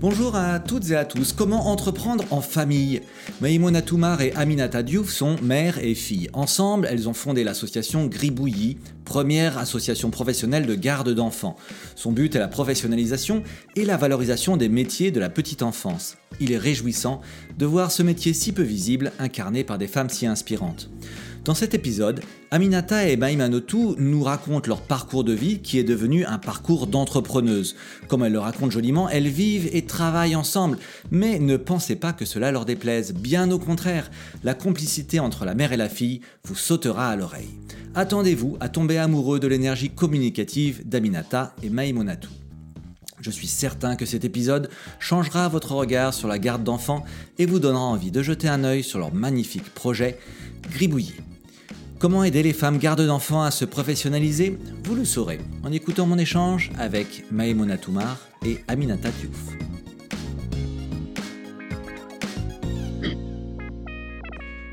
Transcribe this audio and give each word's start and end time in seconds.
Bonjour 0.00 0.36
à 0.36 0.60
toutes 0.60 0.90
et 0.90 0.96
à 0.96 1.04
tous. 1.04 1.32
Comment 1.32 1.66
entreprendre 1.66 2.24
en 2.30 2.40
famille? 2.40 3.00
Maïmona 3.40 3.82
Toumar 3.82 4.20
et 4.20 4.32
Aminata 4.34 4.84
Diouf 4.84 5.10
sont 5.10 5.34
mère 5.42 5.78
et 5.78 5.96
fille. 5.96 6.28
Ensemble, 6.34 6.86
elles 6.88 7.08
ont 7.08 7.14
fondé 7.14 7.42
l'association 7.42 8.06
Gribouillis, 8.06 8.78
première 9.04 9.58
association 9.58 10.10
professionnelle 10.10 10.66
de 10.66 10.76
garde 10.76 11.12
d'enfants. 11.12 11.56
Son 11.96 12.12
but 12.12 12.36
est 12.36 12.38
la 12.38 12.46
professionnalisation 12.46 13.42
et 13.74 13.84
la 13.84 13.96
valorisation 13.96 14.56
des 14.56 14.68
métiers 14.68 15.10
de 15.10 15.18
la 15.18 15.30
petite 15.30 15.62
enfance. 15.62 16.16
Il 16.38 16.52
est 16.52 16.58
réjouissant 16.58 17.20
de 17.58 17.66
voir 17.66 17.90
ce 17.90 18.04
métier 18.04 18.34
si 18.34 18.52
peu 18.52 18.62
visible 18.62 19.10
incarné 19.18 19.64
par 19.64 19.78
des 19.78 19.88
femmes 19.88 20.10
si 20.10 20.28
inspirantes. 20.28 20.90
Dans 21.48 21.54
cet 21.54 21.72
épisode, 21.72 22.20
Aminata 22.50 23.08
et 23.08 23.16
Maïmanotou 23.16 23.94
nous 23.96 24.22
racontent 24.22 24.68
leur 24.68 24.82
parcours 24.82 25.24
de 25.24 25.32
vie 25.32 25.60
qui 25.60 25.78
est 25.78 25.82
devenu 25.82 26.26
un 26.26 26.36
parcours 26.36 26.86
d'entrepreneuse. 26.86 27.74
Comme 28.06 28.22
elles 28.22 28.34
le 28.34 28.38
racontent 28.38 28.68
joliment, 28.68 29.08
elles 29.08 29.28
vivent 29.28 29.70
et 29.72 29.86
travaillent 29.86 30.36
ensemble, 30.36 30.76
mais 31.10 31.38
ne 31.38 31.56
pensez 31.56 31.96
pas 31.96 32.12
que 32.12 32.26
cela 32.26 32.52
leur 32.52 32.66
déplaise. 32.66 33.14
Bien 33.14 33.50
au 33.50 33.58
contraire, 33.58 34.10
la 34.44 34.52
complicité 34.52 35.20
entre 35.20 35.46
la 35.46 35.54
mère 35.54 35.72
et 35.72 35.78
la 35.78 35.88
fille 35.88 36.20
vous 36.44 36.54
sautera 36.54 37.08
à 37.08 37.16
l'oreille. 37.16 37.48
Attendez-vous 37.94 38.58
à 38.60 38.68
tomber 38.68 38.98
amoureux 38.98 39.40
de 39.40 39.48
l'énergie 39.48 39.88
communicative 39.88 40.86
d'Aminata 40.86 41.54
et 41.62 41.70
Maïmonatou. 41.70 42.28
Je 43.22 43.30
suis 43.30 43.48
certain 43.48 43.96
que 43.96 44.04
cet 44.04 44.26
épisode 44.26 44.68
changera 45.00 45.48
votre 45.48 45.72
regard 45.72 46.12
sur 46.12 46.28
la 46.28 46.38
garde 46.38 46.62
d'enfants 46.62 47.06
et 47.38 47.46
vous 47.46 47.58
donnera 47.58 47.84
envie 47.84 48.10
de 48.10 48.22
jeter 48.22 48.48
un 48.48 48.64
œil 48.64 48.84
sur 48.84 48.98
leur 48.98 49.14
magnifique 49.14 49.72
projet 49.72 50.18
Gribouillis. 50.70 51.14
Comment 51.98 52.22
aider 52.22 52.44
les 52.44 52.52
femmes 52.52 52.78
gardes 52.78 53.04
d'enfants 53.04 53.42
à 53.42 53.50
se 53.50 53.64
professionnaliser 53.64 54.56
Vous 54.84 54.94
le 54.94 55.04
saurez 55.04 55.40
en 55.64 55.72
écoutant 55.72 56.06
mon 56.06 56.16
échange 56.16 56.70
avec 56.78 57.24
Maïmona 57.32 57.76
Toumar 57.76 58.20
et 58.46 58.58
Aminata 58.68 59.08
Diouf. 59.10 59.36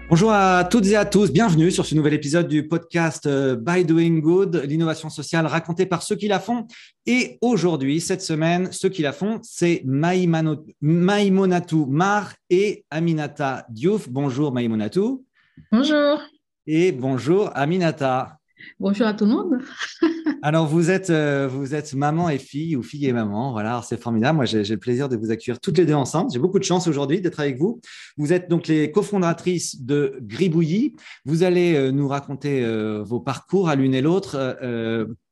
Bonjour 0.08 0.32
à 0.32 0.66
toutes 0.66 0.86
et 0.86 0.96
à 0.96 1.06
tous, 1.06 1.32
bienvenue 1.32 1.72
sur 1.72 1.84
ce 1.84 1.96
nouvel 1.96 2.14
épisode 2.14 2.48
du 2.48 2.68
podcast 2.68 3.26
euh, 3.26 3.56
By 3.56 3.86
Doing 3.86 4.20
Good, 4.20 4.64
l'innovation 4.68 5.10
sociale 5.10 5.48
racontée 5.48 5.88
par 5.88 6.04
ceux 6.04 6.16
qui 6.16 6.28
la 6.28 6.40
font. 6.40 6.68
Et 7.08 7.40
aujourd'hui, 7.42 8.02
cette 8.02 8.22
semaine, 8.22 8.72
ceux 8.72 8.90
qui 8.90 9.02
la 9.02 9.14
font, 9.14 9.40
c'est 9.42 9.82
Maïmonatou 9.84 11.88
Mar 11.88 12.36
et 12.52 12.86
Aminata 12.92 13.66
Diouf. 13.72 14.10
Bonjour 14.10 14.54
Maïmonatou. 14.54 15.26
Bonjour. 15.72 16.22
Et 16.68 16.92
bonjour 16.92 17.52
Aminata. 17.54 18.40
Bonjour 18.80 19.06
à 19.06 19.14
tout 19.14 19.26
le 19.26 19.32
monde. 19.32 19.60
Alors, 20.42 20.66
vous 20.66 20.90
êtes, 20.90 21.12
euh, 21.12 21.48
vous 21.48 21.76
êtes 21.76 21.94
maman 21.94 22.28
et 22.28 22.40
fille 22.40 22.76
ou 22.76 22.82
fille 22.82 23.06
et 23.06 23.14
maman. 23.14 23.52
Voilà, 23.52 23.84
c'est 23.88 24.02
formidable. 24.02 24.38
Moi, 24.38 24.46
j'ai 24.46 24.64
le 24.64 24.78
plaisir 24.78 25.08
de 25.08 25.16
vous 25.16 25.30
accueillir 25.30 25.60
toutes 25.60 25.78
les 25.78 25.86
deux 25.86 25.94
ensemble. 25.94 26.32
J'ai 26.34 26.40
beaucoup 26.40 26.58
de 26.58 26.64
chance 26.64 26.88
aujourd'hui 26.88 27.22
d'être 27.22 27.40
avec 27.40 27.60
vous. 27.60 27.80
Vous 28.18 28.34
êtes 28.34 28.50
donc 28.50 28.68
les 28.68 28.92
cofondatrices 28.92 29.84
de 29.84 30.18
Gribouillis. 30.22 30.96
Vous 31.24 31.44
allez 31.44 31.76
euh, 31.76 31.92
nous 31.92 32.08
raconter 32.08 32.66
euh, 32.66 33.04
vos 33.04 33.20
parcours 33.20 33.70
à 33.70 33.76
l'une 33.76 33.94
et 33.94 34.02
l'autre. 34.02 34.58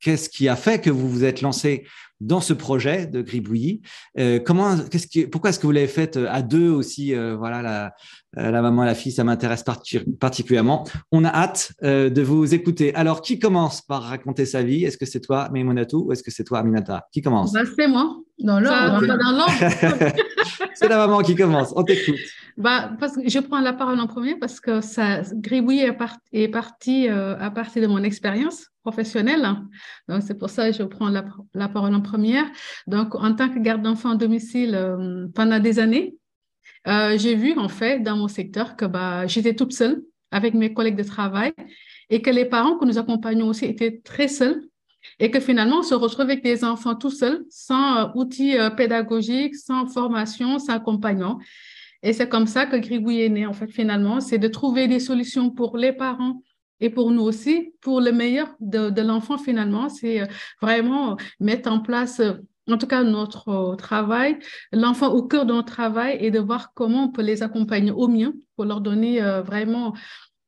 Qu'est-ce 0.00 0.28
qui 0.28 0.48
a 0.48 0.54
fait 0.54 0.80
que 0.80 0.90
vous 0.90 1.08
vous 1.08 1.24
êtes 1.24 1.40
lancé 1.40 1.84
dans 2.20 2.40
ce 2.40 2.52
projet 2.52 3.06
de 3.06 3.22
Gribouillis? 3.22 3.82
comment, 4.44 4.78
qu'est-ce 4.78 5.08
qui, 5.08 5.26
pourquoi 5.26 5.50
est-ce 5.50 5.58
que 5.58 5.66
vous 5.66 5.72
l'avez 5.72 5.88
fait 5.88 6.16
à 6.16 6.42
deux 6.42 6.70
aussi 6.70 7.12
Voilà, 7.12 7.62
la, 7.62 7.94
la 8.36 8.62
maman 8.62 8.84
et 8.84 8.86
la 8.86 8.94
fille, 8.94 9.12
ça 9.12 9.24
m'intéresse 9.24 9.64
particulièrement. 10.20 10.84
On 11.12 11.24
a 11.24 11.28
hâte 11.28 11.72
de 11.82 12.22
vous 12.22 12.54
écouter. 12.54 12.94
Alors, 12.94 13.22
qui 13.22 13.38
commence 13.38 13.82
par 13.82 14.02
raconter 14.02 14.46
sa 14.46 14.62
vie? 14.62 14.84
Est-ce 14.84 14.98
que 14.98 15.06
c'est 15.06 15.20
toi, 15.20 15.48
Maimonatou, 15.52 16.06
ou 16.06 16.12
est-ce 16.12 16.22
que 16.22 16.30
c'est 16.30 16.44
toi, 16.44 16.58
Aminata? 16.58 17.06
Qui 17.12 17.22
commence? 17.22 17.52
Bah, 17.52 17.62
C'est 17.76 17.88
moi, 17.88 18.16
dans 18.38 18.60
l'ordre. 18.60 19.00
c'est 20.74 20.88
la 20.88 20.96
maman 20.96 21.20
qui 21.20 21.34
commence. 21.34 21.72
On 21.76 21.82
t'écoute. 21.82 22.16
Bah, 22.56 22.92
parce 23.00 23.16
que 23.16 23.28
je 23.28 23.38
prends 23.40 23.60
la 23.60 23.72
parole 23.72 23.98
en 23.98 24.06
premier 24.06 24.36
parce 24.36 24.60
que 24.60 24.80
ça, 24.80 25.22
Gribouillis 25.34 25.82
est, 25.82 25.96
est 26.32 26.48
parti 26.48 27.08
à 27.08 27.50
partir 27.50 27.82
de 27.82 27.88
mon 27.88 28.02
expérience 28.02 28.68
professionnelle. 28.84 29.46
Donc, 30.08 30.22
c'est 30.22 30.38
pour 30.38 30.50
ça 30.50 30.70
que 30.70 30.76
je 30.76 30.82
prends 30.82 31.08
la, 31.08 31.24
la, 31.54 31.68
parole 31.68 31.94
en 31.94 32.02
première. 32.02 32.44
Donc, 32.86 33.14
en 33.14 33.34
tant 33.34 33.48
que 33.48 33.58
garde 33.58 33.82
d'enfants 33.82 34.10
à 34.10 34.16
domicile 34.16 34.74
euh, 34.74 35.26
pendant 35.34 35.58
des 35.58 35.78
années, 35.78 36.16
euh, 36.86 37.16
j'ai 37.18 37.34
vu 37.34 37.56
en 37.58 37.68
fait 37.68 38.00
dans 38.00 38.16
mon 38.16 38.28
secteur 38.28 38.76
que 38.76 38.84
bah, 38.84 39.26
j'étais 39.26 39.54
toute 39.54 39.72
seule 39.72 40.02
avec 40.30 40.54
mes 40.54 40.72
collègues 40.72 40.96
de 40.96 41.02
travail 41.02 41.52
et 42.10 42.20
que 42.22 42.30
les 42.30 42.44
parents 42.44 42.76
que 42.76 42.84
nous 42.84 42.98
accompagnons 42.98 43.48
aussi 43.48 43.64
étaient 43.64 44.00
très 44.04 44.28
seuls 44.28 44.62
et 45.18 45.30
que 45.30 45.40
finalement 45.40 45.78
on 45.78 45.82
se 45.82 45.94
retrouve 45.94 46.22
avec 46.22 46.42
des 46.42 46.64
enfants 46.64 46.94
tout 46.94 47.10
seuls, 47.10 47.44
sans 47.50 47.98
euh, 47.98 48.08
outils 48.14 48.56
pédagogiques, 48.76 49.54
sans 49.54 49.86
formation, 49.86 50.58
sans 50.58 50.74
accompagnement. 50.74 51.38
Et 52.02 52.12
c'est 52.12 52.28
comme 52.28 52.46
ça 52.46 52.66
que 52.66 52.76
Gribouille 52.76 53.22
est 53.22 53.28
né 53.28 53.46
en 53.46 53.52
fait 53.52 53.70
finalement, 53.70 54.20
c'est 54.20 54.38
de 54.38 54.48
trouver 54.48 54.88
des 54.88 55.00
solutions 55.00 55.50
pour 55.50 55.76
les 55.76 55.92
parents 55.92 56.42
et 56.80 56.90
pour 56.90 57.10
nous 57.12 57.22
aussi, 57.22 57.72
pour 57.80 58.00
le 58.00 58.12
meilleur 58.12 58.54
de, 58.60 59.00
l'enfant 59.00 59.38
finalement, 59.38 59.88
c'est 59.88 60.20
euh, 60.20 60.26
vraiment 60.60 61.16
mettre 61.40 61.70
en 61.70 61.80
place, 61.80 62.20
euh, 62.20 62.34
en 62.70 62.78
tout 62.78 62.86
cas 62.86 63.02
notre 63.02 63.48
euh, 63.48 63.76
travail, 63.76 64.38
l'enfant 64.72 65.12
au 65.12 65.22
cœur 65.22 65.46
de 65.46 65.52
notre 65.52 65.72
travail 65.72 66.18
et 66.20 66.30
de 66.30 66.38
voir 66.38 66.72
comment 66.74 67.04
on 67.04 67.10
peut 67.10 67.22
les 67.22 67.42
accompagner 67.42 67.90
au 67.90 68.08
mieux 68.08 68.34
pour 68.56 68.64
leur 68.64 68.80
donner 68.80 69.20
vraiment, 69.44 69.94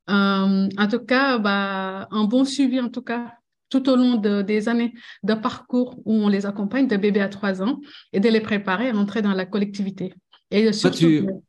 en 0.09 0.89
tout 0.91 1.05
cas, 1.05 1.39
bah, 1.39 2.09
un 2.11 2.25
bon 2.25 2.45
suivi 2.45 2.81
en 2.81 2.89
tout 2.89 3.03
cas 3.03 3.33
tout 3.69 3.89
au 3.89 3.97
long 3.97 4.15
de, 4.15 4.43
des 4.43 4.69
années 4.69 4.95
de 5.23 5.35
parcours 5.35 5.99
où 6.05 6.15
on 6.15 6.29
les 6.29 6.47
accompagne 6.47 6.87
de 6.87 6.97
bébé 6.97 7.21
à 7.21 7.29
trois 7.29 7.63
ans 7.63 7.81
et 8.13 8.21
de 8.21 8.29
les 8.29 8.41
préparer 8.41 8.91
à 8.91 8.97
entrer 8.97 9.23
dans 9.23 9.33
la 9.33 9.45
collectivité. 9.45 10.15
Et 10.51 10.73
surtout, 10.73 11.43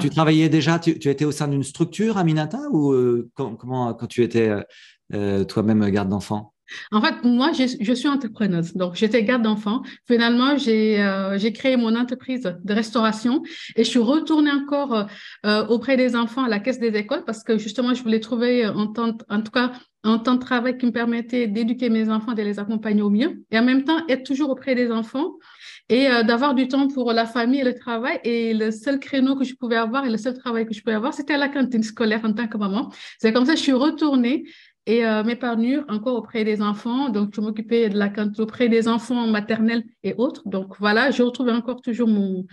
tu, 0.00 0.10
travaillais 0.10 0.48
déjà, 0.48 0.78
tu, 0.78 0.90
étais 0.90 1.24
au 1.24 1.32
sein 1.32 1.48
d'une 1.48 1.62
structure, 1.62 2.16
Aminata, 2.16 2.58
ou 2.70 2.92
euh, 2.92 3.30
comment, 3.34 3.92
quand 3.94 4.06
tu 4.06 4.22
étais 4.22 4.48
euh, 4.48 4.62
euh, 5.14 5.44
toi-même 5.44 5.88
garde 5.90 6.08
d'enfant? 6.08 6.52
En 6.92 7.00
fait, 7.00 7.24
moi, 7.24 7.50
je, 7.52 7.92
suis 7.94 8.08
entrepreneuse. 8.08 8.74
Donc, 8.74 8.94
j'étais 8.94 9.22
garde 9.24 9.42
d'enfant. 9.42 9.82
Finalement, 10.06 10.56
j'ai 10.56 11.52
créé 11.54 11.76
mon 11.76 11.94
entreprise 11.96 12.42
de 12.42 12.74
restauration 12.74 13.42
et 13.76 13.84
je 13.84 13.90
suis 13.90 13.98
retournée 13.98 14.50
encore 14.50 15.06
auprès 15.68 15.96
des 15.96 16.16
enfants 16.16 16.44
à 16.44 16.48
la 16.48 16.58
caisse 16.58 16.78
des 16.78 16.94
écoles 16.96 17.24
parce 17.24 17.42
que 17.42 17.58
justement, 17.58 17.94
je 17.94 18.02
voulais 18.02 18.20
trouver 18.20 18.66
en, 18.66 18.92
en 18.96 19.42
tout 19.42 19.52
cas 19.52 19.72
un 20.04 20.18
temps 20.18 20.34
de 20.34 20.40
travail 20.40 20.78
qui 20.78 20.86
me 20.86 20.92
permettait 20.92 21.46
d'éduquer 21.46 21.90
mes 21.90 22.08
enfants, 22.08 22.32
de 22.32 22.42
les 22.42 22.58
accompagner 22.58 23.02
au 23.02 23.10
mieux 23.10 23.44
et 23.50 23.58
en 23.58 23.64
même 23.64 23.84
temps 23.84 24.06
être 24.08 24.24
toujours 24.24 24.50
auprès 24.50 24.74
des 24.74 24.90
enfants 24.90 25.34
et 25.88 26.08
euh, 26.08 26.22
d'avoir 26.22 26.54
du 26.54 26.68
temps 26.68 26.88
pour 26.88 27.12
la 27.12 27.26
famille 27.26 27.60
et 27.60 27.64
le 27.64 27.74
travail. 27.74 28.20
Et 28.24 28.54
le 28.54 28.70
seul 28.70 28.98
créneau 29.00 29.36
que 29.36 29.44
je 29.44 29.54
pouvais 29.54 29.76
avoir 29.76 30.04
et 30.04 30.10
le 30.10 30.18
seul 30.18 30.36
travail 30.36 30.66
que 30.66 30.74
je 30.74 30.82
pouvais 30.82 30.96
avoir, 30.96 31.14
c'était 31.14 31.34
à 31.34 31.38
la 31.38 31.48
cantine 31.48 31.82
scolaire 31.82 32.20
en 32.24 32.32
tant 32.32 32.46
que 32.46 32.58
maman. 32.58 32.92
C'est 33.18 33.32
comme 33.32 33.46
ça 33.46 33.52
que 33.52 33.58
je 33.58 33.64
suis 33.64 33.72
retournée 33.72 34.44
et 34.88 35.04
euh, 35.04 35.22
m'épanouir 35.22 35.84
encore 35.88 36.16
auprès 36.16 36.44
des 36.44 36.62
enfants. 36.62 37.10
Donc, 37.10 37.34
je 37.34 37.42
m'occupais 37.42 37.90
de 37.90 37.98
la 37.98 38.08
cantine 38.08 38.42
auprès 38.42 38.70
des 38.70 38.88
enfants 38.88 39.26
maternels 39.26 39.84
et 40.02 40.14
autres. 40.16 40.48
Donc, 40.48 40.78
voilà, 40.78 41.10
je 41.10 41.22
retrouve 41.22 41.50
encore 41.50 41.82
toujours 41.82 42.08
mon, 42.08 42.46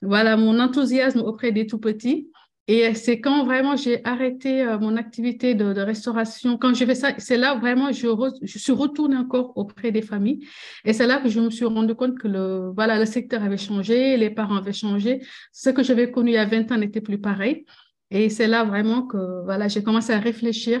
voilà, 0.00 0.38
mon 0.38 0.58
enthousiasme 0.58 1.20
auprès 1.20 1.52
des 1.52 1.66
tout 1.66 1.78
petits. 1.78 2.30
Et 2.66 2.94
c'est 2.94 3.20
quand 3.20 3.44
vraiment 3.44 3.76
j'ai 3.76 4.02
arrêté 4.04 4.62
euh, 4.62 4.78
mon 4.78 4.96
activité 4.96 5.54
de, 5.54 5.78
restauration, 5.82 6.56
quand 6.56 6.74
j'ai 6.74 6.86
fait 6.86 6.94
ça, 6.94 7.12
c'est 7.18 7.36
là 7.36 7.54
vraiment 7.54 7.92
je, 7.92 8.08
je 8.42 8.58
suis 8.58 8.72
retournée 8.72 9.16
encore 9.18 9.52
auprès 9.56 9.92
des 9.92 10.02
familles. 10.02 10.48
Et 10.86 10.94
c'est 10.94 11.06
là 11.06 11.18
que 11.20 11.28
je 11.28 11.38
me 11.40 11.50
suis 11.50 11.66
rendu 11.66 11.94
compte 11.94 12.18
que 12.18 12.26
le, 12.26 12.72
voilà, 12.74 12.98
le 12.98 13.04
secteur 13.04 13.42
avait 13.42 13.58
changé, 13.58 14.16
les 14.16 14.30
parents 14.30 14.56
avaient 14.56 14.72
changé. 14.72 15.20
Ce 15.52 15.68
que 15.68 15.82
j'avais 15.82 16.10
connu 16.10 16.30
il 16.30 16.34
y 16.34 16.38
a 16.38 16.46
20 16.46 16.72
ans 16.72 16.78
n'était 16.78 17.02
plus 17.02 17.20
pareil. 17.20 17.66
Et 18.10 18.30
c'est 18.30 18.46
là 18.46 18.64
vraiment 18.64 19.02
que 19.02 19.44
voilà, 19.44 19.68
j'ai 19.68 19.82
commencé 19.82 20.12
à 20.14 20.18
réfléchir 20.18 20.80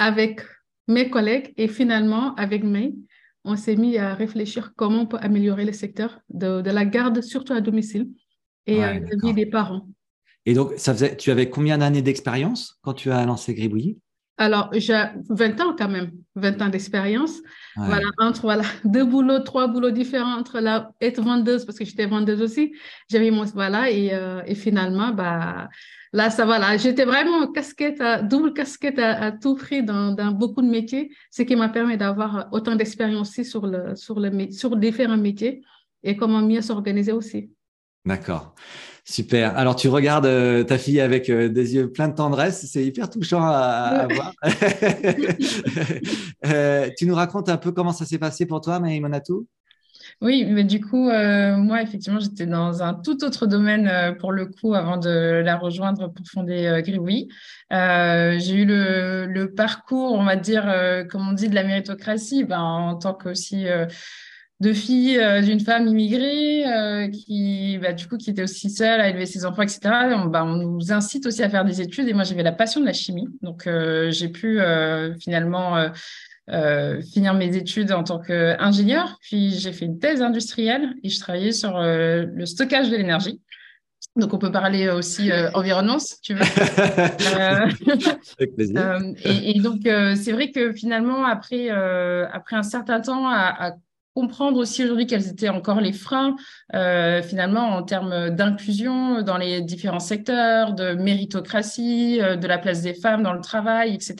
avec 0.00 0.40
mes 0.88 1.10
collègues 1.10 1.52
et 1.56 1.68
finalement 1.68 2.34
avec 2.34 2.64
May, 2.64 2.94
on 3.44 3.54
s'est 3.54 3.76
mis 3.76 3.98
à 3.98 4.14
réfléchir 4.14 4.72
comment 4.74 5.02
on 5.02 5.06
peut 5.06 5.18
améliorer 5.20 5.64
le 5.64 5.72
secteur 5.72 6.20
de, 6.30 6.62
de 6.62 6.70
la 6.70 6.84
garde, 6.84 7.22
surtout 7.22 7.52
à 7.52 7.60
domicile, 7.60 8.08
et 8.66 8.82
à 8.82 8.94
la 8.94 9.16
vie 9.22 9.34
des 9.34 9.46
parents. 9.46 9.88
Et 10.46 10.54
donc, 10.54 10.72
ça 10.76 10.94
faisait, 10.94 11.16
tu 11.16 11.30
avais 11.30 11.48
combien 11.50 11.78
d'années 11.78 12.02
d'expérience 12.02 12.78
quand 12.82 12.94
tu 12.94 13.10
as 13.12 13.24
lancé 13.26 13.54
Gribouillis? 13.54 13.98
Alors, 14.40 14.70
j'ai 14.72 14.98
20 15.28 15.60
ans 15.60 15.76
quand 15.76 15.90
même, 15.90 16.12
20 16.34 16.62
ans 16.62 16.68
d'expérience. 16.70 17.42
Voilà, 17.76 18.06
entre 18.18 18.40
voilà, 18.40 18.62
deux 18.86 19.04
boulots, 19.04 19.40
trois 19.40 19.68
boulots 19.68 19.90
différents, 19.90 20.38
entre 20.38 20.60
la, 20.60 20.92
être 21.02 21.20
vendeuse, 21.20 21.66
parce 21.66 21.78
que 21.78 21.84
j'étais 21.84 22.06
vendeuse 22.06 22.40
aussi. 22.40 22.72
J'avais 23.10 23.30
mon, 23.30 23.44
voilà, 23.44 23.90
et, 23.90 24.14
euh, 24.14 24.40
et, 24.46 24.54
finalement, 24.54 25.10
bah, 25.10 25.68
là, 26.14 26.30
ça 26.30 26.46
va, 26.46 26.58
là, 26.58 26.78
j'étais 26.78 27.04
vraiment 27.04 27.52
casquette, 27.52 28.00
à, 28.00 28.22
double 28.22 28.54
casquette 28.54 28.98
à, 28.98 29.30
tout 29.30 29.56
prix 29.56 29.82
dans, 29.82 30.12
dans, 30.12 30.32
beaucoup 30.32 30.62
de 30.62 30.70
métiers, 30.70 31.10
ce 31.30 31.42
qui 31.42 31.54
m'a 31.54 31.68
permis 31.68 31.98
d'avoir 31.98 32.48
autant 32.50 32.76
d'expérience 32.76 33.28
aussi 33.28 33.44
sur, 33.44 33.66
le, 33.66 33.94
sur, 33.94 34.20
le, 34.20 34.50
sur 34.52 34.74
différents 34.74 35.18
métiers 35.18 35.62
et 36.02 36.16
comment 36.16 36.40
mieux 36.40 36.62
s'organiser 36.62 37.12
aussi. 37.12 37.50
D'accord. 38.06 38.54
Super. 39.10 39.58
Alors, 39.58 39.74
tu 39.74 39.88
regardes 39.88 40.26
euh, 40.26 40.62
ta 40.62 40.78
fille 40.78 41.00
avec 41.00 41.30
euh, 41.30 41.48
des 41.48 41.74
yeux 41.74 41.90
pleins 41.90 42.06
de 42.06 42.14
tendresse. 42.14 42.64
C'est 42.70 42.84
hyper 42.84 43.10
touchant 43.10 43.42
à, 43.42 44.06
voir. 44.08 44.32
Euh, 46.46 46.88
tu 46.96 47.04
nous 47.06 47.14
racontes 47.14 47.50
un 47.50 47.58
peu 47.58 47.70
comment 47.70 47.92
ça 47.92 48.06
s'est 48.06 48.18
passé 48.18 48.46
pour 48.46 48.62
toi, 48.62 48.80
Maïmonatou 48.80 49.46
oui, 50.22 50.44
mais 50.46 50.64
du 50.64 50.80
coup, 50.80 51.04
moi, 51.04 51.82
effectivement, 51.82 52.18
j'étais 52.18 52.46
dans 52.46 52.82
un 52.82 52.94
tout 52.94 53.24
autre 53.24 53.46
domaine 53.46 54.16
pour 54.18 54.32
le 54.32 54.46
coup 54.46 54.74
avant 54.74 54.96
de 54.96 55.40
la 55.44 55.56
rejoindre 55.56 56.12
pour 56.12 56.26
fonder 56.26 56.66
euh, 56.66 56.82
j'ai 58.38 58.54
eu 58.54 58.64
le, 58.64 59.46
parcours, 59.54 60.12
on 60.12 60.24
va 60.24 60.36
dire, 60.36 60.64
comme 61.10 61.28
on 61.28 61.32
dit, 61.32 61.48
de 61.48 61.54
la 61.54 61.64
méritocratie, 61.64 62.44
ben, 62.44 62.60
en 62.60 62.96
tant 62.96 63.14
qu'aussi 63.14 63.66
de 64.60 64.74
filles 64.74 65.18
euh, 65.18 65.40
d'une 65.40 65.60
femme 65.60 65.88
immigrée 65.88 66.66
euh, 66.66 67.08
qui, 67.08 67.78
bah, 67.78 67.94
du 67.94 68.06
coup, 68.06 68.18
qui 68.18 68.30
était 68.30 68.42
aussi 68.42 68.68
seule 68.68 69.00
à 69.00 69.08
élever 69.08 69.24
ses 69.24 69.46
enfants, 69.46 69.62
etc. 69.62 69.80
On, 70.14 70.26
bah, 70.26 70.44
on 70.44 70.56
nous 70.56 70.92
incite 70.92 71.26
aussi 71.26 71.42
à 71.42 71.48
faire 71.48 71.64
des 71.64 71.80
études. 71.80 72.06
Et 72.08 72.12
moi, 72.12 72.24
j'avais 72.24 72.42
la 72.42 72.52
passion 72.52 72.80
de 72.80 72.86
la 72.86 72.92
chimie. 72.92 73.26
Donc, 73.40 73.66
euh, 73.66 74.10
j'ai 74.10 74.28
pu 74.28 74.60
finalement 75.18 75.90
finir 77.12 77.34
mes 77.34 77.56
études 77.56 77.92
en 77.92 78.04
tant 78.04 78.18
qu'ingénieur. 78.18 79.18
Puis, 79.22 79.50
j'ai 79.58 79.72
fait 79.72 79.86
une 79.86 79.98
thèse 79.98 80.20
industrielle 80.20 80.94
et 81.02 81.08
je 81.08 81.18
travaillais 81.20 81.52
sur 81.52 81.80
le 81.80 82.44
stockage 82.44 82.90
de 82.90 82.96
l'énergie. 82.96 83.40
Donc, 84.16 84.34
on 84.34 84.38
peut 84.38 84.52
parler 84.52 84.90
aussi 84.90 85.30
environnement, 85.54 85.98
si 85.98 86.20
tu 86.20 86.34
veux. 86.34 86.40
Avec 88.38 88.56
plaisir. 88.56 88.98
et, 89.24 89.56
et, 89.56 89.60
donc, 89.60 89.82
c'est 89.84 90.32
vrai 90.32 90.50
que 90.50 90.72
finalement, 90.72 91.24
après, 91.24 91.70
après 91.70 92.56
un 92.56 92.62
certain 92.62 93.00
temps 93.00 93.26
à, 93.26 93.68
à 93.68 93.72
comprendre 94.14 94.58
aussi 94.58 94.82
aujourd'hui 94.84 95.06
quels 95.06 95.28
étaient 95.28 95.48
encore 95.48 95.80
les 95.80 95.92
freins 95.92 96.36
euh, 96.74 97.22
finalement 97.22 97.68
en 97.68 97.82
termes 97.82 98.30
d'inclusion 98.30 99.22
dans 99.22 99.36
les 99.36 99.60
différents 99.60 100.00
secteurs, 100.00 100.74
de 100.74 100.94
méritocratie, 100.94 102.20
euh, 102.20 102.36
de 102.36 102.46
la 102.46 102.58
place 102.58 102.82
des 102.82 102.94
femmes 102.94 103.22
dans 103.22 103.32
le 103.32 103.40
travail, 103.40 103.94
etc. 103.94 104.16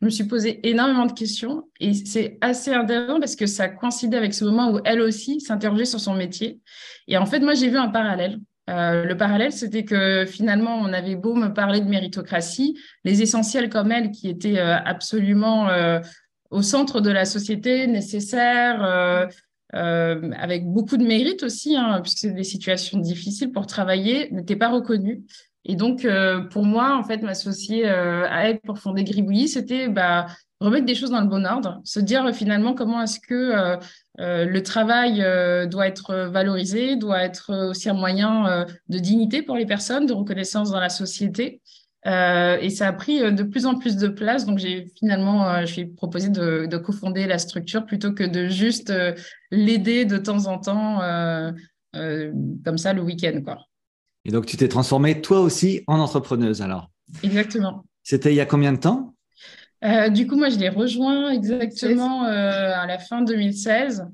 Je 0.00 0.06
me 0.06 0.10
suis 0.10 0.24
posé 0.24 0.68
énormément 0.68 1.06
de 1.06 1.12
questions 1.12 1.68
et 1.78 1.94
c'est 1.94 2.38
assez 2.40 2.72
intéressant 2.72 3.20
parce 3.20 3.36
que 3.36 3.46
ça 3.46 3.68
coïncidait 3.68 4.16
avec 4.16 4.34
ce 4.34 4.44
moment 4.44 4.72
où 4.72 4.80
elle 4.84 5.00
aussi 5.00 5.40
s'interrogeait 5.40 5.84
sur 5.84 6.00
son 6.00 6.14
métier. 6.14 6.60
Et 7.06 7.16
en 7.16 7.26
fait, 7.26 7.40
moi, 7.40 7.54
j'ai 7.54 7.68
vu 7.68 7.76
un 7.76 7.88
parallèle. 7.88 8.40
Euh, 8.68 9.04
le 9.04 9.16
parallèle, 9.16 9.52
c'était 9.52 9.84
que 9.84 10.24
finalement, 10.26 10.76
on 10.76 10.92
avait 10.92 11.16
beau 11.16 11.34
me 11.34 11.48
parler 11.48 11.80
de 11.80 11.88
méritocratie, 11.88 12.78
les 13.04 13.22
essentiels 13.22 13.68
comme 13.68 13.90
elle, 13.90 14.10
qui 14.10 14.28
étaient 14.28 14.58
absolument 14.58 15.68
au 16.50 16.62
centre 16.62 17.00
de 17.00 17.10
la 17.10 17.24
société, 17.24 17.86
nécessaire, 17.86 18.84
euh, 18.84 19.26
euh, 19.74 20.30
avec 20.36 20.66
beaucoup 20.66 20.96
de 20.96 21.04
mérite 21.04 21.42
aussi, 21.44 21.76
hein, 21.76 22.00
puisque 22.02 22.18
c'est 22.18 22.32
des 22.32 22.44
situations 22.44 22.98
difficiles 22.98 23.52
pour 23.52 23.66
travailler, 23.66 24.30
n'étaient 24.32 24.56
pas 24.56 24.68
reconnues. 24.68 25.22
Et 25.64 25.76
donc, 25.76 26.04
euh, 26.04 26.40
pour 26.40 26.64
moi, 26.64 26.96
en 26.96 27.04
fait, 27.04 27.18
m'associer 27.22 27.86
à 27.86 28.48
elle 28.48 28.60
pour 28.60 28.78
fonder 28.78 29.04
Gribouillis, 29.04 29.48
c'était 29.48 29.88
bah, 29.88 30.26
remettre 30.58 30.86
des 30.86 30.94
choses 30.94 31.10
dans 31.10 31.20
le 31.20 31.28
bon 31.28 31.46
ordre, 31.46 31.80
se 31.84 32.00
dire 32.00 32.34
finalement 32.34 32.74
comment 32.74 33.02
est-ce 33.02 33.20
que 33.20 33.78
le 34.18 34.60
travail 34.60 35.18
doit 35.68 35.86
être 35.86 36.28
valorisé, 36.30 36.96
doit 36.96 37.22
être 37.22 37.68
aussi 37.70 37.88
un 37.88 37.94
moyen 37.94 38.66
de 38.88 38.98
dignité 38.98 39.42
pour 39.42 39.56
les 39.56 39.66
personnes, 39.66 40.06
de 40.06 40.12
reconnaissance 40.12 40.70
dans 40.70 40.80
la 40.80 40.88
société. 40.88 41.60
Euh, 42.06 42.56
et 42.60 42.70
ça 42.70 42.88
a 42.88 42.92
pris 42.92 43.22
euh, 43.22 43.30
de 43.30 43.42
plus 43.42 43.66
en 43.66 43.74
plus 43.78 43.96
de 43.96 44.08
place. 44.08 44.46
Donc, 44.46 44.58
j'ai 44.58 44.86
finalement, 44.98 45.48
euh, 45.48 45.60
je 45.62 45.72
suis 45.72 45.86
proposé 45.86 46.30
de, 46.30 46.66
de 46.66 46.76
cofonder 46.78 47.26
la 47.26 47.38
structure 47.38 47.84
plutôt 47.84 48.12
que 48.12 48.24
de 48.24 48.48
juste 48.48 48.92
l'aider 49.50 50.04
de 50.04 50.16
temps 50.16 50.46
en 50.46 50.58
temps, 50.58 51.00
comme 51.92 52.78
ça, 52.78 52.92
le 52.92 53.02
week-end. 53.02 53.40
Quoi. 53.44 53.58
Et 54.24 54.30
donc, 54.30 54.46
tu 54.46 54.56
t'es 54.56 54.68
transformée 54.68 55.20
toi 55.20 55.40
aussi 55.40 55.82
en 55.86 55.98
entrepreneuse 55.98 56.62
alors? 56.62 56.90
Exactement. 57.22 57.84
C'était 58.02 58.32
il 58.32 58.36
y 58.36 58.40
a 58.40 58.46
combien 58.46 58.72
de 58.72 58.78
temps? 58.78 59.14
Du 60.10 60.26
coup, 60.26 60.36
moi, 60.36 60.50
je 60.50 60.58
l'ai 60.58 60.68
rejoint 60.68 61.30
exactement 61.30 62.24
à 62.24 62.86
la 62.86 62.98
fin 62.98 63.22
2016. 63.22 64.06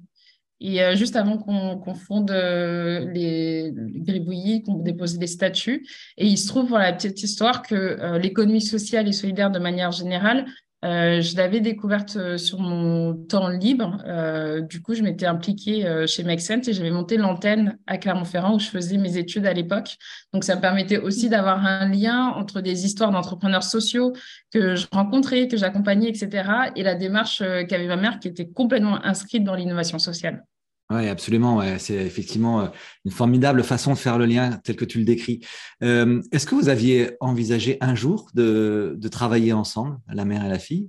Et 0.61 0.83
euh, 0.83 0.95
juste 0.97 1.17
avant 1.17 1.37
qu'on 1.37 1.95
fonde 1.95 2.31
euh, 2.31 3.11
les, 3.13 3.73
gribouillis, 3.75 4.63
qu'on 4.63 4.77
dépose 4.77 5.19
les 5.19 5.27
statuts, 5.27 5.87
et 6.17 6.27
il 6.27 6.39
se 6.39 6.49
trouve 6.49 6.69
pour 6.69 6.79
la 6.79 6.93
petite 6.93 7.23
histoire 7.23 7.63
que 7.63 7.75
euh, 7.75 8.19
l'économie 8.19 8.63
sociale 8.63 9.07
et 9.07 9.13
solidaire 9.13 9.51
de 9.51 9.59
manière 9.59 9.93
générale 9.93 10.47
euh, 10.85 11.23
je 11.23 11.37
l'avais 11.37 11.61
découverte 11.61 12.17
euh, 12.17 12.37
sur 12.37 12.61
mon 12.61 13.15
temps 13.15 13.49
libre. 13.49 13.97
Euh, 14.07 14.61
du 14.61 14.83
coup, 14.83 14.95
je 14.95 15.03
m'étais 15.03 15.27
impliquée 15.27 16.05
chez 16.07 16.23
Make 16.23 16.41
et 16.51 16.73
j'avais 16.73 16.91
monté 16.91 17.17
l'antenne 17.17 17.79
à 17.87 17.99
Clermont-Ferrand 17.99 18.55
où 18.55 18.59
je 18.59 18.69
faisais 18.69 18.99
mes 18.99 19.17
études 19.17 19.47
à 19.47 19.53
l'époque. 19.53 19.97
Donc, 20.33 20.45
ça 20.45 20.57
me 20.57 20.61
permettait 20.61 20.99
aussi 20.99 21.29
d'avoir 21.29 21.65
un 21.65 21.89
lien 21.89 22.29
entre 22.29 22.61
des 22.61 22.85
histoires 22.85 23.11
d'entrepreneurs 23.11 23.63
sociaux 23.63 24.13
que 24.53 24.77
je 24.77 24.87
rencontrais, 24.93 25.49
que 25.49 25.57
j'accompagnais, 25.57 26.09
etc. 26.09 26.51
et 26.77 26.83
la 26.83 26.95
démarche 26.95 27.43
qu'avait 27.69 27.87
ma 27.87 27.97
mère 27.97 28.21
qui 28.21 28.29
était 28.29 28.49
complètement 28.49 29.05
inscrite 29.05 29.45
dans 29.45 29.55
l'innovation 29.55 29.99
sociale. 29.99 30.45
Oui, 30.89 31.09
absolument. 31.09 31.61
C'est 31.79 31.95
effectivement 31.95 32.61
euh, 32.61 32.67
une 33.05 33.11
formidable 33.11 33.65
façon 33.65 33.95
de 33.95 33.99
faire 33.99 34.19
le 34.19 34.27
lien 34.27 34.61
tel 34.63 34.77
que 34.77 34.85
tu 34.85 34.99
le 34.99 35.05
décris. 35.05 35.41
Euh, 35.83 36.23
est-ce 36.31 36.47
que 36.47 36.55
vous 36.55 36.69
aviez 36.69 37.17
envisagé 37.21 37.77
un 37.81 37.97
jour 37.97 38.31
de, 38.35 38.97
travailler 39.11 39.53
ensemble, 39.53 39.99
la 40.13 40.25
mère 40.25 40.45
et 40.45 40.49
la 40.49 40.61
fille? 40.61 40.89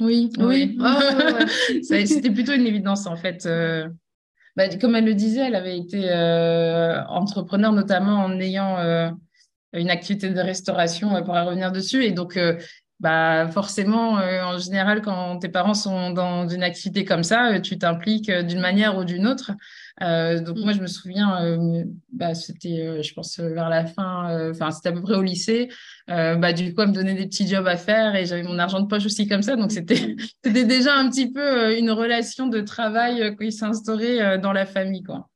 Oui, 0.00 0.30
oui. 0.38 0.78
C'était 1.82 2.30
plutôt 2.30 2.52
une 2.52 2.66
évidence 2.66 3.06
en 3.06 3.16
fait. 3.16 3.44
Euh, 3.46 3.88
bah, 4.56 4.68
comme 4.76 4.94
elle 4.94 5.06
le 5.06 5.14
disait, 5.14 5.40
elle 5.40 5.56
avait 5.56 5.78
été 5.78 6.12
entrepreneur 7.08 7.72
notamment 7.72 8.24
en 8.24 8.38
ayant 8.38 8.76
une 9.72 9.90
activité 9.90 10.28
de 10.30 10.40
restauration, 10.40 11.16
elle 11.16 11.24
pourra 11.24 11.44
revenir 11.44 11.72
dessus. 11.72 12.04
Et 12.04 12.12
donc, 12.12 12.38
bah 13.02 13.48
forcément, 13.48 14.20
euh, 14.20 14.44
en 14.44 14.58
général, 14.58 15.02
quand 15.02 15.40
tes 15.40 15.48
parents 15.48 15.74
sont 15.74 16.12
dans 16.12 16.46
une 16.46 16.62
activité 16.62 17.04
comme 17.04 17.24
ça, 17.24 17.54
euh, 17.54 17.60
tu 17.60 17.76
t'impliques 17.76 18.28
euh, 18.28 18.44
d'une 18.44 18.60
manière 18.60 18.96
ou 18.96 19.04
d'une 19.04 19.26
autre. 19.26 19.50
donc 20.00 20.56
moi, 20.58 20.72
je 20.72 20.80
me 20.80 20.86
souviens, 20.86 21.54
bah, 22.12 22.34
c'était, 22.34 23.02
je 23.02 23.14
pense, 23.14 23.38
vers 23.38 23.68
la 23.68 23.86
fin, 23.86 24.50
enfin, 24.50 24.70
c'était 24.70 24.88
à 24.90 24.92
peu 24.92 25.02
près 25.02 25.14
au 25.14 25.22
lycée. 25.22 25.68
bah, 26.08 26.52
du 26.52 26.74
coup, 26.74 26.82
elle 26.82 26.88
me 26.88 26.94
donnait 26.94 27.14
des 27.14 27.26
petits 27.26 27.46
jobs 27.46 27.66
à 27.66 27.76
faire 27.76 28.14
et 28.16 28.24
j'avais 28.24 28.42
mon 28.42 28.58
argent 28.58 28.80
de 28.80 28.86
poche 28.86 29.06
aussi 29.06 29.28
comme 29.28 29.42
ça. 29.42 29.56
Donc 29.56 29.72
c'était, 29.72 30.16
c'était 30.44 30.64
déjà 30.64 30.94
un 30.94 31.08
petit 31.10 31.30
peu 31.32 31.76
une 31.76 31.90
relation 31.90 32.46
de 32.46 32.60
travail 32.60 33.36
qui 33.36 33.52
s'est 33.52 33.64
instaurée 33.64 34.38
dans 34.38 34.52
la 34.52 34.66
famille, 34.66 35.02
quoi. 35.02 35.28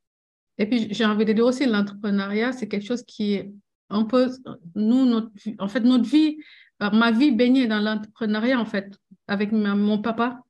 Et 0.58 0.66
puis, 0.66 0.88
j'ai 0.90 1.04
envie 1.04 1.24
de 1.24 1.32
dire 1.32 1.44
aussi, 1.44 1.66
l'entrepreneuriat, 1.66 2.52
c'est 2.52 2.68
quelque 2.68 2.86
chose 2.86 3.02
qui 3.04 3.34
est 3.34 3.52
un 3.90 4.04
peu, 4.04 4.30
nous, 4.74 5.04
notre, 5.06 5.30
en 5.58 5.68
fait, 5.68 5.80
notre 5.80 6.08
vie, 6.08 6.38
ma 6.81 7.11
vie 7.11 7.32
baignée 7.32 7.67
dans 7.67 7.81
l'entrepreneuriat, 7.81 8.58
en 8.61 8.67
fait, 8.67 8.93
avec 9.28 9.52
mon 9.52 9.99
papa, 9.99 10.40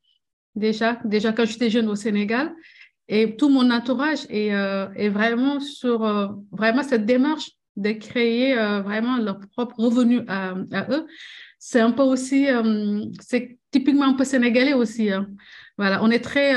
déjà, 0.55 0.99
déjà 1.05 1.33
quand 1.33 1.45
j'étais 1.45 1.71
jeune 1.71 1.89
au 1.89 1.95
Sénégal. 1.97 2.55
Et 3.09 3.37
tout 3.37 3.49
mon 3.49 3.71
entourage 3.71 4.27
est, 4.31 4.53
euh, 4.53 4.87
vraiment 5.11 5.61
sur 5.61 6.05
euh, 6.05 6.27
vraiment 6.51 6.83
cette 6.83 7.07
démarche 7.07 7.51
de 7.77 7.93
créer 7.93 8.59
euh, 8.59 8.81
vraiment 8.81 9.19
leur 9.19 9.39
propre 9.39 9.79
revenu 9.79 10.23
à, 10.27 10.55
eux. 10.91 11.07
C'est 11.59 11.81
un 11.81 11.93
peu 11.93 12.03
aussi, 12.03 12.47
c'est 13.21 13.59
typiquement 13.71 14.07
un 14.07 14.15
peu 14.15 14.25
sénégalais 14.25 14.75
aussi. 14.75 15.11
Hein. 15.11 15.29
Voilà, 15.79 16.03
on 16.03 16.11
est 16.11 16.21
très 16.21 16.55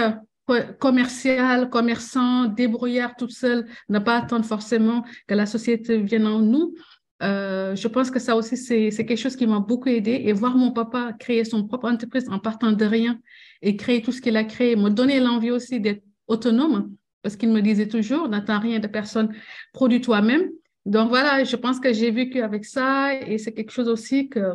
commercial, 0.79 1.69
commerçant, 1.69 2.45
débrouillard 2.45 3.15
toute 3.15 3.31
seule, 3.31 3.65
ne 3.87 3.99
pas 3.99 4.17
attendre 4.17 4.45
forcément 4.45 5.03
que 5.27 5.35
la 5.35 5.45
société 5.45 5.99
vienne 5.99 6.27
en 6.27 6.39
nous. 6.39 6.75
Euh, 7.21 7.75
je 7.75 7.87
pense 7.87 8.09
que 8.11 8.19
ça 8.19 8.35
aussi, 8.35 8.55
c'est 8.55 8.91
quelque 9.05 9.17
chose 9.17 9.35
qui 9.35 9.45
m'a 9.45 9.59
beaucoup 9.59 9.89
aidé. 9.89 10.21
Et 10.25 10.33
voir 10.33 10.55
mon 10.55 10.71
papa 10.71 11.13
créer 11.19 11.43
son 11.43 11.67
propre 11.67 11.89
entreprise 11.89 12.29
en 12.29 12.39
partant 12.39 12.71
de 12.71 12.85
rien 12.85 13.19
et 13.61 13.75
créer 13.75 14.01
tout 14.01 14.11
ce 14.11 14.21
qu'il 14.21 14.37
a 14.37 14.43
créé, 14.43 14.75
me 14.75 14.89
donner 14.89 15.19
l'envie 15.19 15.51
aussi 15.51 15.79
d'être 15.79 16.03
autonome, 16.27 16.93
parce 17.21 17.35
qu'il 17.35 17.49
me 17.49 17.61
disait 17.61 17.87
toujours, 17.87 18.29
n'attends 18.29 18.59
rien 18.59 18.79
de 18.79 18.87
personne, 18.87 19.33
produis 19.73 19.99
toi-même. 19.99 20.49
Donc 20.85 21.09
voilà, 21.09 21.43
je 21.43 21.55
pense 21.57 21.79
que 21.79 21.91
j'ai 21.91 22.09
vécu 22.11 22.41
avec 22.41 22.63
ça 22.65 23.13
et 23.13 23.37
c'est 23.37 23.51
quelque 23.51 23.71
chose 23.71 23.89
aussi 23.89 24.29
que, 24.29 24.53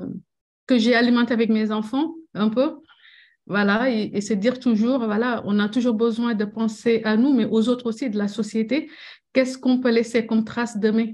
que 0.66 0.78
j'ai 0.78 0.94
alimenté 0.94 1.34
avec 1.34 1.50
mes 1.50 1.70
enfants 1.70 2.14
un 2.32 2.48
peu. 2.48 2.76
Voilà, 3.46 3.90
et, 3.90 4.10
et 4.14 4.22
c'est 4.22 4.36
dire 4.36 4.58
toujours, 4.58 5.04
voilà, 5.04 5.42
on 5.44 5.58
a 5.58 5.68
toujours 5.68 5.92
besoin 5.92 6.32
de 6.32 6.46
penser 6.46 7.02
à 7.04 7.18
nous, 7.18 7.34
mais 7.34 7.44
aux 7.44 7.68
autres 7.68 7.86
aussi, 7.86 8.08
de 8.08 8.16
la 8.16 8.28
société. 8.28 8.90
Qu'est-ce 9.34 9.58
qu'on 9.58 9.80
peut 9.80 9.90
laisser 9.90 10.24
comme 10.24 10.44
trace 10.44 10.78
demain? 10.78 11.12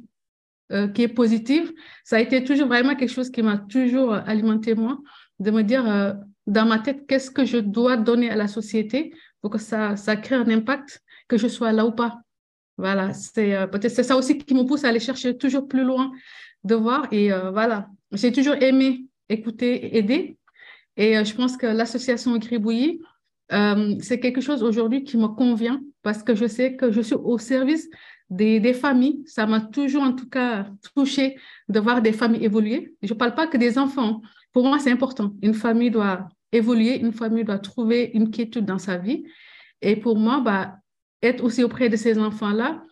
Euh, 0.72 0.86
qui 0.86 1.02
est 1.02 1.08
positive, 1.08 1.72
ça 2.04 2.16
a 2.16 2.20
été 2.20 2.44
toujours 2.44 2.68
vraiment 2.68 2.94
quelque 2.94 3.12
chose 3.12 3.30
qui 3.30 3.42
m'a 3.42 3.58
toujours 3.58 4.12
alimenté 4.12 4.76
moi, 4.76 4.98
de 5.40 5.50
me 5.50 5.62
dire 5.62 5.84
euh, 5.90 6.12
dans 6.46 6.64
ma 6.64 6.78
tête 6.78 7.08
qu'est-ce 7.08 7.28
que 7.28 7.44
je 7.44 7.58
dois 7.58 7.96
donner 7.96 8.30
à 8.30 8.36
la 8.36 8.46
société 8.46 9.12
pour 9.40 9.50
que 9.50 9.58
ça, 9.58 9.96
ça 9.96 10.14
crée 10.14 10.36
un 10.36 10.48
impact, 10.48 11.02
que 11.26 11.36
je 11.36 11.48
sois 11.48 11.72
là 11.72 11.84
ou 11.86 11.90
pas. 11.90 12.20
Voilà, 12.76 13.12
c'est 13.14 13.56
euh, 13.56 13.66
peut-être 13.66 13.90
c'est 13.90 14.04
ça 14.04 14.16
aussi 14.16 14.38
qui 14.38 14.54
me 14.54 14.62
pousse 14.62 14.84
à 14.84 14.90
aller 14.90 15.00
chercher 15.00 15.36
toujours 15.36 15.66
plus 15.66 15.82
loin, 15.82 16.12
de 16.62 16.76
voir. 16.76 17.08
Et 17.10 17.30
voilà, 17.52 17.88
j'ai 18.12 18.30
toujours 18.30 18.54
aimé 18.54 19.06
écouter, 19.28 19.96
aider. 19.96 20.36
Et 20.96 21.24
je 21.24 21.34
pense 21.34 21.56
que 21.56 21.66
l'association 21.66 22.36
Gribouillis, 22.36 23.00
c'est 23.48 24.20
quelque 24.20 24.40
chose 24.40 24.62
aujourd'hui 24.62 25.02
qui 25.02 25.16
me 25.16 25.28
convient 25.28 25.80
parce 26.02 26.22
que 26.22 26.34
je 26.34 26.46
sais 26.46 26.76
que 26.76 26.92
je 26.92 27.00
suis 27.00 27.14
au 27.14 27.38
service 27.38 27.88
des, 28.30 28.72
familles. 28.72 29.22
Ça 29.26 29.46
m'a 29.46 29.60
toujours, 29.60 30.02
en 30.02 30.12
tout 30.12 30.28
cas, 30.28 30.66
touché 30.94 31.36
de 31.68 31.80
voir 31.80 32.00
des 32.00 32.12
familles 32.12 32.44
évoluer. 32.44 32.94
Je 33.02 33.12
ne 33.12 33.18
parle 33.18 33.34
pas 33.34 33.46
que 33.46 33.56
des 33.56 33.78
enfants. 33.78 34.22
Pour 34.52 34.64
moi, 34.64 34.78
c'est 34.78 34.90
important. 34.90 35.34
Une 35.42 35.54
famille 35.54 35.90
doit 35.90 36.28
évoluer, 36.52 36.98
une 36.98 37.12
famille 37.12 37.44
doit 37.44 37.58
trouver 37.58 38.10
une 38.14 38.30
quiétude 38.30 38.64
dans 38.64 38.78
sa 38.78 38.96
vie. 38.96 39.24
Et 39.82 39.96
pour 39.96 40.16
moi, 40.16 40.40
bah, 40.40 40.76
être 41.22 41.44
aussi 41.44 41.62
auprès 41.62 41.88
de 41.88 41.96
ces 41.96 42.18
enfants-là, 42.18 42.82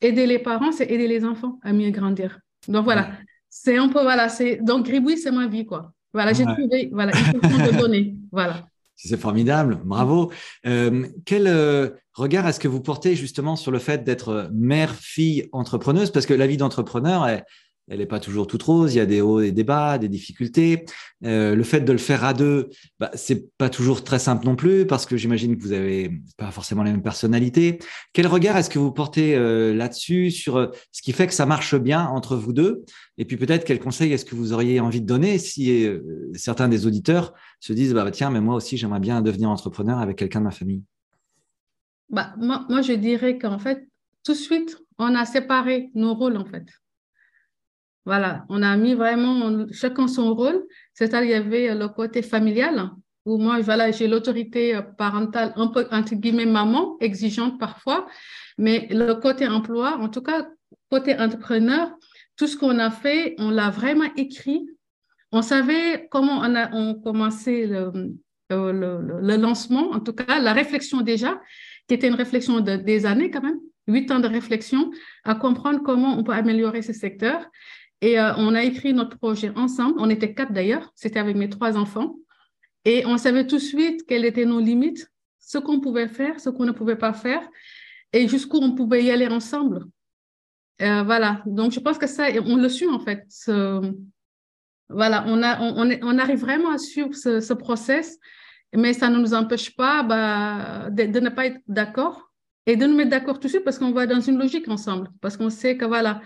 aider 0.00 0.26
les 0.26 0.38
parents, 0.38 0.72
c'est 0.72 0.90
aider 0.90 1.08
les 1.08 1.24
enfants 1.24 1.58
à 1.62 1.72
mieux 1.72 1.90
grandir. 1.90 2.40
Donc 2.66 2.84
voilà, 2.84 3.12
c'est 3.48 3.76
un 3.76 3.88
peu, 3.88 4.02
voilà, 4.02 4.28
c'est, 4.28 4.56
donc 4.56 4.86
Gribouille, 4.86 5.18
c'est 5.18 5.30
ma 5.30 5.46
vie, 5.46 5.64
quoi. 5.64 5.92
Voilà, 6.12 6.32
j'ai 6.32 6.44
trouvé, 6.44 6.88
voilà, 6.92 7.12
une 7.16 7.40
façon 7.40 7.72
de 7.72 7.78
donner, 7.78 8.14
voilà. 8.32 8.66
C'est 9.00 9.16
formidable, 9.16 9.78
bravo. 9.84 10.32
Euh, 10.66 11.06
quel 11.24 11.46
euh, 11.46 11.90
regard 12.14 12.48
est-ce 12.48 12.58
que 12.58 12.66
vous 12.66 12.80
portez 12.80 13.14
justement 13.14 13.54
sur 13.54 13.70
le 13.70 13.78
fait 13.78 14.02
d'être 14.02 14.50
mère, 14.52 14.92
fille, 14.92 15.48
entrepreneuse? 15.52 16.10
Parce 16.10 16.26
que 16.26 16.34
la 16.34 16.48
vie 16.48 16.56
d'entrepreneur, 16.56 17.24
elle 17.28 17.44
n'est 17.88 18.06
pas 18.06 18.20
toujours 18.20 18.46
toute 18.46 18.62
rose, 18.62 18.94
il 18.94 18.98
y 18.98 19.00
a 19.00 19.06
des 19.06 19.20
hauts 19.20 19.40
et 19.40 19.52
des 19.52 19.64
bas, 19.64 19.98
des 19.98 20.08
difficultés. 20.08 20.84
Euh, 21.24 21.54
le 21.54 21.62
fait 21.62 21.80
de 21.80 21.92
le 21.92 21.98
faire 21.98 22.24
à 22.24 22.34
deux, 22.34 22.70
bah, 23.00 23.10
c'est 23.14 23.56
pas 23.56 23.70
toujours 23.70 24.04
très 24.04 24.18
simple 24.18 24.46
non 24.46 24.56
plus, 24.56 24.86
parce 24.86 25.06
que 25.06 25.16
j'imagine 25.16 25.56
que 25.56 25.62
vous 25.62 25.72
avez 25.72 26.20
pas 26.36 26.50
forcément 26.50 26.82
les 26.82 26.90
mêmes 26.90 27.02
personnalités. 27.02 27.78
Quel 28.12 28.26
regard 28.26 28.56
est-ce 28.56 28.70
que 28.70 28.78
vous 28.78 28.92
portez 28.92 29.34
euh, 29.34 29.74
là-dessus, 29.74 30.30
sur 30.30 30.56
euh, 30.56 30.66
ce 30.92 31.02
qui 31.02 31.12
fait 31.12 31.26
que 31.26 31.34
ça 31.34 31.46
marche 31.46 31.74
bien 31.74 32.06
entre 32.06 32.36
vous 32.36 32.52
deux? 32.52 32.84
Et 33.16 33.24
puis 33.24 33.36
peut-être 33.36 33.64
quel 33.64 33.78
conseil 33.78 34.12
est-ce 34.12 34.24
que 34.24 34.34
vous 34.34 34.52
auriez 34.52 34.80
envie 34.80 35.00
de 35.00 35.06
donner 35.06 35.38
si 35.38 35.86
certains 36.34 36.68
des 36.68 36.86
auditeurs 36.86 37.34
se 37.60 37.72
disent, 37.72 37.94
bah, 37.94 38.08
tiens, 38.10 38.30
mais 38.30 38.40
moi 38.40 38.54
aussi 38.54 38.76
j'aimerais 38.76 39.00
bien 39.00 39.22
devenir 39.22 39.50
entrepreneur 39.50 39.98
avec 39.98 40.16
quelqu'un 40.16 40.40
de 40.40 40.44
ma 40.44 40.50
famille? 40.50 40.84
Bah, 42.10 42.34
moi, 42.38 42.64
moi, 42.68 42.80
je 42.82 42.94
dirais 42.94 43.38
qu'en 43.38 43.58
fait, 43.58 43.86
tout 44.24 44.32
de 44.32 44.38
suite, 44.38 44.78
on 44.98 45.14
a 45.14 45.24
séparé 45.24 45.90
nos 45.94 46.14
rôles, 46.14 46.36
en 46.36 46.44
fait. 46.44 46.66
Voilà, 48.08 48.46
on 48.48 48.62
a 48.62 48.74
mis 48.78 48.94
vraiment 48.94 49.66
chacun 49.70 50.08
son 50.08 50.34
rôle. 50.34 50.64
C'est-à-dire, 50.94 51.24
il 51.24 51.30
y 51.30 51.34
avait 51.34 51.74
le 51.74 51.88
côté 51.88 52.22
familial, 52.22 52.90
où 53.26 53.36
moi, 53.36 53.60
voilà, 53.60 53.90
j'ai 53.90 54.08
l'autorité 54.08 54.80
parentale, 54.96 55.52
un 55.56 55.66
peu, 55.66 55.86
entre 55.90 56.14
guillemets, 56.14 56.46
maman, 56.46 56.96
exigeante 57.00 57.60
parfois. 57.60 58.06
Mais 58.56 58.88
le 58.90 59.12
côté 59.12 59.46
emploi, 59.46 59.98
en 59.98 60.08
tout 60.08 60.22
cas, 60.22 60.48
côté 60.90 61.20
entrepreneur, 61.20 61.90
tout 62.38 62.46
ce 62.46 62.56
qu'on 62.56 62.78
a 62.78 62.90
fait, 62.90 63.34
on 63.36 63.50
l'a 63.50 63.68
vraiment 63.68 64.08
écrit. 64.16 64.66
On 65.30 65.42
savait 65.42 66.08
comment 66.10 66.38
on 66.38 66.54
a 66.54 66.94
commencé 67.04 67.66
le, 67.66 67.92
le, 68.48 68.72
le, 69.20 69.36
lancement, 69.36 69.90
en 69.90 70.00
tout 70.00 70.14
cas, 70.14 70.40
la 70.40 70.54
réflexion 70.54 71.02
déjà, 71.02 71.38
qui 71.86 71.92
était 71.92 72.08
une 72.08 72.14
réflexion 72.14 72.60
de, 72.60 72.76
des 72.76 73.04
années 73.04 73.30
quand 73.30 73.42
même, 73.42 73.60
huit 73.86 74.10
ans 74.10 74.20
de 74.20 74.28
réflexion, 74.28 74.92
à 75.24 75.34
comprendre 75.34 75.82
comment 75.82 76.16
on 76.18 76.24
peut 76.24 76.32
améliorer 76.32 76.80
ce 76.80 76.94
secteur. 76.94 77.44
Et 78.00 78.18
euh, 78.18 78.32
on 78.36 78.54
a 78.54 78.62
écrit 78.62 78.92
notre 78.92 79.18
projet 79.18 79.52
ensemble. 79.56 79.94
On 79.98 80.10
était 80.10 80.34
quatre 80.34 80.52
d'ailleurs. 80.52 80.92
C'était 80.94 81.18
avec 81.18 81.36
mes 81.36 81.48
trois 81.48 81.76
enfants. 81.76 82.16
Et 82.84 83.04
on 83.06 83.18
savait 83.18 83.46
tout 83.46 83.56
de 83.56 83.62
suite 83.62 84.06
quelles 84.06 84.24
étaient 84.24 84.44
nos 84.44 84.60
limites, 84.60 85.10
ce 85.38 85.58
qu'on 85.58 85.80
pouvait 85.80 86.08
faire, 86.08 86.38
ce 86.40 86.48
qu'on 86.48 86.64
ne 86.64 86.72
pouvait 86.72 86.96
pas 86.96 87.12
faire, 87.12 87.42
et 88.12 88.28
jusqu'où 88.28 88.58
on 88.58 88.74
pouvait 88.74 89.04
y 89.04 89.10
aller 89.10 89.26
ensemble. 89.26 89.84
Euh, 90.80 91.02
voilà. 91.02 91.42
Donc, 91.44 91.72
je 91.72 91.80
pense 91.80 91.98
que 91.98 92.06
ça, 92.06 92.28
on 92.46 92.56
le 92.56 92.68
suit 92.68 92.88
en 92.88 93.00
fait. 93.00 93.26
Voilà, 94.90 95.24
on, 95.26 95.42
a, 95.42 95.60
on, 95.60 96.18
arrive 96.18 96.38
vraiment 96.38 96.70
à 96.70 96.78
suivre 96.78 97.14
ce, 97.14 97.40
ce, 97.40 97.52
process, 97.52 98.18
mais 98.74 98.94
ça 98.94 99.10
ne 99.10 99.18
nous 99.18 99.34
empêche 99.34 99.76
pas 99.76 100.02
bah, 100.02 100.88
de, 100.88 101.04
de, 101.04 101.20
ne 101.20 101.28
pas 101.28 101.44
être 101.44 101.60
d'accord 101.68 102.32
et 102.64 102.74
de 102.74 102.86
nous 102.86 102.96
mettre 102.96 103.10
d'accord 103.10 103.34
tout 103.38 103.48
de 103.48 103.52
suite 103.52 103.64
parce 103.64 103.78
qu'on 103.78 103.92
va 103.92 104.06
dans 104.06 104.20
une 104.20 104.38
logique 104.38 104.66
ensemble, 104.66 105.10
parce 105.20 105.36
qu'on 105.36 105.50
sait 105.50 105.76
que 105.76 105.84
voilà, 105.84 106.22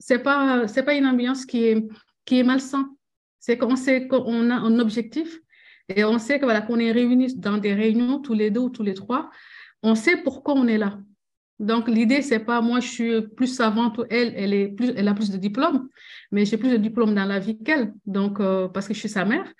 c'est 0.00 0.18
pas 0.18 0.66
c'est 0.66 0.82
pas 0.82 0.94
une 0.94 1.06
ambiance 1.06 1.46
qui 1.46 1.64
est 1.64 1.86
qui 2.24 2.40
est 2.40 2.42
malsain. 2.42 2.90
C'est 3.38 3.56
qu'on 3.56 3.76
sait 3.76 4.08
qu'on 4.08 4.50
a 4.50 4.54
un 4.54 4.78
objectif 4.78 5.40
et 5.88 6.04
on 6.04 6.18
sait 6.18 6.38
que 6.38 6.44
voilà 6.44 6.62
qu'on 6.62 6.78
est 6.78 6.90
réunis 6.90 7.36
dans 7.36 7.58
des 7.58 7.74
réunions 7.74 8.18
tous 8.18 8.34
les 8.34 8.50
deux 8.50 8.60
ou 8.60 8.70
tous 8.70 8.82
les 8.82 8.94
trois. 8.94 9.30
On 9.82 9.94
sait 9.94 10.16
pourquoi 10.16 10.54
on 10.54 10.66
est 10.66 10.78
là. 10.78 10.98
Donc 11.58 11.88
l'idée 11.88 12.22
c'est 12.22 12.40
pas 12.40 12.62
moi 12.62 12.80
je 12.80 12.88
suis 12.88 13.22
plus 13.22 13.46
savante 13.46 13.98
ou 13.98 14.04
elle 14.10 14.32
elle 14.36 14.54
est 14.54 14.68
plus 14.68 14.92
elle 14.96 15.08
a 15.08 15.14
plus 15.14 15.30
de 15.30 15.36
diplômes, 15.36 15.88
mais 16.32 16.46
j'ai 16.46 16.56
plus 16.56 16.70
de 16.70 16.78
diplômes 16.78 17.14
dans 17.14 17.26
la 17.26 17.38
vie 17.38 17.58
qu'elle. 17.58 17.92
Donc 18.06 18.40
euh, 18.40 18.68
parce 18.68 18.88
que 18.88 18.94
je 18.94 18.98
suis 18.98 19.08
sa 19.10 19.26
mère. 19.26 19.52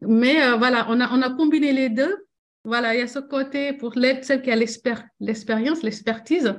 Mais 0.00 0.42
euh, 0.42 0.56
voilà 0.56 0.86
on 0.88 0.98
a 1.00 1.10
on 1.12 1.20
a 1.20 1.30
combiné 1.30 1.72
les 1.72 1.90
deux. 1.90 2.16
Voilà 2.64 2.94
il 2.94 3.00
y 3.00 3.02
a 3.02 3.06
ce 3.06 3.18
côté 3.18 3.74
pour 3.74 3.92
celle 3.94 4.40
qui 4.40 4.50
a 4.50 4.56
l'expérience 4.56 5.82
l'expertise 5.82 6.54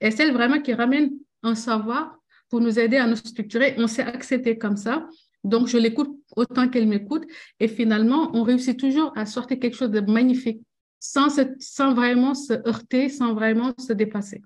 et 0.00 0.10
celle 0.10 0.32
vraiment 0.32 0.60
qui 0.60 0.72
ramène 0.72 1.10
un 1.42 1.54
savoir 1.54 2.18
pour 2.48 2.60
nous 2.60 2.78
aider 2.78 2.96
à 2.96 3.06
nous 3.06 3.16
structurer. 3.16 3.74
On 3.78 3.86
s'est 3.86 4.02
accepté 4.02 4.58
comme 4.58 4.76
ça. 4.76 5.08
Donc, 5.42 5.68
je 5.68 5.76
l'écoute 5.76 6.10
autant 6.36 6.68
qu'elle 6.68 6.86
m'écoute. 6.86 7.24
Et 7.60 7.68
finalement, 7.68 8.30
on 8.34 8.42
réussit 8.42 8.78
toujours 8.78 9.12
à 9.16 9.26
sortir 9.26 9.58
quelque 9.58 9.76
chose 9.76 9.90
de 9.90 10.00
magnifique 10.00 10.62
sans, 10.98 11.28
sans 11.58 11.94
vraiment 11.94 12.34
se 12.34 12.54
heurter, 12.66 13.08
sans 13.10 13.34
vraiment 13.34 13.72
se 13.78 13.92
dépasser. 13.92 14.42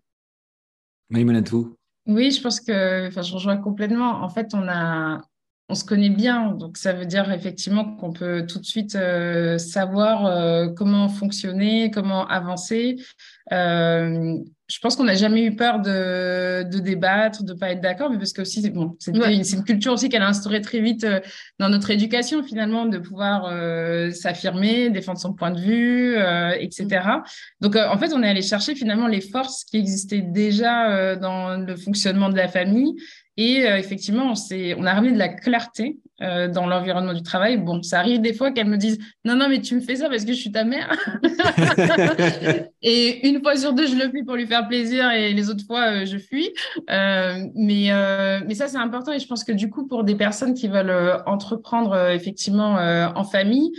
tout 1.45 1.77
Oui, 2.07 2.31
je 2.33 2.43
pense 2.43 2.61
que 2.61 3.07
enfin, 3.09 3.23
je 3.23 3.33
rejoins 3.33 3.59
complètement. 3.59 4.23
En 4.23 4.29
fait, 4.29 4.49
on, 4.55 4.67
a, 4.67 5.21
on 5.69 5.75
se 5.75 5.85
connaît 5.85 6.11
bien. 6.11 6.53
Donc, 6.53 6.77
ça 6.79 6.93
veut 6.93 7.05
dire 7.05 7.31
effectivement 7.31 7.97
qu'on 7.97 8.13
peut 8.13 8.47
tout 8.47 8.59
de 8.59 8.65
suite 8.65 8.95
euh, 8.97 9.59
savoir 9.59 10.27
euh, 10.27 10.69
comment 10.69 11.09
fonctionner, 11.09 11.91
comment 11.91 12.27
avancer. 12.27 12.97
Euh, 13.53 14.39
je 14.69 14.79
pense 14.81 14.97
qu'on 14.97 15.05
n'a 15.05 15.15
jamais 15.15 15.45
eu 15.45 15.57
peur 15.57 15.81
de, 15.81 16.63
de 16.63 16.79
débattre, 16.79 17.43
de 17.43 17.55
pas 17.55 17.71
être 17.71 17.81
d'accord, 17.81 18.11
mais 18.11 18.19
parce 18.19 18.35
que 18.35 18.43
aussi, 18.43 18.69
bon, 18.69 18.97
c'est 18.99 19.13
une, 19.13 19.65
culture 19.65 19.95
aussi 19.95 20.11
qu'elle 20.11 20.23
a 20.23 20.29
instaurée 20.29 20.61
très 20.61 20.81
vite 20.81 21.05
euh, 21.05 21.21
dans 21.59 21.71
notre 21.71 21.91
éducation, 21.91 22.43
finalement, 22.43 22.85
de 22.85 22.99
pouvoir 22.99 23.47
euh, 23.47 24.11
s'affirmer, 24.11 24.91
défendre 24.91 25.19
son 25.19 25.33
point 25.33 25.53
de 25.53 25.61
vue, 25.61 26.19
euh, 26.19 26.51
etc. 26.59 26.87
Mm. 26.87 27.23
Donc, 27.63 27.77
en 27.77 27.97
fait, 27.97 28.13
on 28.13 28.23
est 28.23 28.29
allé 28.29 28.43
chercher 28.43 28.75
finalement 28.75 29.07
les 29.07 29.23
forces 29.23 29.65
qui 29.65 29.79
existaient 29.79 30.21
déjà 30.21 31.17
dans 31.17 31.57
le 31.57 31.77
fonctionnement 31.77 32.29
de 32.29 32.37
la 32.37 32.49
famille 32.49 32.95
et 33.39 33.65
euh, 33.65 33.79
effectivement, 33.79 34.33
on, 34.33 34.55
on 34.79 34.85
a 34.85 34.95
ramené 34.95 35.13
de 35.13 35.19
la 35.19 35.29
clarté 35.29 35.97
euh, 36.21 36.49
dans 36.49 36.67
l'environnement 36.67 37.15
du 37.15 37.23
travail. 37.23 37.57
Bon, 37.57 37.85
ça 37.85 38.01
arrive 38.01 38.21
des 38.21 38.35
fois 38.35 38.51
qu'elles 38.51 38.67
me 38.67 38.77
disent 38.77 38.99
Non, 39.25 39.37
non, 39.37 39.49
mais 39.49 39.61
tu 39.61 39.77
me 39.77 39.81
fais 39.81 39.95
ça 39.95 40.09
parce 40.09 40.25
que 40.25 40.33
je 40.33 40.39
suis 40.41 40.51
ta 40.51 40.65
mère. 40.65 40.93
et 42.83 43.29
une 43.29 43.41
fois 43.41 43.57
sur 43.57 43.75
deux, 43.75 43.87
je 43.87 43.95
le 43.95 44.11
fais 44.11 44.25
pour 44.25 44.35
lui 44.35 44.49
faire 44.49 44.67
plaisir 44.67 45.13
et 45.13 45.33
les 45.33 45.51
autres 45.51 45.65
fois, 45.65 46.03
euh, 46.03 46.05
je 46.05 46.19
fuis. 46.19 46.53
mais, 46.89 47.91
mais 48.45 48.55
ça, 48.55 48.67
c'est 48.67 48.77
important. 48.77 49.13
Et 49.13 49.21
je 49.21 49.29
pense 49.29 49.45
que 49.45 49.53
du 49.53 49.71
coup, 49.71 49.87
pour 49.87 50.03
des 50.03 50.17
personnes 50.17 50.55
qui 50.55 50.67
veulent 50.67 51.23
entreprendre 51.25 52.11
effectivement 52.11 52.75
en 53.15 53.23
famille, 53.23 53.71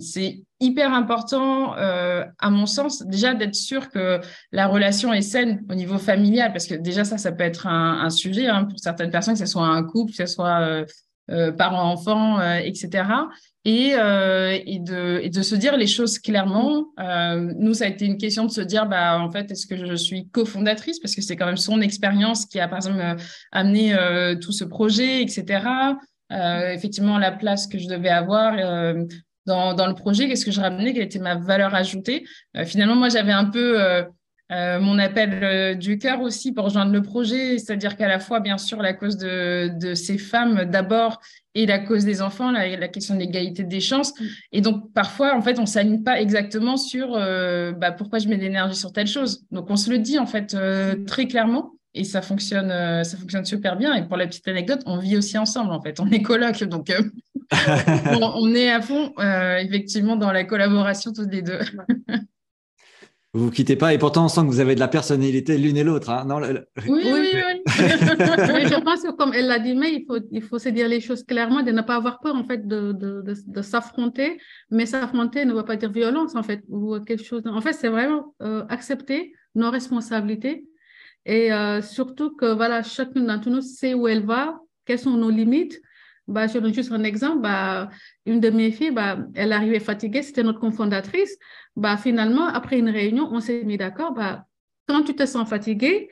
c'est 0.00 0.42
hyper 0.62 0.94
important, 0.94 1.76
euh, 1.76 2.24
à 2.38 2.48
mon 2.48 2.66
sens, 2.66 3.02
déjà 3.02 3.34
d'être 3.34 3.56
sûr 3.56 3.90
que 3.90 4.20
la 4.52 4.68
relation 4.68 5.12
est 5.12 5.22
saine 5.22 5.64
au 5.68 5.74
niveau 5.74 5.98
familial, 5.98 6.52
parce 6.52 6.66
que 6.66 6.74
déjà 6.74 7.04
ça, 7.04 7.18
ça 7.18 7.32
peut 7.32 7.44
être 7.44 7.66
un, 7.66 8.08
sujet 8.10 8.46
hein, 8.46 8.64
pour 8.64 8.78
certaines 8.78 9.10
personnes, 9.10 9.34
que 9.34 9.40
ce 9.40 9.46
soit 9.46 9.66
un 9.66 9.82
couple, 9.82 10.12
que 10.12 10.16
ce 10.16 10.26
soit 10.26 10.60
euh, 10.60 10.84
euh 11.30 11.50
parents-enfants, 11.50 12.38
euh, 12.38 12.58
etc. 12.58 13.04
Et, 13.64 13.90
et, 13.90 14.78
de, 14.78 15.42
se 15.42 15.54
dire 15.54 15.76
les 15.76 15.86
choses 15.86 16.18
clairement. 16.18 16.86
nous, 17.58 17.74
ça 17.74 17.84
a 17.84 17.88
été 17.88 18.06
une 18.06 18.18
question 18.18 18.44
de 18.44 18.50
se 18.50 18.60
dire, 18.60 18.86
bah, 18.86 19.20
en 19.20 19.30
fait, 19.30 19.50
est-ce 19.50 19.66
que 19.66 19.76
je 19.76 19.94
suis 19.94 20.28
cofondatrice, 20.28 20.98
parce 21.00 21.14
que 21.14 21.22
c'est 21.22 21.36
quand 21.36 21.46
même 21.46 21.56
son 21.56 21.80
expérience 21.80 22.46
qui 22.46 22.58
a, 22.60 22.68
par 22.68 22.78
exemple, 22.78 23.02
amené 23.52 23.96
tout 24.40 24.52
ce 24.52 24.64
projet, 24.64 25.22
etc. 25.22 25.64
effectivement, 26.30 27.18
la 27.18 27.30
place 27.30 27.68
que 27.68 27.78
je 27.78 27.86
devais 27.86 28.08
avoir, 28.08 28.56
dans, 29.46 29.86
le 29.86 29.94
projet, 29.94 30.28
qu'est-ce 30.28 30.44
que 30.44 30.50
je 30.50 30.60
ramenais, 30.60 30.92
quelle 30.92 31.04
était 31.04 31.18
ma 31.18 31.34
valeur 31.34 31.74
ajoutée. 31.74 32.24
Euh, 32.56 32.64
finalement, 32.64 32.94
moi, 32.94 33.08
j'avais 33.08 33.32
un 33.32 33.46
peu 33.46 33.80
euh, 33.80 34.02
euh, 34.52 34.80
mon 34.80 34.98
appel 34.98 35.78
du 35.78 35.98
cœur 35.98 36.20
aussi 36.20 36.52
pour 36.52 36.66
rejoindre 36.66 36.92
le 36.92 37.02
projet, 37.02 37.58
c'est-à-dire 37.58 37.96
qu'à 37.96 38.08
la 38.08 38.20
fois, 38.20 38.40
bien 38.40 38.58
sûr, 38.58 38.80
la 38.82 38.92
cause 38.92 39.16
de, 39.16 39.94
ces 39.94 40.18
femmes 40.18 40.64
d'abord 40.64 41.20
et 41.54 41.66
la 41.66 41.78
cause 41.78 42.04
des 42.04 42.22
enfants, 42.22 42.50
la, 42.50 42.88
question 42.88 43.14
de 43.14 43.20
l'égalité 43.20 43.64
des 43.64 43.80
chances. 43.80 44.12
Et 44.52 44.60
donc, 44.60 44.92
parfois, 44.92 45.36
en 45.36 45.42
fait, 45.42 45.58
on 45.58 45.62
ne 45.62 45.66
s'aligne 45.66 46.02
pas 46.02 46.20
exactement 46.20 46.76
sur 46.76 47.12
bah, 47.12 47.92
pourquoi 47.92 48.18
je 48.18 48.28
mets 48.28 48.36
de 48.36 48.42
l'énergie 48.42 48.76
sur 48.76 48.92
telle 48.92 49.06
chose. 49.06 49.44
Donc, 49.50 49.70
on 49.70 49.76
se 49.76 49.90
le 49.90 49.98
dit, 49.98 50.18
en 50.18 50.26
fait, 50.26 50.56
très 51.06 51.26
clairement 51.26 51.72
et 51.94 52.04
ça 52.04 52.22
fonctionne, 52.22 52.68
ça 53.04 53.16
fonctionne 53.18 53.44
super 53.44 53.76
bien. 53.76 53.94
Et 53.94 54.06
pour 54.06 54.16
la 54.16 54.26
petite 54.26 54.48
anecdote, 54.48 54.80
on 54.86 54.98
vit 54.98 55.16
aussi 55.16 55.36
ensemble 55.36 55.72
en 55.72 55.80
fait. 55.82 56.00
On 56.00 56.10
est 56.10 56.22
coloc, 56.22 56.64
donc 56.64 56.90
on, 58.36 58.54
est 58.54 58.70
à 58.70 58.80
fond, 58.80 59.12
euh, 59.18 59.58
effectivement, 59.58 60.16
dans 60.16 60.32
la 60.32 60.44
collaboration 60.44 61.12
tous 61.12 61.28
les 61.28 61.42
deux. 61.42 61.58
vous 63.32 63.44
vous 63.44 63.50
quittez 63.50 63.76
pas 63.76 63.94
et 63.94 63.98
pourtant 63.98 64.26
on 64.26 64.28
sent 64.28 64.42
que 64.42 64.46
vous 64.46 64.60
avez 64.60 64.74
de 64.74 64.80
la 64.80 64.88
personnalité 64.88 65.58
l'une 65.58 65.76
et 65.76 65.84
l'autre. 65.84 66.10
Hein. 66.10 66.26
Oui, 66.88 67.02
oui, 67.04 67.30
oui. 67.32 67.62
je 67.66 68.80
pense 68.82 69.02
que 69.02 69.12
comme 69.12 69.32
elle 69.34 69.46
l'a 69.46 69.58
dit, 69.58 69.74
mais 69.74 69.92
il 69.92 70.04
faut, 70.06 70.18
il 70.30 70.42
faut 70.42 70.58
se 70.58 70.68
dire 70.68 70.88
les 70.88 71.00
choses 71.00 71.24
clairement, 71.24 71.62
de 71.62 71.72
ne 71.72 71.82
pas 71.82 71.96
avoir 71.96 72.20
peur 72.20 72.34
en 72.34 72.44
fait 72.44 72.66
de, 72.66 72.92
de, 72.92 73.22
de, 73.22 73.62
s'affronter. 73.62 74.38
Mais 74.70 74.86
s'affronter 74.86 75.44
ne 75.44 75.52
veut 75.54 75.64
pas 75.64 75.76
dire 75.76 75.90
violence 75.90 76.34
en 76.34 76.42
fait 76.42 76.62
ou 76.68 76.98
quelque 77.00 77.24
chose. 77.24 77.42
En 77.46 77.60
fait, 77.60 77.72
c'est 77.72 77.88
vraiment 77.88 78.34
euh, 78.42 78.64
accepter 78.68 79.32
nos 79.54 79.70
responsabilités 79.70 80.64
Et 81.26 81.50
surtout 81.82 82.34
que 82.34 82.54
voilà, 82.54 82.82
chacune 82.82 83.26
d'entre 83.26 83.50
nous 83.50 83.60
sait 83.60 83.94
où 83.94 84.08
elle 84.08 84.24
va, 84.24 84.58
quelles 84.86 84.98
sont 84.98 85.16
nos 85.16 85.30
limites. 85.30 85.80
Bah, 86.32 86.46
je 86.46 86.58
donne 86.58 86.74
juste 86.74 86.92
un 86.92 87.04
exemple. 87.04 87.42
Bah, 87.42 87.90
une 88.26 88.40
de 88.40 88.50
mes 88.50 88.70
filles, 88.70 88.90
bah, 88.90 89.18
elle 89.34 89.52
arrivait 89.52 89.80
fatiguée, 89.80 90.22
c'était 90.22 90.42
notre 90.42 90.60
cofondatrice. 90.60 91.36
Bah, 91.76 91.96
finalement, 91.96 92.46
après 92.46 92.78
une 92.78 92.88
réunion, 92.88 93.28
on 93.30 93.40
s'est 93.40 93.64
mis 93.64 93.76
d'accord. 93.76 94.12
Bah, 94.12 94.46
quand 94.88 95.02
tu 95.02 95.14
te 95.14 95.26
sens 95.26 95.48
fatiguée, 95.48 96.08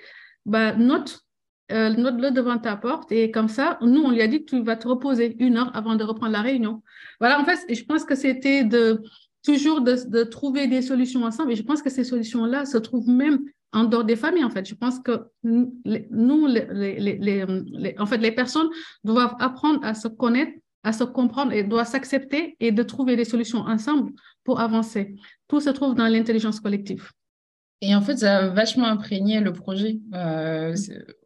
bah, 0.47 0.75
euh, 0.77 1.91
note-le 1.91 2.31
devant 2.31 2.59
ta 2.59 2.77
porte. 2.77 3.11
Et 3.12 3.31
comme 3.31 3.49
ça, 3.49 3.79
nous, 3.81 4.03
on 4.03 4.11
lui 4.11 4.23
a 4.23 4.29
dit 4.29 4.45
que 4.45 4.57
tu 4.57 4.62
vas 4.62 4.77
te 4.77 4.89
reposer 4.89 5.37
une 5.39 5.57
heure 5.57 5.75
avant 5.75 5.97
de 5.97 6.05
reprendre 6.05 6.33
la 6.33 6.43
réunion. 6.43 6.83
Voilà, 7.19 7.41
en 7.41 7.45
fait, 7.45 7.59
je 7.73 7.85
pense 7.85 8.05
que 8.05 8.15
c'était 8.15 8.65
de 8.65 9.03
toujours 9.43 9.81
de, 9.81 10.25
trouver 10.25 10.67
des 10.67 10.83
solutions 10.83 11.25
ensemble. 11.25 11.53
Et 11.53 11.57
je 11.57 11.62
pense 11.62 11.83
que 11.83 11.91
ces 11.91 12.05
solutions-là 12.05 12.67
se 12.67 12.79
trouvent 12.79 13.09
même 13.09 13.41
en 13.73 13.85
dehors 13.85 14.05
des 14.05 14.17
familles, 14.17 14.45
en 14.45 14.50
fait. 14.50 14.69
Je 14.69 14.75
pense 14.75 14.99
que 14.99 15.29
nous, 15.43 15.73
les, 15.85 17.45
en 17.99 18.07
fait, 18.07 18.19
les 18.19 18.33
personnes 18.33 18.69
doivent 19.05 19.37
apprendre 19.39 19.85
à 19.85 19.95
se 19.95 20.09
connaître, 20.09 20.53
à 20.83 20.93
se 20.93 21.05
comprendre 21.05 21.53
et 21.53 21.62
doivent 21.62 21.87
s'accepter 21.87 22.57
et 22.61 22.73
de 22.73 22.83
trouver 22.83 23.17
des 23.17 23.25
solutions 23.25 23.61
ensemble 23.61 24.12
pour 24.45 24.61
avancer. 24.61 25.15
Tout 25.49 25.61
se 25.61 25.71
trouve 25.71 25.95
dans 25.95 26.09
l'intelligence 26.09 26.61
collective. 26.61 27.11
Et 27.83 27.95
en 27.95 28.03
fait, 28.03 28.19
ça 28.19 28.39
a 28.39 28.49
vachement 28.49 28.87
imprégné 28.87 29.41
le 29.41 29.55
projet. 29.55 30.00
Euh, 30.15 30.75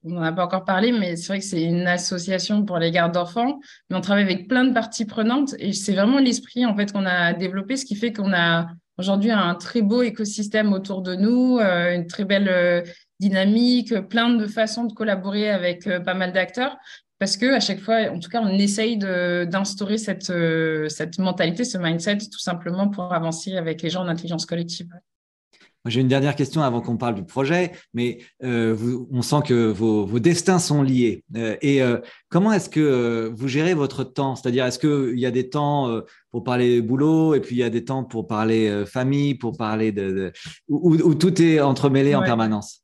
on 0.04 0.10
n'en 0.10 0.22
a 0.22 0.32
pas 0.32 0.44
encore 0.44 0.64
parlé, 0.64 0.92
mais 0.92 1.16
c'est 1.16 1.26
vrai 1.28 1.38
que 1.40 1.44
c'est 1.44 1.64
une 1.64 1.88
association 1.88 2.64
pour 2.64 2.78
les 2.78 2.92
gardes 2.92 3.12
d'enfants. 3.12 3.58
Mais 3.90 3.96
on 3.96 4.00
travaille 4.00 4.22
avec 4.22 4.46
plein 4.46 4.64
de 4.64 4.72
parties 4.72 5.04
prenantes 5.04 5.54
et 5.58 5.72
c'est 5.72 5.94
vraiment 5.94 6.18
l'esprit 6.18 6.64
en 6.64 6.76
fait 6.76 6.92
qu'on 6.92 7.06
a 7.06 7.32
développé, 7.32 7.76
ce 7.76 7.84
qui 7.84 7.96
fait 7.96 8.12
qu'on 8.12 8.32
a 8.32 8.68
aujourd'hui 8.98 9.30
un 9.30 9.54
très 9.54 9.82
beau 9.82 10.02
écosystème 10.02 10.72
autour 10.72 11.02
de 11.02 11.14
nous, 11.14 11.58
euh, 11.58 11.94
une 11.94 12.06
très 12.06 12.24
belle 12.24 12.48
euh, 12.48 12.82
dynamique, 13.20 13.94
plein 14.08 14.30
de 14.30 14.46
façons 14.46 14.84
de 14.84 14.92
collaborer 14.92 15.50
avec 15.50 15.88
pas 16.04 16.14
mal 16.14 16.32
d'acteurs. 16.32 16.76
Parce 17.18 17.36
que 17.36 17.54
à 17.54 17.60
chaque 17.60 17.80
fois, 17.80 18.10
en 18.10 18.18
tout 18.18 18.28
cas, 18.28 18.42
on 18.42 18.58
essaye 18.58 18.98
d'instaurer 18.98 19.98
cette, 19.98 20.32
cette 20.88 21.18
mentalité, 21.18 21.64
ce 21.64 21.78
mindset, 21.78 22.18
tout 22.18 22.40
simplement 22.40 22.88
pour 22.88 23.14
avancer 23.14 23.56
avec 23.56 23.82
les 23.82 23.88
gens 23.88 24.02
en 24.02 24.08
intelligence 24.08 24.46
collective. 24.46 24.88
J'ai 25.86 26.00
une 26.00 26.08
dernière 26.08 26.34
question 26.34 26.62
avant 26.62 26.80
qu'on 26.80 26.96
parle 26.96 27.14
du 27.14 27.24
projet, 27.24 27.72
mais 27.92 28.18
euh, 28.42 28.74
on 29.10 29.20
sent 29.20 29.40
que 29.46 29.70
vos, 29.70 30.18
destins 30.18 30.58
sont 30.58 30.82
liés. 30.82 31.24
Euh, 31.36 31.56
et 31.60 31.82
euh, 31.82 31.98
comment 32.30 32.52
est-ce 32.52 32.70
que 32.70 33.30
vous 33.34 33.48
gérez 33.48 33.74
votre 33.74 34.02
temps? 34.02 34.34
C'est-à-dire, 34.34 34.64
est-ce 34.64 34.78
qu'il 34.78 35.18
y 35.18 35.26
a 35.26 35.30
des 35.30 35.50
temps 35.50 36.00
pour 36.30 36.42
parler 36.42 36.80
boulot 36.80 37.34
et 37.34 37.40
puis 37.40 37.56
il 37.56 37.58
y 37.58 37.62
a 37.62 37.68
des 37.68 37.84
temps 37.84 38.02
pour 38.02 38.26
parler 38.26 38.84
famille, 38.86 39.34
pour 39.34 39.58
parler 39.58 39.92
de, 39.92 40.32
où, 40.68 41.14
tout 41.14 41.42
est 41.42 41.60
entremêlé 41.60 42.14
en 42.14 42.22
permanence? 42.22 42.82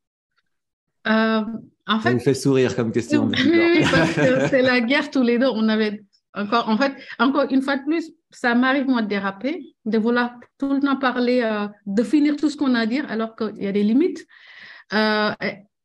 En 1.06 1.98
fait, 2.00 2.10
Ça 2.10 2.14
vous 2.14 2.20
fait 2.20 2.34
sourire 2.34 2.76
comme 2.76 2.92
question. 2.92 3.28
Oui, 3.34 3.82
parce 3.90 4.12
que 4.12 4.48
c'est 4.48 4.62
la 4.62 4.80
guerre 4.80 5.10
tous 5.10 5.22
les 5.22 5.38
deux. 5.38 5.48
On 5.48 5.68
avait 5.68 6.02
encore, 6.34 6.68
en 6.68 6.76
fait, 6.76 6.92
encore 7.18 7.46
une 7.50 7.62
fois 7.62 7.78
de 7.78 7.84
plus, 7.84 8.12
ça 8.30 8.54
m'arrive 8.54 8.86
moi 8.86 9.02
de 9.02 9.08
déraper, 9.08 9.74
de 9.84 9.98
vouloir 9.98 10.34
tout 10.58 10.72
le 10.72 10.80
temps 10.80 10.96
parler, 10.96 11.42
euh, 11.42 11.66
de 11.86 12.02
finir 12.02 12.36
tout 12.36 12.48
ce 12.48 12.56
qu'on 12.56 12.74
a 12.74 12.80
à 12.80 12.86
dire 12.86 13.04
alors 13.10 13.34
qu'il 13.36 13.62
y 13.62 13.66
a 13.66 13.72
des 13.72 13.82
limites. 13.82 14.26
Euh, 14.92 15.30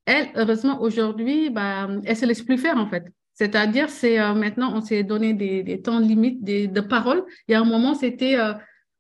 elle, 0.06 0.30
heureusement, 0.36 0.82
aujourd'hui, 0.82 1.50
bah, 1.50 1.88
elle 2.04 2.18
se 2.18 2.26
laisse 2.26 2.44
plus 2.44 2.58
faire 2.58 2.78
en 2.78 2.88
fait. 2.88 3.06
C'est-à-dire, 3.34 3.90
c'est 3.90 4.20
euh, 4.20 4.34
maintenant, 4.34 4.72
on 4.76 4.82
s'est 4.82 5.04
donné 5.04 5.34
des, 5.34 5.82
temps 5.82 6.00
limites 6.00 6.44
de 6.44 6.82
parole. 6.82 7.26
Il 7.48 7.52
y 7.52 7.56
a 7.56 7.60
un 7.62 7.66
moment, 7.66 7.96
c'était, 7.96 8.38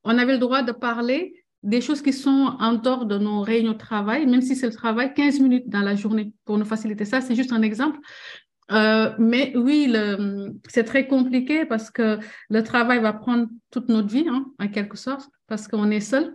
on 0.04 0.18
avait 0.18 0.34
le 0.34 0.40
droit 0.40 0.62
de 0.62 0.72
parler 0.72 1.46
des 1.64 1.82
choses 1.82 2.02
qui 2.02 2.14
sont 2.14 2.56
en 2.60 2.74
dehors 2.74 3.06
de 3.06 3.18
nos 3.18 3.42
réunions 3.42 3.74
de 3.74 3.78
travail, 3.78 4.28
même 4.28 4.42
si 4.42 4.56
c'est 4.56 4.68
le 4.68 4.74
travail, 4.74 5.14
15 5.14 5.40
minutes 5.40 5.68
dans 5.68 5.82
la 5.82 5.96
journée 5.96 6.32
pour 6.46 6.58
nous 6.58 6.66
faciliter 6.66 7.06
ça. 7.06 7.22
C'est 7.22 7.36
juste 7.36 7.52
un 7.52 7.64
exemple. 7.64 8.00
Euh, 8.72 9.14
mais 9.20 9.54
oui, 9.56 9.94
c'est 10.68 10.84
très 10.84 11.08
compliqué 11.08 11.66
parce 11.66 11.92
que 11.92 12.20
le 12.50 12.64
travail 12.64 13.00
va 13.00 13.14
prendre 13.14 13.48
toute 13.72 13.90
notre 13.90 14.10
vie, 14.10 14.26
hein, 14.28 14.46
en 14.60 14.68
quelque 14.68 14.98
sorte, 14.98 15.30
parce 15.48 15.68
qu'on 15.68 15.92
est 15.92 16.00
seul, 16.00 16.34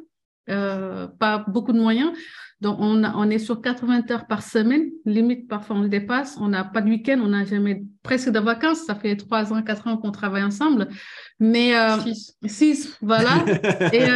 euh, 0.48 1.08
pas 1.08 1.44
beaucoup 1.48 1.72
de 1.72 1.80
moyens. 1.80 2.12
Donc, 2.60 2.76
on, 2.78 3.02
on 3.04 3.30
est 3.30 3.38
sur 3.38 3.62
80 3.62 4.02
heures 4.10 4.26
par 4.26 4.42
semaine, 4.42 4.90
limite 5.06 5.48
parfois 5.48 5.76
on 5.76 5.82
le 5.82 5.88
dépasse. 5.88 6.36
On 6.40 6.48
n'a 6.48 6.64
pas 6.64 6.82
de 6.82 6.90
week-end, 6.90 7.18
on 7.22 7.28
n'a 7.28 7.44
jamais 7.44 7.82
presque 8.02 8.30
de 8.30 8.38
vacances. 8.38 8.80
Ça 8.80 8.94
fait 8.94 9.16
trois 9.16 9.52
ans, 9.52 9.62
quatre 9.62 9.86
ans 9.86 9.96
qu'on 9.96 10.10
travaille 10.10 10.42
ensemble. 10.42 10.88
Mais 11.38 11.74
euh, 11.74 11.96
six. 12.46 12.96
voilà. 13.00 13.44
et, 13.92 14.06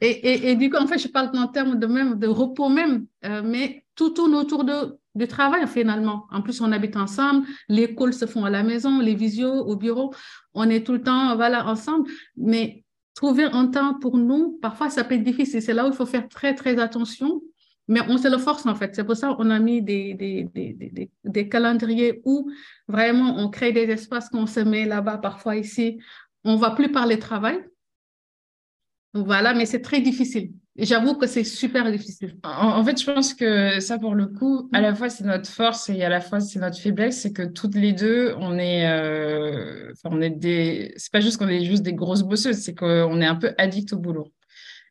et, 0.00 0.10
et, 0.10 0.50
et, 0.50 0.56
du 0.56 0.68
coup, 0.68 0.76
en 0.76 0.86
fait, 0.86 0.98
je 0.98 1.08
parle 1.08 1.30
en 1.36 1.48
termes 1.48 1.78
de 1.78 1.86
même 1.86 2.18
de 2.18 2.26
repos 2.26 2.68
même, 2.68 3.06
mais 3.22 3.84
tout 3.94 4.10
tourne 4.10 4.34
autour 4.34 4.64
de 4.64 5.00
du 5.14 5.26
travail 5.26 5.66
finalement. 5.66 6.26
En 6.30 6.42
plus, 6.42 6.60
on 6.60 6.70
habite 6.72 6.96
ensemble, 6.96 7.46
les 7.68 7.94
calls 7.94 8.14
se 8.14 8.26
font 8.26 8.44
à 8.44 8.50
la 8.50 8.62
maison, 8.62 9.00
les 9.00 9.14
visios 9.14 9.52
au 9.52 9.76
bureau, 9.76 10.14
on 10.54 10.68
est 10.70 10.86
tout 10.86 10.92
le 10.92 11.02
temps 11.02 11.34
voilà, 11.36 11.66
ensemble. 11.66 12.08
Mais 12.36 12.84
trouver 13.20 13.44
un 13.44 13.66
temps 13.66 13.98
pour 13.98 14.16
nous, 14.16 14.58
parfois, 14.62 14.88
ça 14.88 15.04
peut 15.04 15.14
être 15.14 15.22
difficile. 15.22 15.60
C'est 15.60 15.74
là 15.74 15.84
où 15.84 15.88
il 15.88 15.92
faut 15.92 16.06
faire 16.06 16.26
très, 16.26 16.54
très 16.54 16.78
attention. 16.80 17.42
Mais 17.86 18.00
on 18.08 18.16
se 18.16 18.28
le 18.28 18.38
force 18.38 18.64
en 18.64 18.74
fait. 18.74 18.94
C'est 18.94 19.04
pour 19.04 19.14
ça 19.14 19.34
qu'on 19.34 19.50
a 19.50 19.58
mis 19.58 19.82
des, 19.82 20.14
des, 20.14 20.44
des, 20.44 21.10
des, 21.24 21.48
calendriers 21.50 22.22
où 22.24 22.50
vraiment 22.88 23.36
on 23.36 23.50
crée 23.50 23.72
des 23.72 23.90
espaces 23.90 24.30
qu'on 24.30 24.46
se 24.46 24.60
met 24.60 24.86
là-bas, 24.86 25.18
parfois 25.18 25.56
ici. 25.56 25.98
On 26.44 26.54
ne 26.54 26.58
va 26.58 26.70
plus 26.70 26.90
parler 26.92 27.18
travail. 27.18 27.62
Voilà, 29.12 29.52
mais 29.52 29.66
c'est 29.66 29.82
très 29.82 30.00
difficile. 30.00 30.52
J'avoue 30.82 31.14
que 31.14 31.26
c'est 31.26 31.44
super 31.44 31.90
difficile. 31.90 32.36
En, 32.42 32.82
fait, 32.84 33.00
je 33.00 33.04
pense 33.04 33.34
que 33.34 33.80
ça, 33.80 33.98
pour 33.98 34.14
le 34.14 34.26
coup, 34.26 34.68
à 34.72 34.80
la 34.80 34.94
fois, 34.94 35.10
c'est 35.10 35.24
notre 35.24 35.48
force 35.48 35.90
et 35.90 36.02
à 36.02 36.08
la 36.08 36.20
fois, 36.20 36.40
c'est 36.40 36.58
notre 36.58 36.78
faiblesse. 36.78 37.20
C'est 37.20 37.32
que 37.32 37.42
toutes 37.42 37.74
les 37.74 37.92
deux, 37.92 38.34
on 38.38 38.58
est, 38.58 38.88
euh, 38.88 39.92
on 40.04 40.20
est 40.20 40.30
des, 40.30 40.94
c'est 40.96 41.12
pas 41.12 41.20
juste 41.20 41.36
qu'on 41.36 41.48
est 41.48 41.64
juste 41.64 41.82
des 41.82 41.92
grosses 41.92 42.22
bosseuses, 42.22 42.56
c'est 42.58 42.74
qu'on 42.74 43.20
est 43.20 43.26
un 43.26 43.36
peu 43.36 43.52
addict 43.58 43.92
au 43.92 43.98
boulot. 43.98 44.28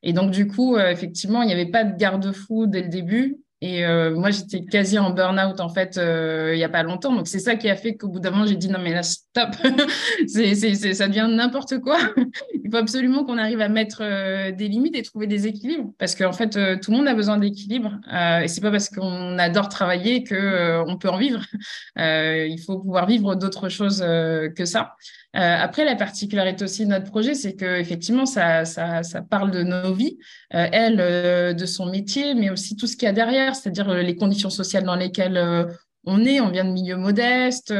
Et 0.04 0.13
donc, 0.13 0.32
du 0.32 0.47
coup, 0.47 0.75
euh, 0.78 0.91
effectivement, 0.91 1.41
il 1.41 1.47
n'y 1.47 1.54
avait 1.54 1.71
pas 1.71 1.84
de 1.84 1.97
garde-fou 1.97 2.67
dès 2.67 2.84
le 2.84 2.89
début. 2.89 3.38
Et 3.62 3.86
euh, 3.86 4.15
moi, 4.15 4.30
j'étais 4.30 4.62
quasi 4.62 4.98
en 4.98 5.10
burn-out, 5.10 5.60
en 5.60 5.67
fait, 5.67 5.98
euh, 5.98 6.52
il 6.54 6.58
n'y 6.58 6.63
a 6.63 6.69
pas 6.69 6.84
longtemps. 6.84 7.13
Donc, 7.13 7.28
c'est 7.28 7.39
ça 7.39 7.56
qui 7.56 7.69
a 7.69 7.76
fait 7.76 7.95
qu'au 7.98 8.08
bout 8.08 8.22
d'un 8.22 8.32
moment, 8.32 8.45
j'ai 8.45 8.56
dit 8.56 8.69
non, 8.69 8.80
mais 8.82 8.93
là, 8.93 9.04
stop, 9.04 9.50
c'est, 10.28 10.56
c'est, 10.56 10.93
ça 10.93 11.10
devient 11.10 11.28
n'importe 11.30 11.80
quoi. 11.80 11.98
il 12.54 12.72
faut 12.72 12.78
absolument 12.78 13.26
qu'on 13.26 13.38
arrive 13.38 13.60
à 13.60 13.67
mettre 13.67 14.02
euh, 14.02 14.52
des 14.54 14.69
limites 14.69 14.95
et 14.95 15.02
trouver 15.02 15.28
des 15.28 15.45
équilibres. 15.48 15.91
Parce 15.98 16.15
qu'en 16.15 16.32
fait, 16.32 16.52
tout 16.80 16.91
le 16.91 16.98
monde 16.98 17.08
a 17.10 17.13
besoin 17.13 17.38
d'équilibre. 17.38 18.00
et 18.41 18.48
c'est 18.48 18.62
pas 18.62 18.72
parce 18.72 18.89
qu'on 18.89 19.38
adore 19.38 19.67
travailler 19.67 20.24
qu'on 20.24 20.86
on 20.88 20.98
peut 20.98 21.10
en 21.10 21.17
vivre. 21.17 21.41
il 21.98 22.63
faut 22.65 22.80
pouvoir 22.80 23.08
vivre 23.08 23.36
d'autres 23.36 23.67
choses 23.67 24.00
que 24.00 24.65
ça. 24.65 24.95
Euh, 25.36 25.58
après, 25.60 25.86
la 25.86 25.96
particularité 25.96 26.63
aussi 26.63 26.86
de 26.86 26.89
notre 26.89 27.06
projet, 27.06 27.36
c'est 27.36 27.54
que 27.54 27.80
effectivement, 27.80 28.26
ça, 28.26 28.65
ça, 28.65 29.04
ça, 29.04 29.22
parle 29.22 29.52
de 29.52 29.62
nos 29.62 29.94
vies, 29.94 30.18
euh, 30.56 30.68
elle, 30.72 31.00
euh, 31.00 31.54
de 31.54 31.65
son 31.68 31.86
métier, 31.86 32.34
mais 32.34 32.50
aussi 32.50 32.76
tout 32.76 32.88
ce 32.88 32.98
qu'il 32.98 33.06
y 33.06 33.10
a 33.10 33.13
derrière, 33.13 33.56
c'est-à-dire 33.56 33.94
les 33.94 34.15
conditions 34.15 34.50
sociales 34.50 34.86
dans 34.86 34.96
lesquelles 34.96 35.68
on 36.06 36.26
est. 36.26 36.39
On 36.39 36.50
vient 36.50 36.65
de 36.65 36.72
milieux 36.72 36.98
modestes, 36.98 37.74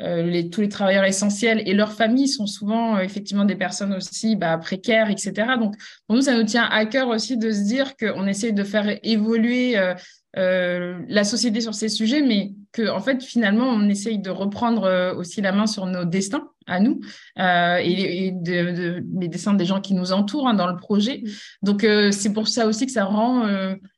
les, 0.00 0.50
tous 0.50 0.60
les 0.60 0.68
travailleurs 0.68 1.04
essentiels 1.04 1.62
et 1.66 1.74
leurs 1.74 1.92
familles 1.92 2.28
sont 2.28 2.46
souvent 2.46 2.98
effectivement 2.98 3.44
des 3.44 3.54
personnes 3.54 3.92
aussi 3.94 4.34
bah, 4.34 4.58
précaires, 4.58 5.10
etc. 5.10 5.32
Donc, 5.60 5.76
pour 6.06 6.16
nous, 6.16 6.22
ça 6.22 6.34
nous 6.36 6.44
tient 6.44 6.64
à 6.64 6.84
cœur 6.86 7.08
aussi 7.08 7.36
de 7.36 7.52
se 7.52 7.60
dire 7.60 7.96
qu'on 7.96 8.26
essaie 8.26 8.50
de 8.50 8.64
faire 8.64 8.98
évoluer 9.04 9.78
euh, 9.78 9.94
la 10.34 11.24
société 11.24 11.60
sur 11.60 11.74
ces 11.74 11.88
sujets, 11.88 12.22
mais 12.22 12.52
que 12.72 12.90
en 12.90 13.00
fait 13.00 13.22
finalement 13.22 13.66
on 13.68 13.88
essaye 13.88 14.18
de 14.18 14.30
reprendre 14.30 14.84
euh, 14.84 15.14
aussi 15.14 15.40
la 15.40 15.52
main 15.52 15.66
sur 15.66 15.86
nos 15.86 16.04
destins 16.04 16.48
à 16.66 16.80
nous 16.80 17.00
euh, 17.38 17.76
et, 17.82 18.32
de, 18.32 19.04
les 19.20 19.28
destins 19.28 19.54
des 19.54 19.64
gens 19.64 19.80
qui 19.80 19.94
nous 19.94 20.12
entourent 20.12 20.48
hein, 20.48 20.54
dans 20.54 20.68
le 20.68 20.76
projet. 20.76 21.22
Donc 21.62 21.86
c'est 22.12 22.32
pour 22.32 22.48
ça 22.48 22.66
aussi 22.66 22.86
que 22.86 22.92
ça 22.92 23.04
rend 23.04 23.46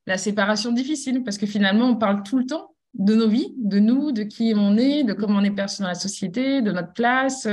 la 0.06 0.18
séparation 0.18 0.72
difficile 0.72 1.22
parce 1.22 1.38
que 1.38 1.46
finalement 1.46 1.86
on 1.86 1.96
parle 1.96 2.22
tout 2.22 2.38
le 2.38 2.46
temps 2.46 2.70
de 2.94 3.14
nos 3.14 3.28
vies, 3.28 3.52
de 3.58 3.80
nous, 3.80 4.12
de 4.12 4.22
qui 4.22 4.54
on 4.56 4.76
est, 4.76 5.02
de 5.02 5.12
comment 5.12 5.40
on 5.40 5.44
est 5.44 5.50
perçu 5.50 5.82
dans 5.82 5.88
la 5.88 5.94
société, 5.94 6.62
de 6.62 6.70
notre 6.70 6.92
place. 6.92 7.46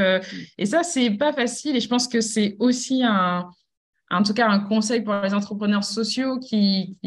et 0.58 0.66
ça, 0.68 0.84
c'est 0.84 1.10
pas 1.12 1.34
facile. 1.34 1.76
Et 1.76 1.80
je 1.80 1.90
pense 1.90 2.08
que 2.08 2.22
c'est 2.22 2.56
aussi 2.60 3.02
un, 3.04 3.50
en 4.12 4.24
tout 4.24 4.34
cas 4.34 4.48
un 4.50 4.60
conseil 4.60 5.02
pour 5.02 5.14
les 5.16 5.34
entrepreneurs 5.34 5.84
sociaux 5.84 6.40
qui, 6.40 6.98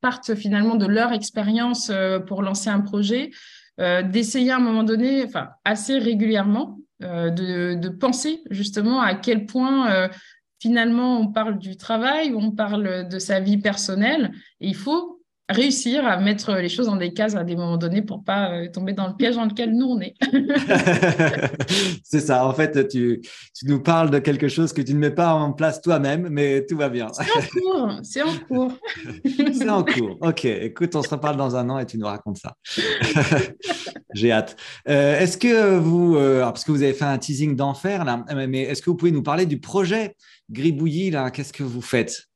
partent 0.00 0.34
finalement 0.34 0.76
de 0.76 0.86
leur 0.86 1.12
expérience 1.12 1.90
euh, 1.90 2.18
pour 2.18 2.42
lancer 2.42 2.70
un 2.70 2.80
projet, 2.80 3.30
euh, 3.80 4.02
d'essayer 4.02 4.50
à 4.50 4.56
un 4.56 4.60
moment 4.60 4.82
donné, 4.82 5.24
enfin 5.24 5.50
assez 5.64 5.98
régulièrement, 5.98 6.78
euh, 7.02 7.30
de, 7.30 7.88
penser 7.88 8.42
justement 8.50 9.00
à 9.00 9.14
quel 9.14 9.46
point 9.46 10.08
finalement 10.60 11.18
on 11.18 11.28
parle 11.28 11.58
du 11.58 11.76
travail, 11.76 12.32
on 12.34 12.52
parle 12.52 13.08
de 13.08 13.18
sa 13.18 13.40
vie 13.40 13.58
personnelle, 13.58 14.32
et 14.60 14.68
il 14.68 14.76
faut 14.76 15.11
réussir 15.52 16.04
à 16.06 16.18
mettre 16.18 16.54
les 16.54 16.68
choses 16.68 16.86
dans 16.86 16.96
des 16.96 17.12
cases 17.12 17.34
à 17.34 17.44
des 17.44 17.56
moments 17.56 17.76
donnés 17.76 18.02
pour 18.02 18.24
pas 18.24 18.52
euh, 18.52 18.68
tomber 18.70 18.92
dans 18.92 19.08
le 19.08 19.14
piège 19.14 19.36
dans 19.36 19.44
lequel 19.44 19.74
nous 19.74 19.86
on 19.86 20.00
est. 20.00 20.14
c'est 22.04 22.20
ça. 22.20 22.46
En 22.46 22.52
fait, 22.52 22.88
tu, 22.88 23.20
tu, 23.54 23.66
nous 23.66 23.80
parles 23.80 24.10
de 24.10 24.18
quelque 24.18 24.48
chose 24.48 24.72
que 24.72 24.82
tu 24.82 24.94
ne 24.94 24.98
mets 24.98 25.10
pas 25.10 25.34
en 25.34 25.52
place 25.52 25.80
toi-même, 25.80 26.28
mais 26.30 26.64
tout 26.66 26.76
va 26.76 26.88
bien. 26.88 27.08
C'est 27.12 27.22
en 27.22 27.60
cours. 27.60 27.92
C'est 28.02 28.22
en 28.22 28.38
cours. 28.48 28.72
c'est 29.52 29.68
en 29.68 29.84
cours. 29.84 30.18
Ok. 30.20 30.44
Écoute, 30.44 30.94
on 30.96 31.02
se 31.02 31.08
reparle 31.08 31.36
dans 31.36 31.56
un 31.56 31.68
an 31.70 31.78
et 31.78 31.86
tu 31.86 31.98
nous 31.98 32.06
racontes 32.06 32.38
ça. 32.38 32.54
J'ai 34.14 34.32
hâte. 34.32 34.56
Euh, 34.88 35.18
est-ce 35.18 35.38
que 35.38 35.78
vous, 35.78 36.16
euh, 36.16 36.40
parce 36.42 36.64
que 36.64 36.72
vous 36.72 36.82
avez 36.82 36.92
fait 36.92 37.04
un 37.04 37.18
teasing 37.18 37.56
d'enfer 37.56 38.04
là, 38.04 38.24
mais 38.46 38.62
est-ce 38.62 38.82
que 38.82 38.90
vous 38.90 38.96
pouvez 38.96 39.12
nous 39.12 39.22
parler 39.22 39.46
du 39.46 39.58
projet 39.58 40.16
Gribouillis 40.50 41.10
là? 41.10 41.30
Qu'est-ce 41.30 41.52
que 41.52 41.62
vous 41.62 41.82
faites? 41.82 42.28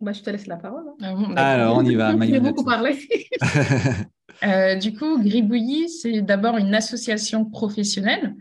Bah, 0.00 0.12
je 0.12 0.22
te 0.22 0.30
laisse 0.30 0.46
la 0.46 0.56
parole. 0.56 0.84
Hein. 1.00 1.32
Ah 1.36 1.52
Alors, 1.52 1.76
on 1.76 1.84
y 1.84 1.94
va. 1.94 2.14
J'ai 2.26 2.40
beaucoup 2.40 2.64
parlé. 2.64 2.98
euh, 4.44 4.76
du 4.76 4.94
coup, 4.94 5.22
Gribouillis, 5.22 5.88
c'est 5.88 6.20
d'abord 6.22 6.56
une 6.58 6.74
association 6.74 7.44
professionnelle, 7.44 8.34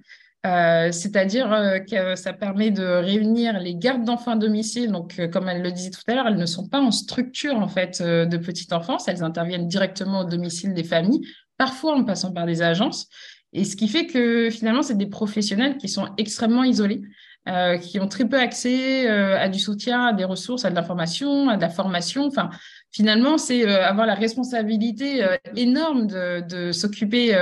euh, 0.45 0.91
c'est-à-dire 0.91 1.51
euh, 1.51 1.79
que 1.79 2.15
ça 2.15 2.33
permet 2.33 2.69
de 2.69 2.83
réunir 2.83 3.59
les 3.59 3.75
gardes 3.75 4.03
d'enfants 4.03 4.31
à 4.31 4.35
domicile. 4.35 4.91
Donc, 4.91 5.17
euh, 5.17 5.27
comme 5.27 5.47
elle 5.47 5.61
le 5.61 5.71
disait 5.71 5.89
tout 5.89 6.01
à 6.07 6.13
l'heure, 6.13 6.27
elles 6.27 6.37
ne 6.37 6.45
sont 6.45 6.67
pas 6.67 6.79
en 6.79 6.91
structure 6.91 7.57
en 7.57 7.67
fait 7.67 8.01
de 8.01 8.37
petite 8.37 8.73
enfance. 8.73 9.07
Elles 9.07 9.23
interviennent 9.23 9.67
directement 9.67 10.21
au 10.21 10.25
domicile 10.25 10.73
des 10.73 10.83
familles, 10.83 11.21
parfois 11.57 11.95
en 11.95 12.03
passant 12.03 12.31
par 12.31 12.45
des 12.45 12.61
agences. 12.61 13.07
Et 13.53 13.63
ce 13.63 13.75
qui 13.77 13.87
fait 13.87 14.05
que 14.05 14.49
finalement, 14.51 14.83
c'est 14.83 14.97
des 14.97 15.07
professionnels 15.07 15.77
qui 15.77 15.87
sont 15.87 16.09
extrêmement 16.17 16.63
isolés. 16.63 17.01
Euh, 17.47 17.77
qui 17.77 17.99
ont 17.99 18.07
très 18.07 18.25
peu 18.25 18.39
accès 18.39 19.07
euh, 19.07 19.39
à 19.39 19.49
du 19.49 19.59
soutien, 19.59 20.07
à 20.07 20.13
des 20.13 20.23
ressources, 20.23 20.65
à 20.65 20.71
de 20.71 20.75
l'information, 20.75 21.47
à 21.47 21.57
de 21.57 21.61
la 21.61 21.69
formation. 21.69 22.25
Enfin, 22.25 22.49
finalement, 22.89 23.37
c'est 23.37 23.67
euh, 23.67 23.85
avoir 23.85 24.07
la 24.07 24.15
responsabilité 24.15 25.23
énorme 25.55 26.07
de, 26.07 26.41
de 26.41 26.71
s'occuper 26.71 27.35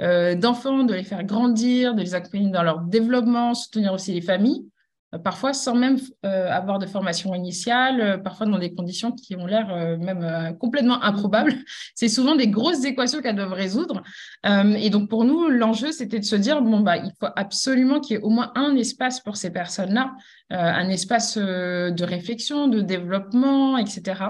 d'enfants, 0.00 0.82
de 0.82 0.94
les 0.94 1.04
faire 1.04 1.22
grandir, 1.22 1.94
de 1.94 2.00
les 2.00 2.16
accompagner 2.16 2.50
dans 2.50 2.64
leur 2.64 2.80
développement, 2.80 3.54
soutenir 3.54 3.92
aussi 3.92 4.12
les 4.12 4.22
familles. 4.22 4.66
Euh, 5.14 5.18
parfois 5.18 5.54
sans 5.54 5.74
même 5.74 5.98
euh, 6.26 6.50
avoir 6.50 6.78
de 6.78 6.86
formation 6.86 7.34
initiale, 7.34 8.00
euh, 8.00 8.18
parfois 8.18 8.46
dans 8.46 8.58
des 8.58 8.74
conditions 8.74 9.12
qui 9.12 9.36
ont 9.36 9.46
l'air 9.46 9.68
même 9.98 10.56
complètement 10.58 11.02
improbables. 11.02 11.54
C'est 11.94 12.08
souvent 12.08 12.36
des 12.36 12.48
grosses 12.48 12.84
équations 12.84 13.22
qu'elles 13.22 13.36
doivent 13.36 13.52
résoudre. 13.52 14.02
et 14.44 14.90
donc 14.90 15.08
pour 15.08 15.24
nous, 15.24 15.48
l'enjeu, 15.48 15.92
c'était 15.92 16.18
de 16.18 16.24
se 16.24 16.36
dire, 16.36 16.62
bon, 16.62 16.80
bah, 16.80 16.96
il 16.96 17.12
faut 17.18 17.28
absolument 17.36 18.00
qu'il 18.00 18.16
y 18.16 18.18
ait 18.18 18.22
au 18.22 18.30
moins 18.30 18.52
un 18.54 18.76
espace 18.76 19.20
pour 19.20 19.36
ces 19.36 19.50
personnes-là, 19.50 20.12
un 20.50 20.88
espace 20.88 21.36
de 21.36 22.04
réflexion, 22.04 22.68
de 22.68 22.80
développement, 22.80 23.78
etc. 23.78 24.22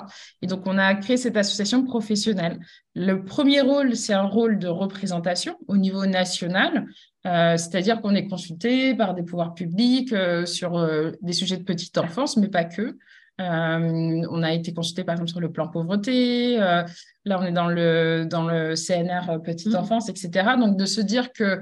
Et 0.43 0.47
donc 0.47 0.67
on 0.67 0.79
a 0.79 0.95
créé 0.95 1.17
cette 1.17 1.37
association 1.37 1.85
professionnelle. 1.85 2.59
Le 2.95 3.25
premier 3.25 3.61
rôle, 3.61 3.97
c'est 3.97 4.15
un 4.15 4.27
rôle 4.27 4.59
de 4.59 4.69
représentation 4.69 5.57
au 5.69 5.77
niveau 5.77 6.07
national. 6.07 6.87
Euh, 7.27 7.57
c'est-à-dire 7.57 8.01
qu'on 8.01 8.15
est 8.15 8.29
consulté 8.29 8.95
par 8.95 9.15
des 9.15 9.23
pouvoirs 9.23 9.55
publics 9.55 10.13
euh, 10.13 10.47
sur 10.47 10.79
euh, 10.79 11.13
des 11.21 11.33
sujets 11.33 11.57
de 11.57 11.65
petite 11.65 11.99
enfance, 11.99 12.37
mais 12.37 12.49
pas 12.49 12.65
que. 12.65 12.97
on 13.39 14.43
a 14.43 14.53
été 14.53 14.73
consulté 14.73 15.05
par 15.05 15.15
exemple 15.15 15.31
sur 15.31 15.41
le 15.41 15.51
plan 15.51 15.69
pauvreté. 15.69 16.57
là, 16.57 17.39
on 17.41 17.45
est 17.45 17.53
dans 17.53 17.69
le, 17.69 18.27
dans 18.29 18.45
le 18.47 18.75
CNR 18.75 19.43
petite 19.43 19.73
mmh. 19.73 19.77
enfance, 19.77 20.09
etc. 20.09 20.57
Donc, 20.59 20.77
de 20.77 20.87
se 20.87 21.01
dire 21.01 21.33
que 21.33 21.61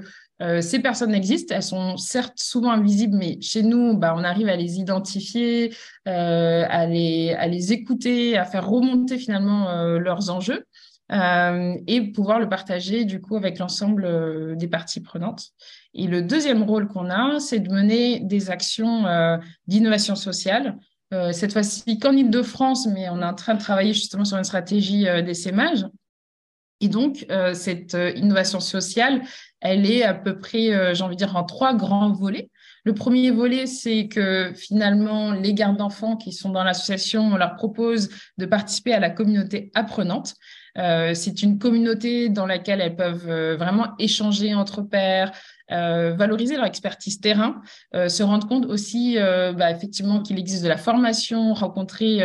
ces 0.61 0.79
personnes 0.79 1.15
existent, 1.15 1.55
elles 1.55 1.63
sont 1.63 1.97
certes 1.97 2.37
souvent 2.37 2.71
invisibles, 2.71 3.17
mais 3.17 3.39
chez 3.41 3.63
nous, 3.63 3.97
bah, 3.97 4.13
on 4.15 4.23
arrive 4.23 4.47
à 4.49 4.55
les 4.55 4.79
identifier, 4.79 5.73
à, 6.05 6.85
les, 6.85 7.33
à 7.33 7.47
les 7.47 7.73
écouter, 7.73 8.37
à 8.37 8.45
faire 8.45 8.67
remonter 8.67 9.17
finalement 9.17 9.83
leurs 9.97 10.29
enjeux. 10.29 10.63
Euh, 11.13 11.75
et 11.87 12.01
pouvoir 12.01 12.37
le 12.37 12.49
partager 12.49 13.05
du 13.05 13.21
coup 13.21 13.37
avec 13.37 13.59
l'ensemble 13.59 14.03
euh, 14.03 14.55
des 14.55 14.67
parties 14.67 14.99
prenantes. 14.99 15.51
Et 15.93 16.05
le 16.05 16.21
deuxième 16.21 16.63
rôle 16.63 16.87
qu'on 16.89 17.09
a, 17.09 17.39
c'est 17.39 17.59
de 17.59 17.71
mener 17.71 18.19
des 18.19 18.49
actions 18.49 19.05
euh, 19.07 19.37
d'innovation 19.67 20.15
sociale. 20.15 20.77
cette 21.31 21.53
fois-ci 21.53 21.99
qu'en 21.99 22.11
Ile-de-France, 22.11 22.87
mais 22.87 23.07
on 23.09 23.21
est 23.21 23.25
en 23.25 23.33
train 23.33 23.53
de 23.53 23.61
travailler 23.61 23.93
justement 23.93 24.25
sur 24.25 24.37
une 24.37 24.43
stratégie 24.43 25.05
d'essaimage. 25.23 25.85
Et 26.81 26.89
donc, 26.89 27.25
cette 27.53 27.95
innovation 28.15 28.59
sociale, 28.59 29.21
elle 29.61 29.89
est 29.89 30.03
à 30.03 30.13
peu 30.13 30.37
près, 30.37 30.93
j'ai 30.93 31.03
envie 31.03 31.15
de 31.15 31.23
dire, 31.23 31.37
en 31.37 31.45
trois 31.45 31.73
grands 31.73 32.11
volets. 32.11 32.49
Le 32.83 32.93
premier 32.93 33.31
volet, 33.31 33.67
c'est 33.67 34.09
que 34.09 34.53
finalement, 34.53 35.31
les 35.31 35.53
gardes 35.53 35.77
d'enfants 35.77 36.17
qui 36.17 36.33
sont 36.33 36.49
dans 36.49 36.63
l'association, 36.63 37.21
on 37.21 37.37
leur 37.37 37.55
propose 37.55 38.09
de 38.37 38.45
participer 38.45 38.93
à 38.93 38.99
la 38.99 39.09
communauté 39.09 39.71
apprenante. 39.75 40.35
Euh, 40.77 41.13
c'est 41.13 41.41
une 41.41 41.57
communauté 41.57 42.29
dans 42.29 42.45
laquelle 42.45 42.81
elles 42.81 42.95
peuvent 42.95 43.29
euh, 43.29 43.55
vraiment 43.57 43.95
échanger 43.99 44.53
entre 44.53 44.81
pairs, 44.81 45.31
euh, 45.71 46.13
valoriser 46.13 46.55
leur 46.55 46.65
expertise 46.65 47.19
terrain, 47.19 47.61
se 47.93 48.23
rendre 48.23 48.47
compte 48.47 48.65
aussi 48.65 49.17
bah, 49.17 49.71
effectivement 49.71 50.21
qu'il 50.21 50.39
existe 50.39 50.63
de 50.63 50.69
la 50.69 50.77
formation, 50.77 51.53
rencontrer 51.53 52.23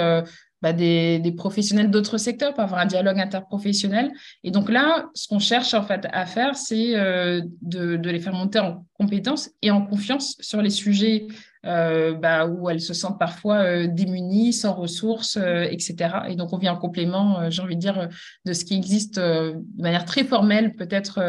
bah, 0.60 0.72
des, 0.72 1.34
professionnels 1.36 1.90
d'autres 1.90 2.18
secteurs 2.18 2.54
pour 2.54 2.62
avoir 2.62 2.80
un 2.80 2.86
dialogue 2.86 3.18
interprofessionnel. 3.18 4.12
Et 4.44 4.52
donc 4.52 4.70
là, 4.70 5.06
ce 5.14 5.26
qu'on 5.26 5.40
cherche 5.40 5.74
en 5.74 5.82
fait 5.82 6.06
à 6.12 6.24
faire, 6.24 6.54
c'est 6.56 6.92
de, 6.92 7.96
de, 7.96 8.10
les 8.10 8.20
faire 8.20 8.34
monter 8.34 8.60
en 8.60 8.86
compétences 8.94 9.50
et 9.60 9.72
en 9.72 9.84
confiance 9.84 10.36
sur 10.40 10.62
les 10.62 10.70
sujets 10.70 11.26
euh, 11.64 12.14
bah, 12.14 12.46
où 12.46 12.68
elles 12.68 12.80
se 12.80 12.92
sentent 12.92 13.20
parfois 13.20 13.58
euh, 13.58 13.86
démunies, 13.86 14.52
sans 14.52 14.74
ressources, 14.74 15.36
euh, 15.36 15.62
etc. 15.70 15.94
Et 16.28 16.34
donc, 16.34 16.52
on 16.52 16.58
vient 16.58 16.72
en 16.72 16.76
complément, 16.76 17.48
j'ai 17.50 17.62
envie 17.62 17.76
de 17.76 17.80
dire, 17.80 18.08
de 18.44 18.52
ce 18.52 18.64
qui 18.64 18.74
existe 18.74 19.20
de 19.20 19.54
manière 19.78 20.04
très 20.04 20.24
formelle, 20.24 20.74
peut-être 20.74 21.20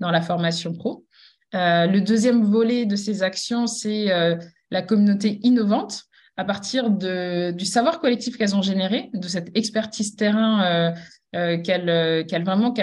dans 0.00 0.10
la 0.10 0.20
formation 0.20 0.72
pro. 0.72 1.04
le 1.52 1.98
deuxième 2.00 2.42
volet 2.42 2.86
de 2.86 2.96
ces 2.96 3.22
actions, 3.22 3.68
c'est 3.68 4.06
la 4.70 4.82
communauté 4.82 5.38
innovante 5.42 6.04
à 6.36 6.44
partir 6.44 6.90
du 6.90 7.64
savoir 7.64 8.00
collectif 8.00 8.36
qu'elles 8.36 8.56
ont 8.56 8.62
généré, 8.62 9.10
de 9.14 9.28
cette 9.28 9.56
expertise 9.56 10.16
terrain 10.16 10.92
qu'elles, 11.32 12.44
vraiment 12.44 12.74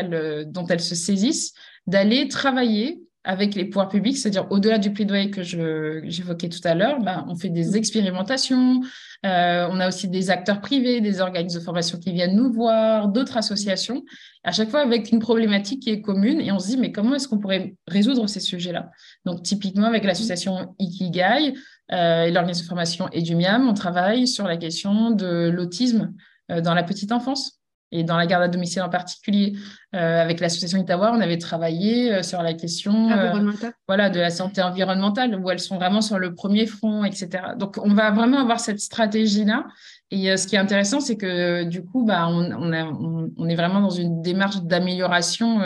dont 0.47 0.65
elles 0.67 0.80
se 0.80 0.95
saisissent, 0.95 1.54
d'aller 1.88 2.30
travailler 2.30 3.02
avec 3.23 3.55
les 3.55 3.65
pouvoirs 3.65 3.88
publics, 3.88 4.17
c'est-à-dire 4.17 4.47
au-delà 4.51 4.77
du 4.77 4.91
plaidoyer 4.91 5.29
que 5.29 5.43
j'évoquais 5.43 6.49
tout 6.49 6.59
à 6.65 6.75
l'heure, 6.75 6.99
ben, 6.99 7.25
on 7.29 7.36
fait 7.36 7.49
des 7.49 7.71
mmh. 7.71 7.75
expérimentations, 7.75 8.81
euh, 9.25 9.67
on 9.71 9.79
a 9.79 9.88
aussi 9.88 10.09
des 10.09 10.29
acteurs 10.29 10.59
privés, 10.59 10.99
des 10.99 11.21
organismes 11.21 11.59
de 11.59 11.63
formation 11.63 11.97
qui 11.97 12.12
viennent 12.12 12.36
nous 12.36 12.51
voir, 12.51 13.07
d'autres 13.07 13.38
associations, 13.38 14.03
à 14.43 14.51
chaque 14.51 14.69
fois 14.69 14.81
avec 14.81 15.12
une 15.12 15.19
problématique 15.19 15.83
qui 15.83 15.89
est 15.89 16.01
commune, 16.01 16.41
et 16.41 16.51
on 16.51 16.59
se 16.59 16.67
dit, 16.67 16.77
mais 16.77 16.91
comment 16.91 17.15
est-ce 17.15 17.29
qu'on 17.29 17.39
pourrait 17.39 17.75
résoudre 17.88 18.27
ces 18.27 18.41
sujets-là? 18.41 18.91
Donc, 19.25 19.43
typiquement, 19.43 19.88
avec 19.88 20.03
l'association 20.03 20.75
Ikigai 20.79 21.53
euh, 21.93 22.23
et 22.23 22.31
l'organisme 22.31 22.63
de 22.63 22.67
formation 22.67 23.07
Edumiam, 23.13 23.67
on 23.69 23.73
travaille 23.73 24.27
sur 24.27 24.45
la 24.45 24.57
question 24.57 25.12
de 25.12 25.49
l'autisme 25.49 26.13
euh, 26.51 26.59
dans 26.59 26.73
la 26.73 26.83
petite 26.83 27.13
enfance 27.13 27.62
et 27.93 28.03
dans 28.03 28.17
la 28.17 28.25
garde 28.25 28.43
à 28.43 28.47
domicile 28.47 28.82
en 28.82 28.89
particulier. 28.89 29.53
Euh, 29.95 30.21
avec 30.21 30.39
l'association 30.39 30.79
Itawa, 30.79 31.12
on 31.13 31.21
avait 31.21 31.38
travaillé 31.38 32.12
euh, 32.12 32.23
sur 32.23 32.41
la 32.41 32.56
question 32.56 33.12
euh, 33.12 33.51
voilà, 33.88 34.10
de 34.10 34.19
la 34.19 34.32
santé 34.32 34.62
environnementale, 34.63 35.39
où 35.39 35.49
elles 35.51 35.60
sont 35.60 35.77
vraiment 35.77 36.01
sur 36.01 36.17
le 36.17 36.34
premier 36.34 36.65
front, 36.65 37.06
etc. 37.06 37.29
Donc, 37.58 37.77
on 37.82 37.93
va 37.93 38.10
vraiment 38.10 38.39
avoir 38.39 38.60
cette 38.60 38.79
stratégie-là. 38.79 39.67
Et 40.10 40.36
ce 40.36 40.47
qui 40.47 40.56
est 40.56 40.60
intéressant, 40.60 40.99
c'est 40.99 41.17
que 41.17 41.63
du 41.63 41.84
coup, 41.84 42.03
bah, 42.03 42.27
on, 42.27 42.51
on, 42.51 43.32
on, 43.38 43.49
est 43.49 43.56
vraiment 43.56 43.82
dans 43.82 43.89
une 43.89 44.21
démarche 44.21 44.62
d'amélioration 44.62 45.60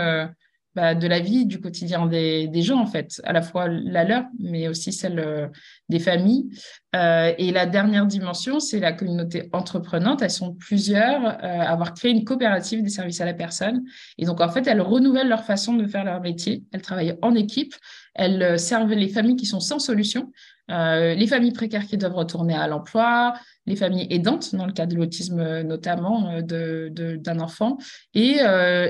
bah, 0.77 0.93
de 0.93 1.07
la 1.07 1.19
vie, 1.19 1.47
du 1.47 1.59
quotidien 1.59 2.05
des, 2.05 2.61
gens, 2.61 2.79
en 2.79 2.85
fait, 2.85 3.19
à 3.23 3.33
la 3.33 3.41
fois 3.41 3.67
la 3.67 4.03
leur, 4.03 4.25
mais 4.37 4.67
aussi 4.67 4.93
celle 4.93 5.17
euh, 5.17 5.47
des 5.89 5.97
familles. 5.97 6.51
Euh, 6.95 7.33
et 7.39 7.51
la 7.51 7.65
dernière 7.65 8.05
dimension, 8.05 8.59
c'est 8.59 8.79
la 8.79 8.93
communauté 8.93 9.49
entreprenante. 9.53 10.21
Elles 10.21 10.29
sont 10.29 10.53
plusieurs 10.53 11.25
euh, 11.25 11.61
à 11.61 11.71
avoir 11.71 11.95
créé 11.95 12.11
une 12.11 12.23
coopérative 12.23 12.83
des 12.83 12.89
services 12.89 13.21
à 13.21 13.25
la 13.25 13.33
personne. 13.33 13.85
Et 14.19 14.25
donc, 14.25 14.39
en 14.39 14.49
fait, 14.49 14.67
elles 14.67 14.81
renouvellent 14.81 15.29
leur 15.29 15.43
façon 15.43 15.73
de 15.73 15.87
faire 15.87 16.03
leur 16.03 16.21
métier. 16.21 16.63
Elles 16.71 16.83
travaillent 16.83 17.17
en 17.23 17.33
équipe. 17.33 17.73
Elles 18.17 18.59
servent 18.59 18.93
les 18.93 19.09
familles 19.09 19.35
qui 19.35 19.45
sont 19.45 19.59
sans 19.59 19.79
solution. 19.79 20.31
Euh, 20.69 21.13
les 21.13 21.27
familles 21.27 21.53
précaires 21.53 21.85
qui 21.85 21.97
doivent 21.97 22.15
retourner 22.15 22.53
à 22.53 22.67
l'emploi, 22.67 23.33
les 23.65 23.75
familles 23.75 24.07
aidantes, 24.09 24.53
dans 24.53 24.65
le 24.65 24.73
cas 24.73 24.85
de 24.85 24.95
l'autisme 24.95 25.39
euh, 25.39 25.63
notamment 25.63 26.31
euh, 26.31 26.89
d'un 27.17 27.39
enfant, 27.39 27.77
et 28.13 28.39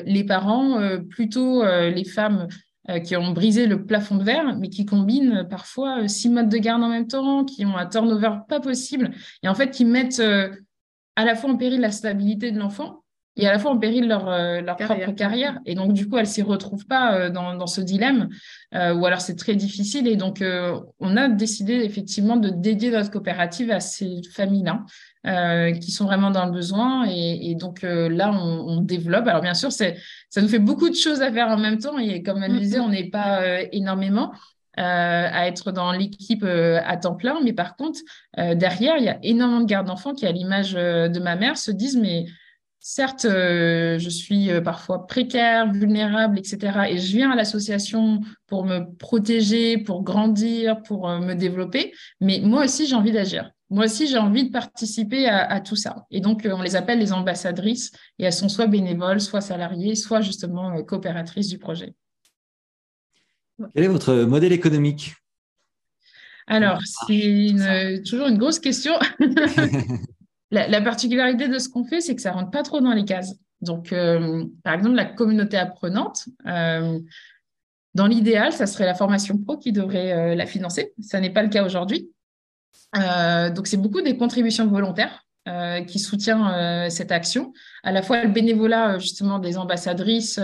les 0.05 0.23
parents, 0.23 0.79
plutôt 1.09 1.63
les 1.63 2.03
femmes 2.03 2.47
qui 3.03 3.15
ont 3.17 3.31
brisé 3.31 3.67
le 3.67 3.85
plafond 3.85 4.15
de 4.15 4.23
verre, 4.23 4.55
mais 4.57 4.69
qui 4.69 4.85
combinent 4.85 5.45
parfois 5.49 6.07
six 6.07 6.29
modes 6.29 6.49
de 6.49 6.57
garde 6.57 6.83
en 6.83 6.89
même 6.89 7.07
temps, 7.07 7.43
qui 7.43 7.65
ont 7.65 7.77
un 7.77 7.85
turnover 7.85 8.31
pas 8.47 8.59
possible, 8.59 9.11
et 9.43 9.47
en 9.47 9.55
fait 9.55 9.71
qui 9.71 9.85
mettent 9.85 10.21
à 11.15 11.25
la 11.25 11.35
fois 11.35 11.49
en 11.49 11.57
péril 11.57 11.81
la 11.81 11.91
stabilité 11.91 12.51
de 12.51 12.59
l'enfant, 12.59 13.03
et 13.37 13.47
à 13.47 13.51
la 13.51 13.59
fois 13.59 13.71
en 13.71 13.77
péril 13.77 14.07
leur, 14.07 14.25
leur 14.27 14.75
propre 14.75 15.11
carrière. 15.11 15.59
Et 15.65 15.75
donc, 15.75 15.93
du 15.93 16.09
coup, 16.09 16.17
elles 16.17 16.25
ne 16.25 16.29
s'y 16.29 16.41
retrouvent 16.41 16.85
pas 16.85 17.29
dans, 17.29 17.55
dans, 17.55 17.67
ce 17.67 17.81
dilemme, 17.81 18.29
ou 18.73 19.05
alors 19.05 19.21
c'est 19.21 19.35
très 19.35 19.55
difficile. 19.55 20.07
Et 20.07 20.15
donc, 20.15 20.43
on 20.99 21.17
a 21.17 21.27
décidé 21.29 21.73
effectivement 21.73 22.37
de 22.37 22.49
dédier 22.49 22.91
notre 22.91 23.11
coopérative 23.11 23.71
à 23.71 23.79
ces 23.79 24.21
familles-là. 24.33 25.71
qui 25.79 25.91
sont 25.91 26.05
vraiment 26.05 26.31
dans 26.31 26.45
le 26.45 26.51
besoin. 26.51 27.05
Et, 27.07 27.51
et 27.51 27.55
donc 27.55 27.83
là, 27.83 28.31
on, 28.33 28.77
on, 28.77 28.81
développe. 28.81 29.27
Alors 29.27 29.41
bien 29.41 29.53
sûr, 29.53 29.71
ça 29.71 29.91
nous 30.41 30.47
fait 30.47 30.59
beaucoup 30.59 30.89
de 30.89 30.95
choses 30.95 31.21
à 31.21 31.31
faire 31.31 31.47
en 31.49 31.57
même 31.57 31.77
temps. 31.77 31.97
Et 31.97 32.23
comme 32.23 32.43
elle 32.43 32.57
disait, 32.59 32.79
on 32.79 32.89
n'est 32.89 33.09
pas 33.09 33.61
énormément. 33.71 34.31
Euh, 34.79 35.27
à 35.31 35.47
être 35.47 35.71
dans 35.71 35.91
l'équipe 35.91 36.43
euh, 36.43 36.79
à 36.85 36.97
temps 36.97 37.15
plein. 37.15 37.39
Mais 37.43 37.51
par 37.51 37.75
contre, 37.75 37.99
euh, 38.37 38.53
derrière, 38.53 38.97
il 38.97 39.05
y 39.05 39.09
a 39.09 39.17
énormément 39.23 39.61
de 39.61 39.65
gardes 39.65 39.87
d'enfants 39.87 40.13
qui, 40.13 40.27
à 40.27 40.31
l'image 40.31 40.73
de 40.73 41.19
ma 41.19 41.35
mère, 41.35 41.57
se 41.57 41.71
disent, 41.71 41.97
mais 41.97 42.27
certes, 42.87 43.25
je 43.25 44.09
suis 44.09 44.49
parfois 44.63 45.07
précaire, 45.07 45.71
vulnérable, 45.73 46.39
etc. 46.39 46.87
Et 46.89 46.97
je 46.97 47.17
viens 47.17 47.31
à 47.31 47.35
l'association 47.35 48.21
pour 48.47 48.63
me 48.65 48.95
protéger, 48.95 49.77
pour 49.77 50.03
grandir, 50.03 50.81
pour 50.83 51.09
me 51.09 51.33
développer. 51.33 51.93
Mais 52.21 52.39
moi 52.41 52.63
aussi, 52.63 52.87
j'ai 52.87 52.95
envie 52.95 53.11
d'agir. 53.11 53.51
Moi 53.69 53.85
aussi, 53.85 54.07
j'ai 54.07 54.17
envie 54.17 54.45
de 54.45 54.51
participer 54.51 55.27
à, 55.27 55.45
à, 55.45 55.59
tout 55.59 55.75
ça. 55.75 56.05
Et 56.11 56.21
donc, 56.21 56.47
on 56.49 56.61
les 56.61 56.77
appelle 56.77 56.99
les 56.99 57.11
ambassadrices 57.11 57.91
et 58.19 58.23
elles 58.23 58.31
sont 58.31 58.47
soit 58.47 58.67
bénévoles, 58.67 59.19
soit 59.19 59.41
salariées, 59.41 59.95
soit 59.95 60.21
justement 60.21 60.81
coopératrices 60.83 61.49
du 61.49 61.57
projet. 61.57 61.93
Quel 63.75 63.83
est 63.83 63.89
votre 63.89 64.13
modèle 64.13 64.53
économique? 64.53 65.13
Alors, 66.47 66.79
c'est 67.05 68.01
toujours 68.05 68.27
une 68.27 68.37
grosse 68.37 68.59
question. 68.59 68.93
la, 70.51 70.81
particularité 70.81 71.47
de 71.47 71.59
ce 71.59 71.69
qu'on 71.69 71.83
fait, 71.83 72.01
c'est 72.01 72.15
que 72.15 72.21
ça 72.21 72.31
rentre 72.31 72.51
pas 72.51 72.63
trop 72.63 72.79
dans 72.79 72.93
les 72.93 73.05
cases. 73.05 73.35
Donc, 73.61 73.91
euh, 73.91 74.45
par 74.63 74.73
exemple, 74.73 74.95
la 74.95 75.05
communauté 75.05 75.57
apprenante, 75.57 76.25
euh, 76.45 76.99
dans 77.95 78.07
l'idéal, 78.07 78.53
ça 78.53 78.67
serait 78.67 78.85
la 78.85 78.93
formation 78.93 79.37
pro 79.37 79.57
qui 79.57 79.71
devrait 79.71 80.13
euh, 80.13 80.35
la 80.35 80.45
financer. 80.45 80.93
Ça 81.01 81.19
n'est 81.19 81.31
pas 81.31 81.43
le 81.43 81.49
cas 81.49 81.65
aujourd'hui. 81.65 82.09
donc, 82.93 83.67
c'est 83.67 83.77
beaucoup 83.77 84.01
des 84.01 84.17
contributions 84.17 84.67
volontaires 84.67 85.26
euh, 85.47 85.81
qui 85.81 85.97
soutient 85.97 86.51
euh, 86.51 86.89
cette 86.89 87.09
action, 87.09 87.53
à 87.83 87.93
la 87.93 88.01
fois 88.01 88.21
le 88.21 88.29
bénévolat 88.29 88.95
euh, 88.95 88.99
justement 88.99 89.39
des 89.39 89.57
ambassadrices, 89.57 90.41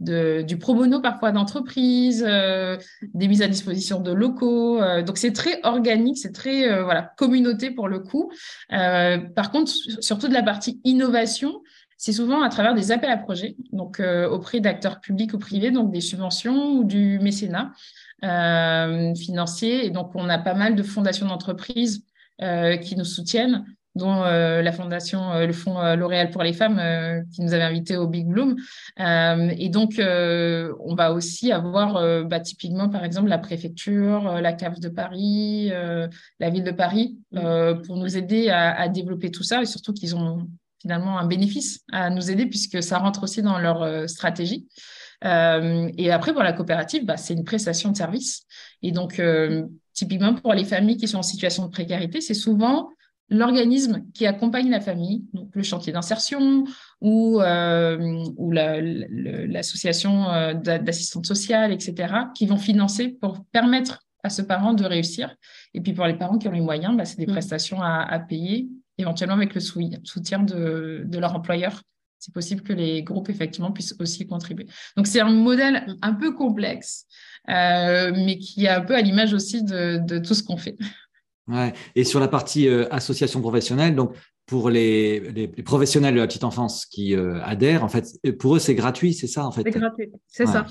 du 0.00 0.58
pro 0.58 0.74
bono 0.74 1.00
parfois 1.00 1.32
d'entreprises, 1.32 2.22
des 2.22 3.28
mises 3.28 3.40
à 3.40 3.48
disposition 3.48 4.00
de 4.00 4.12
locaux. 4.12 4.80
donc 5.02 5.16
c'est 5.16 5.32
très 5.32 5.60
organique, 5.62 6.18
c'est 6.18 6.32
très 6.32 6.82
voilà 6.82 7.10
communauté 7.16 7.70
pour 7.70 7.88
le 7.88 8.00
coup. 8.00 8.30
par 8.68 9.50
contre, 9.50 9.72
surtout 10.00 10.28
de 10.28 10.34
la 10.34 10.42
partie 10.42 10.80
innovation, 10.84 11.62
c'est 11.96 12.12
souvent 12.12 12.42
à 12.42 12.48
travers 12.48 12.74
des 12.74 12.92
appels 12.92 13.10
à 13.10 13.16
projets, 13.16 13.56
donc 13.72 14.00
auprès 14.30 14.60
d'acteurs 14.60 15.00
publics 15.00 15.32
ou 15.34 15.38
privés, 15.38 15.70
donc 15.70 15.90
des 15.90 16.00
subventions 16.00 16.72
ou 16.72 16.84
du 16.84 17.18
mécénat 17.18 17.72
financier. 19.16 19.86
Et 19.86 19.90
donc 19.90 20.10
on 20.14 20.28
a 20.28 20.38
pas 20.38 20.54
mal 20.54 20.76
de 20.76 20.82
fondations 20.82 21.26
d'entreprises 21.26 22.04
qui 22.82 22.94
nous 22.94 23.04
soutiennent 23.04 23.64
dont 23.98 24.22
euh, 24.24 24.62
la 24.62 24.72
fondation, 24.72 25.32
euh, 25.32 25.46
le 25.46 25.52
fonds 25.52 25.78
euh, 25.78 25.96
L'Oréal 25.96 26.30
pour 26.30 26.42
les 26.42 26.54
femmes, 26.54 26.80
qui 27.34 27.42
nous 27.42 27.52
avait 27.52 27.64
invités 27.64 27.96
au 27.96 28.06
Big 28.06 28.26
Bloom. 28.26 28.56
et 28.98 29.68
donc, 29.68 29.94
on 29.98 30.94
va 30.94 31.12
aussi 31.12 31.52
avoir 31.52 32.24
bah, 32.24 32.40
typiquement, 32.40 32.88
par 32.88 33.04
exemple, 33.04 33.28
la 33.28 33.38
préfecture, 33.38 34.40
la 34.40 34.52
CAF 34.52 34.80
de 34.80 34.88
Paris, 34.88 35.70
la 36.40 36.50
ville 36.50 36.64
de 36.64 36.70
Paris, 36.70 37.18
mmh. 37.32 37.82
pour 37.86 37.96
nous 37.96 38.16
aider 38.16 38.48
à, 38.48 38.88
développer 38.88 39.30
tout 39.30 39.42
ça, 39.42 39.60
et 39.62 39.66
surtout 39.66 39.92
qu'ils 39.92 40.16
ont 40.16 40.48
finalement 40.80 41.18
un 41.18 41.26
bénéfice 41.26 41.80
à 41.92 42.10
nous 42.10 42.30
aider, 42.30 42.46
puisque 42.46 42.82
ça 42.82 42.98
rentre 42.98 43.24
aussi 43.24 43.42
dans 43.42 43.58
leur 43.58 44.08
stratégie. 44.08 44.68
et 45.22 46.10
après, 46.10 46.32
pour 46.32 46.42
la 46.42 46.52
coopérative, 46.52 47.04
bah, 47.04 47.16
c'est 47.16 47.34
une 47.34 47.44
prestation 47.44 47.90
de 47.90 47.96
service. 47.96 48.42
Et 48.82 48.92
donc, 48.92 49.20
typiquement 49.92 50.34
pour 50.34 50.54
les 50.54 50.64
familles 50.64 50.96
qui 50.96 51.08
sont 51.08 51.18
en 51.18 51.22
situation 51.22 51.66
de 51.66 51.70
précarité, 51.70 52.20
c'est 52.20 52.34
souvent 52.34 52.90
l'organisme 53.30 54.04
qui 54.14 54.26
accompagne 54.26 54.70
la 54.70 54.80
famille, 54.80 55.24
donc 55.34 55.50
le 55.54 55.62
chantier 55.62 55.92
d'insertion 55.92 56.64
ou, 57.00 57.40
euh, 57.40 58.24
ou 58.36 58.50
l'association 58.50 60.30
euh, 60.30 60.54
d'assistance 60.54 61.26
sociale, 61.26 61.72
etc., 61.72 62.14
qui 62.34 62.46
vont 62.46 62.56
financer 62.56 63.08
pour 63.08 63.44
permettre 63.52 64.04
à 64.22 64.30
ce 64.30 64.42
parent 64.42 64.74
de 64.74 64.84
réussir. 64.84 65.34
Et 65.74 65.80
puis 65.80 65.92
pour 65.92 66.06
les 66.06 66.14
parents 66.14 66.38
qui 66.38 66.48
ont 66.48 66.52
les 66.52 66.60
moyens, 66.60 66.96
bah, 66.96 67.04
c'est 67.04 67.18
des 67.18 67.26
mmh. 67.26 67.32
prestations 67.32 67.82
à, 67.82 68.18
payer, 68.18 68.68
éventuellement 68.96 69.36
avec 69.36 69.54
le 69.54 69.60
soutien 69.60 70.40
de, 70.40 71.02
de 71.04 71.18
leur 71.18 71.34
employeur. 71.34 71.82
C'est 72.18 72.34
possible 72.34 72.62
que 72.62 72.72
les 72.72 73.04
groupes, 73.04 73.30
effectivement, 73.30 73.70
puissent 73.70 73.94
aussi 74.00 74.26
contribuer. 74.26 74.66
Donc, 74.96 75.06
c'est 75.06 75.20
un 75.20 75.30
modèle 75.30 75.84
mmh. 75.86 75.94
un 76.02 76.14
peu 76.14 76.32
complexe, 76.32 77.06
euh, 77.48 78.10
mais 78.12 78.38
qui 78.38 78.64
est 78.64 78.70
un 78.70 78.80
peu 78.80 78.96
à 78.96 79.02
l'image 79.02 79.34
aussi 79.34 79.62
de, 79.62 79.98
de 80.04 80.18
tout 80.18 80.34
ce 80.34 80.42
qu'on 80.42 80.56
fait. 80.56 80.76
Ouais. 81.48 81.72
Et 81.94 82.04
sur 82.04 82.20
la 82.20 82.28
partie 82.28 82.68
euh, 82.68 82.86
association 82.90 83.40
professionnelle, 83.40 83.94
donc 83.94 84.14
pour 84.46 84.70
les, 84.70 85.20
les, 85.20 85.48
professionnels 85.62 86.14
de 86.14 86.20
la 86.20 86.26
petite 86.26 86.44
enfance 86.44 86.86
qui 86.86 87.14
euh, 87.14 87.38
adhèrent, 87.42 87.84
en 87.84 87.88
fait, 87.88 88.06
pour 88.38 88.56
eux, 88.56 88.58
c'est 88.58 88.74
gratuit, 88.74 89.12
c'est 89.12 89.26
ça, 89.26 89.46
en 89.46 89.50
fait? 89.50 89.62
C'est 89.62 89.78
gratuit, 89.78 90.10
c'est 90.26 90.46
ça. 90.46 90.66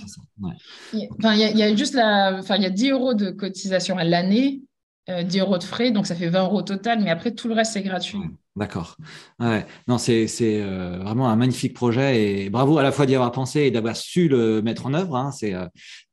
Il, 0.93 0.99
y 0.99 1.43
a, 1.43 1.51
il 1.51 1.57
y, 1.57 1.63
a 1.63 1.75
juste 1.75 1.93
la, 1.93 2.37
enfin, 2.39 2.55
il 2.55 2.63
y 2.63 2.65
a 2.65 2.71
10 2.71 2.89
euros 2.89 3.13
de 3.13 3.29
cotisation 3.29 3.97
à 3.97 4.03
l'année, 4.03 4.61
10 5.08 5.39
euh, 5.39 5.41
euros 5.41 5.58
de 5.58 5.63
frais, 5.63 5.91
donc 5.91 6.08
ça 6.08 6.15
fait 6.15 6.30
20 6.30 6.43
euros 6.43 6.62
total, 6.62 7.02
mais 7.04 7.10
après, 7.10 7.32
tout 7.34 7.48
le 7.48 7.54
reste, 7.54 7.74
c'est 7.74 7.84
gratuit. 7.84 8.20
D'accord. 8.58 8.98
Ouais. 9.39 9.67
Non, 9.88 10.00
c'est 10.00 10.28
euh, 10.41 10.98
vraiment 10.98 11.30
un 11.30 11.36
magnifique 11.36 11.76
projet 11.76 12.46
et 12.46 12.50
bravo 12.50 12.80
à 12.80 12.84
la 12.84 12.91
fois 12.91 13.06
d'y 13.06 13.13
avoir 13.13 13.32
pensé 13.32 13.62
et 13.62 13.72
d'avoir 13.72 13.96
su 13.96 14.28
le 14.28 14.63
mettre 14.63 14.88
en 14.88 14.96
œuvre. 14.96 15.15
Hein. 15.15 15.32
C'est, 15.32 15.54
euh, 15.54 15.67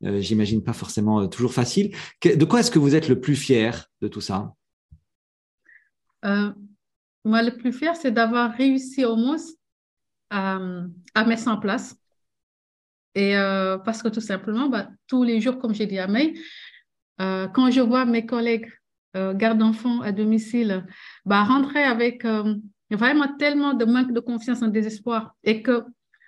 euh, 0.05 0.21
j'imagine, 0.21 0.63
pas 0.63 0.75
forcément 0.75 1.27
toujours 1.27 1.55
facile. 1.55 1.97
de 2.23 2.45
quoi 2.45 2.61
est-ce 2.61 2.71
que 2.71 2.79
vous 2.79 2.95
êtes 2.95 3.09
le 3.09 3.19
plus 3.19 3.35
fier 3.35 3.87
de 4.03 4.09
tout 4.09 4.21
ça? 4.21 4.53
Moi, 6.23 7.43
le 7.43 7.57
plus 7.57 7.73
fier, 7.73 7.97
c'est 7.97 8.13
d'avoir 8.13 8.53
réussi 8.53 9.07
au 9.07 9.17
moins 9.17 9.37
à, 10.29 10.59
mettre 11.25 11.43
ça 11.43 11.53
en 11.53 11.59
place. 11.59 11.97
Et 13.15 13.35
parce 13.87 14.03
que 14.03 14.09
tout 14.09 14.21
simplement, 14.21 14.69
bah, 14.69 14.91
tous 15.07 15.23
les 15.23 15.41
jours, 15.41 15.59
comme 15.59 15.75
j'ai 15.75 15.87
dit 15.87 15.99
à 15.99 16.09
May, 16.09 16.35
quand 17.19 17.71
je 17.71 17.81
vois 17.81 18.05
mes 18.05 18.27
collègues 18.27 18.71
garde 19.15 19.59
d'enfants 19.59 20.01
à 20.01 20.13
domicile, 20.13 20.85
bah, 21.25 21.45
rentrer 21.45 21.83
avec 21.83 22.25
euh, 22.25 22.55
vraiment 22.91 23.29
tellement 23.37 23.75
de 23.75 23.85
manque 23.85 24.13
de 24.13 24.21
confiance, 24.21 24.63
en 24.63 24.69
désespoir, 24.69 25.35
et 25.45 25.63
que 25.63 25.85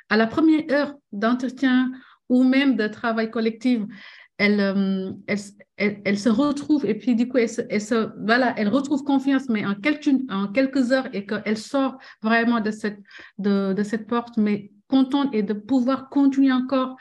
à 0.09 0.17
la 0.17 0.27
première 0.27 0.63
heure 0.71 0.95
d'entretien 1.13 1.91
ou 2.29 2.45
même 2.45 2.77
de 2.77 2.87
travail 2.87 3.31
collectif, 3.31 3.83
elle, 4.39 4.61
euh, 4.61 5.13
elle, 5.27 6.01
elle, 6.05 6.19
se 6.19 6.29
retrouve 6.29 6.85
et 6.85 6.95
puis 6.95 7.15
du 7.15 7.29
coup, 7.29 7.39
elle, 7.39 7.49
se, 7.49 8.25
voilà, 8.25 8.55
elle 8.59 8.69
retrouve 8.69 9.03
confiance, 9.03 9.49
mais 9.49 9.65
en 9.65 9.75
quelques, 9.75 10.11
en 10.31 10.49
quelques 10.49 10.93
heures 10.93 11.09
et 11.13 11.25
qu'elle 11.25 11.57
sort 11.57 11.99
vraiment 12.23 12.61
de 12.61 12.71
cette, 12.71 12.99
de, 13.39 13.73
de, 13.73 13.83
cette 13.83 14.07
porte, 14.07 14.37
mais 14.37 14.71
contente 14.89 15.35
et 15.35 15.43
de 15.43 15.55
pouvoir 15.55 16.11
continuer 16.11 16.53
encore 16.53 16.97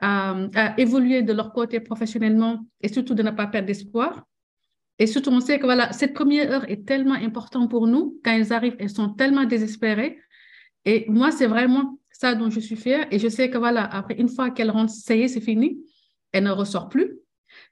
à, 0.00 0.34
à, 0.54 0.78
évoluer 0.80 1.22
de 1.22 1.32
leur 1.32 1.52
côté 1.52 1.78
professionnellement 1.80 2.66
et 2.80 2.92
surtout 2.92 3.14
de 3.14 3.22
ne 3.22 3.30
pas 3.30 3.46
perdre 3.46 3.68
d'espoir. 3.68 4.24
Et 4.98 5.06
surtout, 5.06 5.30
on 5.30 5.40
sait 5.40 5.58
que 5.58 5.64
voilà, 5.64 5.92
cette 5.92 6.14
première 6.14 6.50
heure 6.50 6.70
est 6.70 6.86
tellement 6.86 7.14
importante 7.14 7.70
pour 7.70 7.86
nous. 7.86 8.20
Quand 8.24 8.32
elles 8.32 8.52
arrivent, 8.52 8.76
elles 8.78 8.90
sont 8.90 9.10
tellement 9.10 9.44
désespérées. 9.44 10.18
Et 10.84 11.06
moi, 11.08 11.30
c'est 11.30 11.46
vraiment 11.46 11.98
ça 12.10 12.34
dont 12.34 12.50
je 12.50 12.60
suis 12.60 12.76
fière. 12.76 13.06
Et 13.10 13.18
je 13.18 13.28
sais 13.28 13.50
que 13.50 13.58
voilà, 13.58 13.84
après, 13.84 14.14
une 14.14 14.28
fois 14.28 14.50
qu'elles 14.50 14.70
rentrent, 14.70 14.92
ça 14.92 15.14
c'est 15.28 15.40
fini. 15.40 15.78
Elles 16.32 16.44
ne 16.44 16.50
ressortent 16.50 16.90
plus 16.90 17.18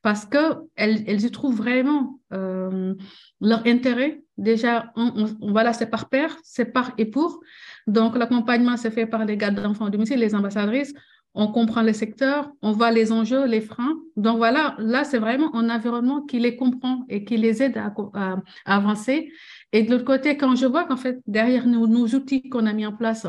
parce 0.02 0.26
qu'elles 0.26 0.64
elles 0.76 1.24
y 1.24 1.30
trouvent 1.30 1.56
vraiment 1.56 2.20
euh, 2.32 2.94
leur 3.40 3.66
intérêt. 3.66 4.22
Déjà, 4.36 4.92
on, 4.96 5.26
voilà, 5.40 5.72
c'est 5.72 5.90
par 5.90 6.08
pair, 6.08 6.36
c'est 6.42 6.66
par 6.66 6.92
et 6.98 7.06
pour. 7.06 7.40
Donc, 7.86 8.16
l'accompagnement 8.16 8.76
se 8.76 8.90
fait 8.90 9.06
par 9.06 9.24
les 9.24 9.36
gardes 9.36 9.60
d'enfants 9.60 9.90
domicile, 9.90 10.18
les 10.18 10.34
ambassadrices 10.34 10.94
on 11.34 11.48
comprend 11.48 11.82
le 11.82 11.92
secteur, 11.92 12.50
on 12.60 12.72
voit 12.72 12.90
les 12.90 13.12
enjeux, 13.12 13.46
les 13.46 13.60
freins. 13.60 13.96
Donc 14.16 14.38
voilà, 14.38 14.74
là, 14.78 15.04
c'est 15.04 15.18
vraiment 15.18 15.54
un 15.54 15.70
environnement 15.70 16.22
qui 16.22 16.38
les 16.40 16.56
comprend 16.56 17.04
et 17.08 17.24
qui 17.24 17.36
les 17.36 17.62
aide 17.62 17.76
à, 17.78 18.36
avancer. 18.64 19.32
Et 19.72 19.82
de 19.84 19.90
l'autre 19.90 20.04
côté, 20.04 20.36
quand 20.36 20.56
je 20.56 20.66
vois 20.66 20.84
qu'en 20.84 20.96
fait, 20.96 21.20
derrière 21.26 21.66
nos, 21.66 21.86
nos 21.86 22.06
outils 22.08 22.48
qu'on 22.48 22.66
a 22.66 22.72
mis 22.72 22.86
en 22.86 22.92
place, 22.92 23.26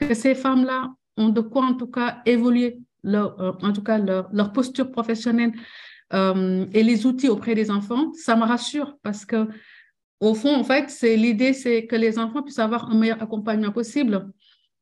que 0.00 0.14
ces 0.14 0.34
femmes-là 0.34 0.90
ont 1.16 1.28
de 1.28 1.40
quoi 1.40 1.64
en 1.64 1.74
tout 1.74 1.86
cas 1.86 2.22
évoluer, 2.26 2.80
leur, 3.04 3.40
euh, 3.40 4.44
posture 4.52 4.90
professionnelle 4.90 5.52
euh, 6.12 6.66
et 6.72 6.82
les 6.82 7.06
outils 7.06 7.28
auprès 7.28 7.54
des 7.54 7.70
enfants, 7.70 8.12
ça 8.14 8.34
me 8.34 8.44
rassure 8.44 8.96
parce 9.02 9.24
que 9.24 9.46
au 10.20 10.34
fond, 10.34 10.54
en 10.54 10.64
fait, 10.64 10.88
c'est 10.88 11.16
l'idée, 11.16 11.52
c'est 11.52 11.86
que 11.86 11.96
les 11.96 12.18
enfants 12.18 12.42
puissent 12.42 12.58
avoir 12.58 12.90
un 12.90 12.94
meilleur 12.94 13.22
accompagnement 13.22 13.72
possible 13.72 14.26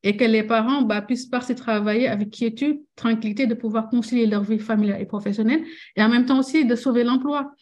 et 0.02 0.16
que 0.16 0.24
les 0.24 0.42
parents 0.42 0.82
bah, 0.82 1.02
puissent 1.02 1.26
partir 1.26 1.56
travailler 1.56 2.08
avec 2.08 2.30
quiétude, 2.30 2.80
tranquillité, 2.96 3.46
de 3.46 3.54
pouvoir 3.54 3.88
concilier 3.88 4.26
leur 4.26 4.42
vie 4.42 4.58
familiale 4.58 5.00
et 5.00 5.06
professionnelle, 5.06 5.64
et 5.96 6.02
en 6.02 6.08
même 6.08 6.26
temps 6.26 6.38
aussi 6.38 6.64
de 6.64 6.74
sauver 6.74 7.04
l'emploi. 7.04 7.52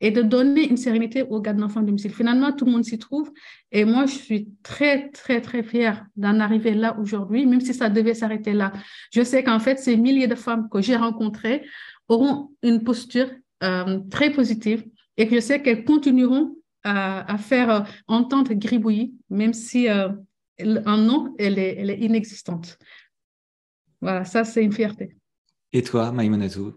et 0.00 0.12
de 0.12 0.22
donner 0.22 0.68
une 0.68 0.76
sérénité 0.76 1.24
aux 1.24 1.40
gardes 1.40 1.56
d'enfants 1.56 1.82
domicile. 1.82 2.12
Finalement, 2.12 2.52
tout 2.52 2.64
le 2.66 2.70
monde 2.70 2.84
s'y 2.84 2.98
trouve. 2.98 3.32
Et 3.72 3.84
moi, 3.84 4.06
je 4.06 4.14
suis 4.14 4.48
très, 4.62 5.10
très, 5.10 5.40
très 5.40 5.64
fière 5.64 6.06
d'en 6.14 6.38
arriver 6.38 6.72
là 6.72 6.96
aujourd'hui, 7.00 7.46
même 7.46 7.60
si 7.60 7.74
ça 7.74 7.88
devait 7.90 8.14
s'arrêter 8.14 8.52
là. 8.52 8.72
Je 9.12 9.22
sais 9.22 9.42
qu'en 9.42 9.58
fait, 9.58 9.76
ces 9.80 9.96
milliers 9.96 10.28
de 10.28 10.36
femmes 10.36 10.68
que 10.70 10.80
j'ai 10.80 10.94
rencontrées 10.94 11.64
auront 12.06 12.50
une 12.62 12.84
posture 12.84 13.28
euh, 13.64 13.98
très 14.08 14.30
positive 14.30 14.84
et 15.16 15.26
que 15.26 15.34
je 15.34 15.40
sais 15.40 15.62
qu'elles 15.62 15.84
continueront 15.84 16.54
à, 16.84 17.36
faire 17.38 17.70
euh, 17.70 17.80
entendre 18.06 18.54
gribouillis, 18.54 19.12
même 19.30 19.52
si 19.52 19.88
euh, 19.88 20.08
un 20.60 20.96
nom, 20.96 21.34
elle 21.38 21.58
est, 21.58 21.76
elle 21.78 21.90
est 21.90 21.98
inexistante. 21.98 22.78
Voilà, 24.00 24.24
ça, 24.24 24.44
c'est 24.44 24.62
une 24.62 24.72
fierté. 24.72 25.16
Et 25.72 25.82
toi, 25.82 26.12
Maïmonatou? 26.12 26.74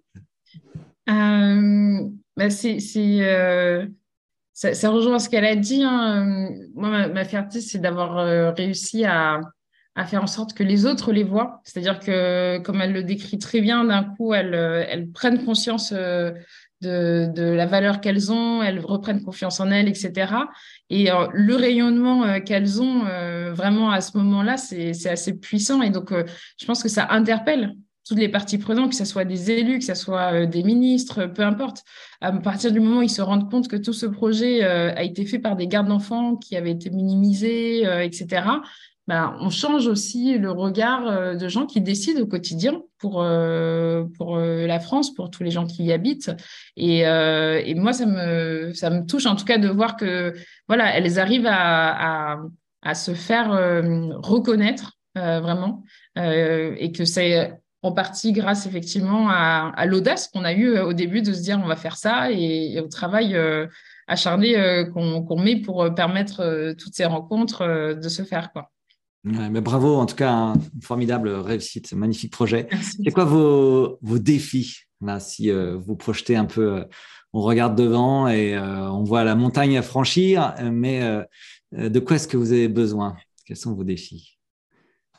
Euh, 1.10 2.10
bah 2.38 2.50
c'est, 2.50 2.80
euh, 2.98 3.88
ça, 4.54 4.74
ça, 4.74 4.89
rejoint 4.89 5.20
ce 5.20 5.30
qu'elle 5.30 5.46
a 5.46 5.56
dit. 5.56 5.84
Hein. 5.84 6.50
Moi, 6.74 7.08
ma, 7.08 7.26
fierté, 7.26 7.62
c'est 7.62 7.80
d'avoir 7.80 8.17
euh, 8.17 8.52
réussi 8.52 9.06
à, 9.06 9.41
à, 9.96 10.06
faire 10.06 10.24
en 10.24 10.28
sorte 10.28 10.54
que 10.54 10.63
les 10.63 10.86
autres 10.86 11.12
les 11.12 11.24
voient. 11.24 11.62
C'est-à-dire 11.63 12.00
que, 12.00 12.60
comme 12.60 12.82
elle 12.82 12.94
le 12.94 13.04
décrit 13.04 13.38
très 13.38 13.62
bien, 13.62 13.84
d'un 13.86 14.04
coup, 14.04 14.34
elles, 14.34 14.56
elles 14.56 15.10
prennent 15.12 15.44
conscience 15.44 15.94
de, 16.82 17.32
la 17.36 17.65
valeur 17.65 18.02
qu'elles 18.02 18.32
ont, 18.32 18.62
elles 18.62 18.80
reprennent 18.80 19.24
confiance 19.24 19.60
en 19.60 19.72
elles, 19.72 19.88
etc. 19.88 20.34
Et 20.89 21.10
le 21.34 21.56
rayonnement 21.56 22.39
qu'elles 22.41 22.82
ont 22.82 23.04
vraiment 23.54 23.91
à 23.91 24.02
ce 24.02 24.17
moment-là, 24.17 24.58
c'est, 24.58 25.08
assez 25.08 25.39
puissant. 25.39 25.82
Et 25.82 25.89
donc, 25.89 26.12
je 26.12 26.65
pense 26.65 26.84
que 26.84 26.89
ça 26.89 27.08
interpelle 27.10 27.76
toutes 28.08 28.20
les 28.20 28.30
parties 28.30 28.58
prenantes, 28.58 28.89
que 28.89 28.96
ce 28.96 29.06
soit 29.06 29.26
des 29.26 29.52
élus, 29.52 29.80
que 29.80 29.86
ce 29.86 29.94
soit 29.94 30.34
euh, 30.34 30.46
des 30.46 30.63
ministres, 30.63 31.28
peu 31.28 31.44
importe. 31.44 31.84
À 32.20 32.32
partir 32.32 32.72
du 32.72 32.80
moment 32.80 33.00
où 33.00 33.04
ils 33.04 33.10
se 33.10 33.22
rendent 33.22 33.50
compte 33.50 33.67
que 33.67 33.76
tout 33.76 33.94
ce 33.94 34.06
projet 34.06 34.63
euh, 34.63 34.94
a 34.96 35.04
été 35.04 35.26
fait 35.26 35.39
par 35.39 35.56
des 35.56 35.67
gardes 35.67 35.88
d'enfants 35.88 36.36
qui 36.36 36.56
avaient 36.56 36.72
été 36.72 36.89
minimisés, 36.89 37.86
euh, 37.86 38.04
etc., 38.04 38.44
bah, 39.12 39.36
on 39.39 39.50
change 39.50 39.88
aussi 39.88 40.38
le 40.38 40.52
regard 40.52 41.36
de 41.36 41.47
gens 41.47 41.65
qui 41.65 41.82
décident 41.82 42.21
au 42.21 42.28
quotidien 42.28 42.82
pour, 42.97 43.26
pour 44.17 44.38
la 44.38 44.80
France, 44.80 45.13
pour 45.13 45.30
tous 45.30 45.43
les 45.43 45.52
gens 45.52 45.65
qui 45.65 45.84
y 45.84 45.91
habitent. 45.91 46.32
Et, 46.78 47.04
moi, 47.76 47.93
ça 47.93 48.06
me, 48.06 48.71
ça 48.74 48.89
me 48.89 49.06
touche 49.06 49.26
en 49.26 49.36
tout 49.36 49.45
cas 49.45 49.58
de 49.58 49.67
voir 49.67 49.97
que 49.97 50.34
voilà, 50.67 50.95
elles 50.95 51.19
arrivent 51.19 51.50
à, 51.50 52.39
à, 52.82 52.95
se 52.95 53.13
faire 53.13 53.50
reconnaître 54.21 54.97
vraiment 55.15 55.84
et 56.15 56.91
que 56.93 57.04
c'est 57.04 57.52
en 57.84 57.91
partie 57.91 58.32
grâce 58.32 58.65
effectivement 58.65 59.30
à, 59.30 59.86
l'audace 59.86 60.28
qu'on 60.28 60.43
a 60.43 60.54
eue 60.54 60.76
euh, 60.76 60.86
au 60.86 60.93
début 60.93 61.21
de 61.21 61.34
se 61.34 61.41
dire 61.41 61.60
on 61.63 61.67
va 61.67 61.76
faire 61.76 61.97
ça 61.97 62.32
et, 62.32 62.80
au 62.80 62.88
travail 62.88 63.36
euh, 63.36 63.67
acharné 64.08 64.58
euh, 64.58 64.86
qu'on 64.86 65.39
met 65.39 65.58
pour 65.58 65.93
permettre 65.95 66.74
toutes 66.78 66.93
ces 66.93 67.06
rencontres 67.06 67.95
de 67.95 68.10
se 68.10 68.24
faire. 68.24 68.52
Quoi. 68.52 68.69
Mais 69.23 69.62
bravo, 69.62 69.95
en 69.95 70.05
tout 70.05 70.15
cas, 70.15 70.53
une 70.73 70.81
formidable 70.81 71.29
réussite, 71.29 71.93
magnifique 71.93 72.31
projet. 72.31 72.67
C'est 72.81 73.12
quoi 73.12 73.25
vos, 73.25 73.97
vos, 74.01 74.19
défis 74.19 74.79
là, 75.01 75.19
si 75.19 75.51
vous 75.51 75.95
projetez 75.95 76.36
un 76.36 76.45
peu, 76.45 76.86
on 77.34 77.41
regarde 77.41 77.77
devant 77.77 78.27
et 78.27 78.57
on 78.57 79.03
voit 79.03 79.23
la 79.23 79.36
montagne 79.36 79.77
à 79.77 79.81
franchir, 79.81 80.55
mais 80.71 81.01
de 81.71 81.99
quoi 81.99 82.15
est-ce 82.15 82.27
que 82.27 82.38
vous 82.38 82.51
avez 82.51 82.67
besoin? 82.67 83.15
Quels 83.45 83.57
sont 83.57 83.73
vos 83.73 83.84
défis? 83.84 84.38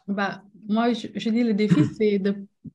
Bah, 0.08 0.42
moi, 0.68 0.92
je, 0.92 1.28
dis 1.30 1.42
le 1.42 1.54
défi, 1.54 1.84
c'est 1.98 2.18
de, 2.18 2.34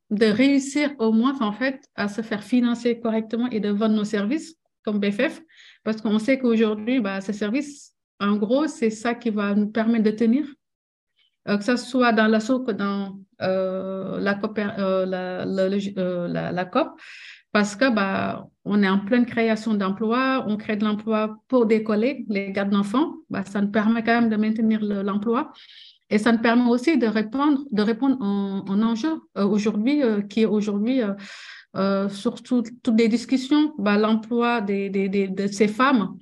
de, 0.10 0.26
réussir 0.26 0.94
au 1.00 1.12
moins, 1.12 1.40
en 1.42 1.52
fait, 1.52 1.82
à 1.96 2.08
se 2.08 2.22
faire 2.22 2.44
financer 2.44 3.00
correctement 3.00 3.50
et 3.50 3.60
de 3.60 3.70
vendre 3.70 3.96
nos 3.96 4.04
services 4.04 4.56
comme 4.84 5.00
BFF, 5.00 5.42
parce 5.84 6.02
qu'on 6.02 6.20
sait 6.20 6.40
qu'aujourd'hui, 6.40 7.02
bah, 7.02 7.22
ces 7.22 7.34
services, 7.34 7.94
en 8.20 8.38
gros, 8.38 8.68
c'est 8.68 8.90
ça 8.90 9.14
qui 9.14 9.30
va 9.30 9.54
nous 9.54 9.68
permettre 9.68 10.06
de 10.06 10.12
tenir, 10.12 10.46
euh, 10.46 10.54
que 11.48 11.64
ce 11.64 11.78
soit 11.78 12.12
dans 12.12 12.28
l'assaut 12.28 12.60
que 12.60 12.72
dans 12.72 13.20
euh, 13.42 14.20
la, 14.20 14.34
COP, 14.34 14.60
euh, 14.60 15.06
la, 15.06 15.46
la, 15.46 16.52
la, 16.52 16.66
COP, 16.66 17.00
parce 17.52 17.76
que 17.76 17.90
bah, 17.90 18.48
on 18.66 18.84
est 18.84 18.90
en 18.90 19.00
pleine 19.00 19.26
création 19.26 19.74
d'emplois, 19.74 20.44
on 20.48 20.58
crée 20.58 20.76
de 20.76 20.84
l'emploi 20.84 21.38
pour 21.48 21.66
des 21.66 21.84
collègues, 21.84 22.26
les 22.30 22.52
gardes 22.52 22.72
d'enfants, 22.72 23.14
bah, 23.30 23.44
ça 23.46 23.62
nous 23.62 23.72
permet 23.72 24.04
quand 24.04 24.22
même 24.22 24.30
de 24.30 24.36
maintenir 24.36 24.84
l'emploi. 24.84 25.52
Et 26.10 26.18
ça 26.18 26.32
nous 26.32 26.40
permet 26.40 26.70
aussi 26.70 26.98
de 26.98 27.08
répondre, 27.08 27.64
de 27.72 27.82
répondre 27.82 28.18
en, 28.22 28.64
en 28.68 28.82
enjeu 28.82 29.22
euh, 29.38 29.46
aujourd'hui, 29.46 30.04
euh, 30.04 30.22
qui 30.22 30.42
est 30.42 30.46
aujourd'hui, 30.46 31.02
euh, 31.76 32.10
surtout 32.10 32.64
toutes 32.84 32.98
les 32.98 33.10
discussions, 33.10 33.74
bah, 33.78 33.98
l'emploi 33.98 34.62
de 34.62 35.48
ces 35.48 35.68
femmes, 35.68 36.18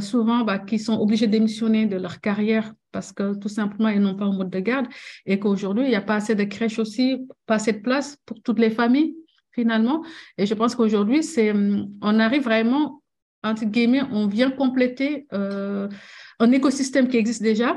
souvent 0.00 0.44
bah, 0.44 0.58
qui 0.58 0.78
sont 0.78 0.98
obligées 0.98 1.26
de 1.26 1.32
démissionner 1.32 1.86
de 1.86 1.96
leur 1.96 2.20
carrière 2.20 2.72
parce 2.94 3.12
que 3.12 3.34
tout 3.34 3.48
simplement, 3.48 3.88
elles 3.88 4.00
n'ont 4.00 4.14
pas 4.14 4.24
un 4.24 4.32
mode 4.32 4.50
de 4.50 4.60
garde 4.60 4.86
et 5.26 5.40
qu'aujourd'hui, 5.40 5.84
il 5.84 5.88
n'y 5.90 5.96
a 5.96 6.00
pas 6.00 6.14
assez 6.14 6.36
de 6.36 6.44
crèches 6.44 6.78
aussi, 6.78 7.26
pas 7.44 7.56
assez 7.56 7.72
de 7.72 7.80
place 7.80 8.16
pour 8.24 8.40
toutes 8.40 8.60
les 8.60 8.70
familles, 8.70 9.16
finalement. 9.50 10.04
Et 10.38 10.46
je 10.46 10.54
pense 10.54 10.76
qu'aujourd'hui, 10.76 11.24
c'est, 11.24 11.52
on 11.52 12.20
arrive 12.20 12.44
vraiment, 12.44 13.02
entre 13.42 13.64
guillemets, 13.64 14.02
on 14.12 14.28
vient 14.28 14.50
compléter 14.50 15.26
un 15.32 16.52
écosystème 16.52 17.08
qui 17.08 17.16
existe 17.16 17.42
déjà, 17.42 17.76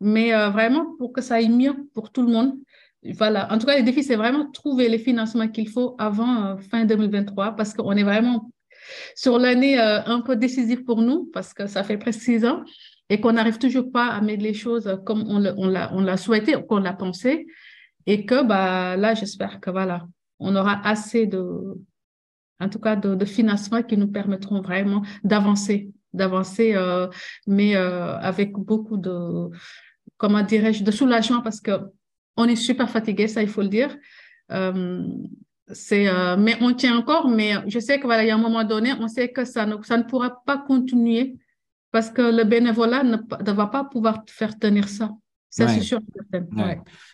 mais 0.00 0.34
euh, 0.34 0.48
vraiment 0.50 0.96
pour 0.96 1.12
que 1.12 1.20
ça 1.20 1.36
aille 1.36 1.48
mieux 1.48 1.74
pour 1.94 2.10
tout 2.10 2.22
le 2.22 2.32
monde. 2.32 2.54
Voilà. 3.16 3.52
En 3.52 3.58
tout 3.58 3.66
cas, 3.66 3.76
le 3.76 3.84
défi, 3.84 4.02
c'est 4.02 4.16
vraiment 4.16 4.50
trouver 4.50 4.88
les 4.88 4.98
financements 4.98 5.48
qu'il 5.48 5.68
faut 5.68 5.94
avant 5.98 6.44
euh, 6.44 6.56
fin 6.56 6.84
2023 6.84 7.56
parce 7.56 7.74
qu'on 7.74 7.92
est 7.92 8.02
vraiment 8.02 8.50
sur 9.14 9.38
l'année 9.38 9.78
euh, 9.78 10.02
un 10.04 10.20
peu 10.20 10.36
décisive 10.36 10.84
pour 10.84 11.02
nous 11.02 11.26
parce 11.32 11.52
que 11.54 11.66
ça 11.66 11.84
fait 11.84 11.98
presque 11.98 12.20
six 12.20 12.44
ans 12.44 12.64
et 13.10 13.20
qu'on 13.20 13.32
n'arrive 13.32 13.58
toujours 13.58 13.90
pas 13.90 14.08
à 14.08 14.20
mettre 14.20 14.42
les 14.42 14.54
choses 14.54 15.00
comme 15.04 15.24
on 15.28 15.38
l'a 15.38 15.92
on 15.94 16.16
souhaité, 16.16 16.54
qu'on 16.68 16.78
l'a 16.78 16.92
pensé. 16.92 17.46
Et 18.06 18.24
que 18.24 18.42
bah, 18.42 18.96
là, 18.96 19.14
j'espère 19.14 19.60
que 19.60 19.70
voilà, 19.70 20.06
on 20.38 20.56
aura 20.56 20.80
assez 20.86 21.26
de, 21.26 21.78
en 22.58 22.68
tout 22.68 22.78
cas, 22.78 22.96
de, 22.96 23.14
de 23.14 23.24
financements 23.24 23.82
qui 23.82 23.96
nous 23.96 24.08
permettront 24.08 24.62
vraiment 24.62 25.02
d'avancer, 25.24 25.90
d'avancer, 26.14 26.74
mais 27.46 27.74
avec 27.76 28.52
beaucoup 28.52 28.96
de, 28.96 29.50
comment 30.16 30.42
dirais-je, 30.42 30.84
de 30.84 30.90
soulagement 30.90 31.40
parce 31.40 31.60
que 31.60 31.72
on 32.36 32.44
est 32.44 32.56
super 32.56 32.88
fatigué, 32.88 33.28
ça 33.28 33.42
il 33.42 33.48
faut 33.48 33.62
le 33.62 33.68
dire. 33.68 33.96
Euh, 34.52 35.02
c'est, 35.70 36.08
euh, 36.08 36.36
mais 36.38 36.56
on 36.62 36.72
tient 36.72 36.96
encore, 36.96 37.28
mais 37.28 37.54
je 37.66 37.78
sais 37.78 37.96
qu'il 37.96 38.06
voilà, 38.06 38.24
y 38.24 38.30
a 38.30 38.34
un 38.34 38.38
moment 38.38 38.64
donné, 38.64 38.92
on 38.98 39.08
sait 39.08 39.30
que 39.30 39.44
ça 39.44 39.66
ne, 39.66 39.82
ça 39.82 39.98
ne 39.98 40.04
pourra 40.04 40.42
pas 40.46 40.56
continuer 40.56 41.36
parce 41.90 42.10
que 42.10 42.22
le 42.22 42.44
bénévolat 42.44 43.02
ne, 43.02 43.16
ne 43.16 43.52
va 43.52 43.66
pas 43.66 43.84
pouvoir 43.84 44.22
faire 44.26 44.58
tenir 44.58 44.88
ça. 44.88 45.10
Ça, 45.50 45.66
c'est 45.66 45.80
sûr. 45.80 45.98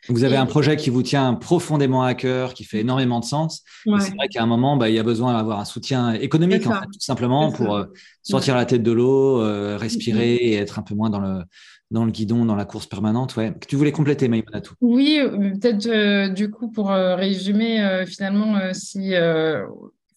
Vous 0.09 0.25
avez 0.25 0.37
un 0.37 0.45
projet 0.45 0.75
qui 0.77 0.91
vous 0.91 1.03
tient 1.03 1.35
profondément 1.35 2.03
à 2.03 2.15
cœur, 2.15 2.53
qui 2.53 2.65
fait 2.65 2.81
énormément 2.81 3.21
de 3.21 3.25
sens. 3.25 3.63
C'est 3.85 4.15
vrai 4.17 4.29
qu'à 4.29 4.43
un 4.43 4.47
moment, 4.47 4.77
bah, 4.77 4.91
il 4.91 4.97
y 4.97 4.99
a 4.99 5.05
besoin 5.05 5.33
d'avoir 5.35 5.61
un 5.61 5.65
soutien 5.65 6.13
économique, 6.15 6.67
en 6.67 6.73
fait, 6.73 6.87
tout 6.87 7.01
simplement, 7.01 7.53
pour 7.53 7.77
euh, 7.77 7.85
sortir 8.23 8.57
la 8.57 8.67
tête 8.67 8.83
de 8.83 8.91
l'eau, 8.91 9.39
respirer 9.79 10.35
et 10.35 10.57
être 10.57 10.81
un 10.81 10.83
peu 10.83 10.97
moins 10.97 11.11
dans 11.11 11.21
le, 11.21 11.45
dans 11.91 12.05
le 12.05 12.11
guidon, 12.11 12.45
dans 12.45 12.57
la 12.57 12.65
course 12.65 12.87
permanente. 12.87 13.37
Ouais. 13.37 13.55
Tu 13.69 13.77
voulais 13.77 13.93
compléter, 13.93 14.29
Maïmonatou 14.29 14.75
Oui, 14.81 15.19
euh, 15.21 15.53
peut-être 15.53 15.87
euh, 15.87 16.29
du 16.29 16.51
coup 16.51 16.69
pour 16.71 16.91
euh, 16.91 17.15
résumer, 17.15 18.05
finalement, 18.07 18.59
si, 18.73 19.13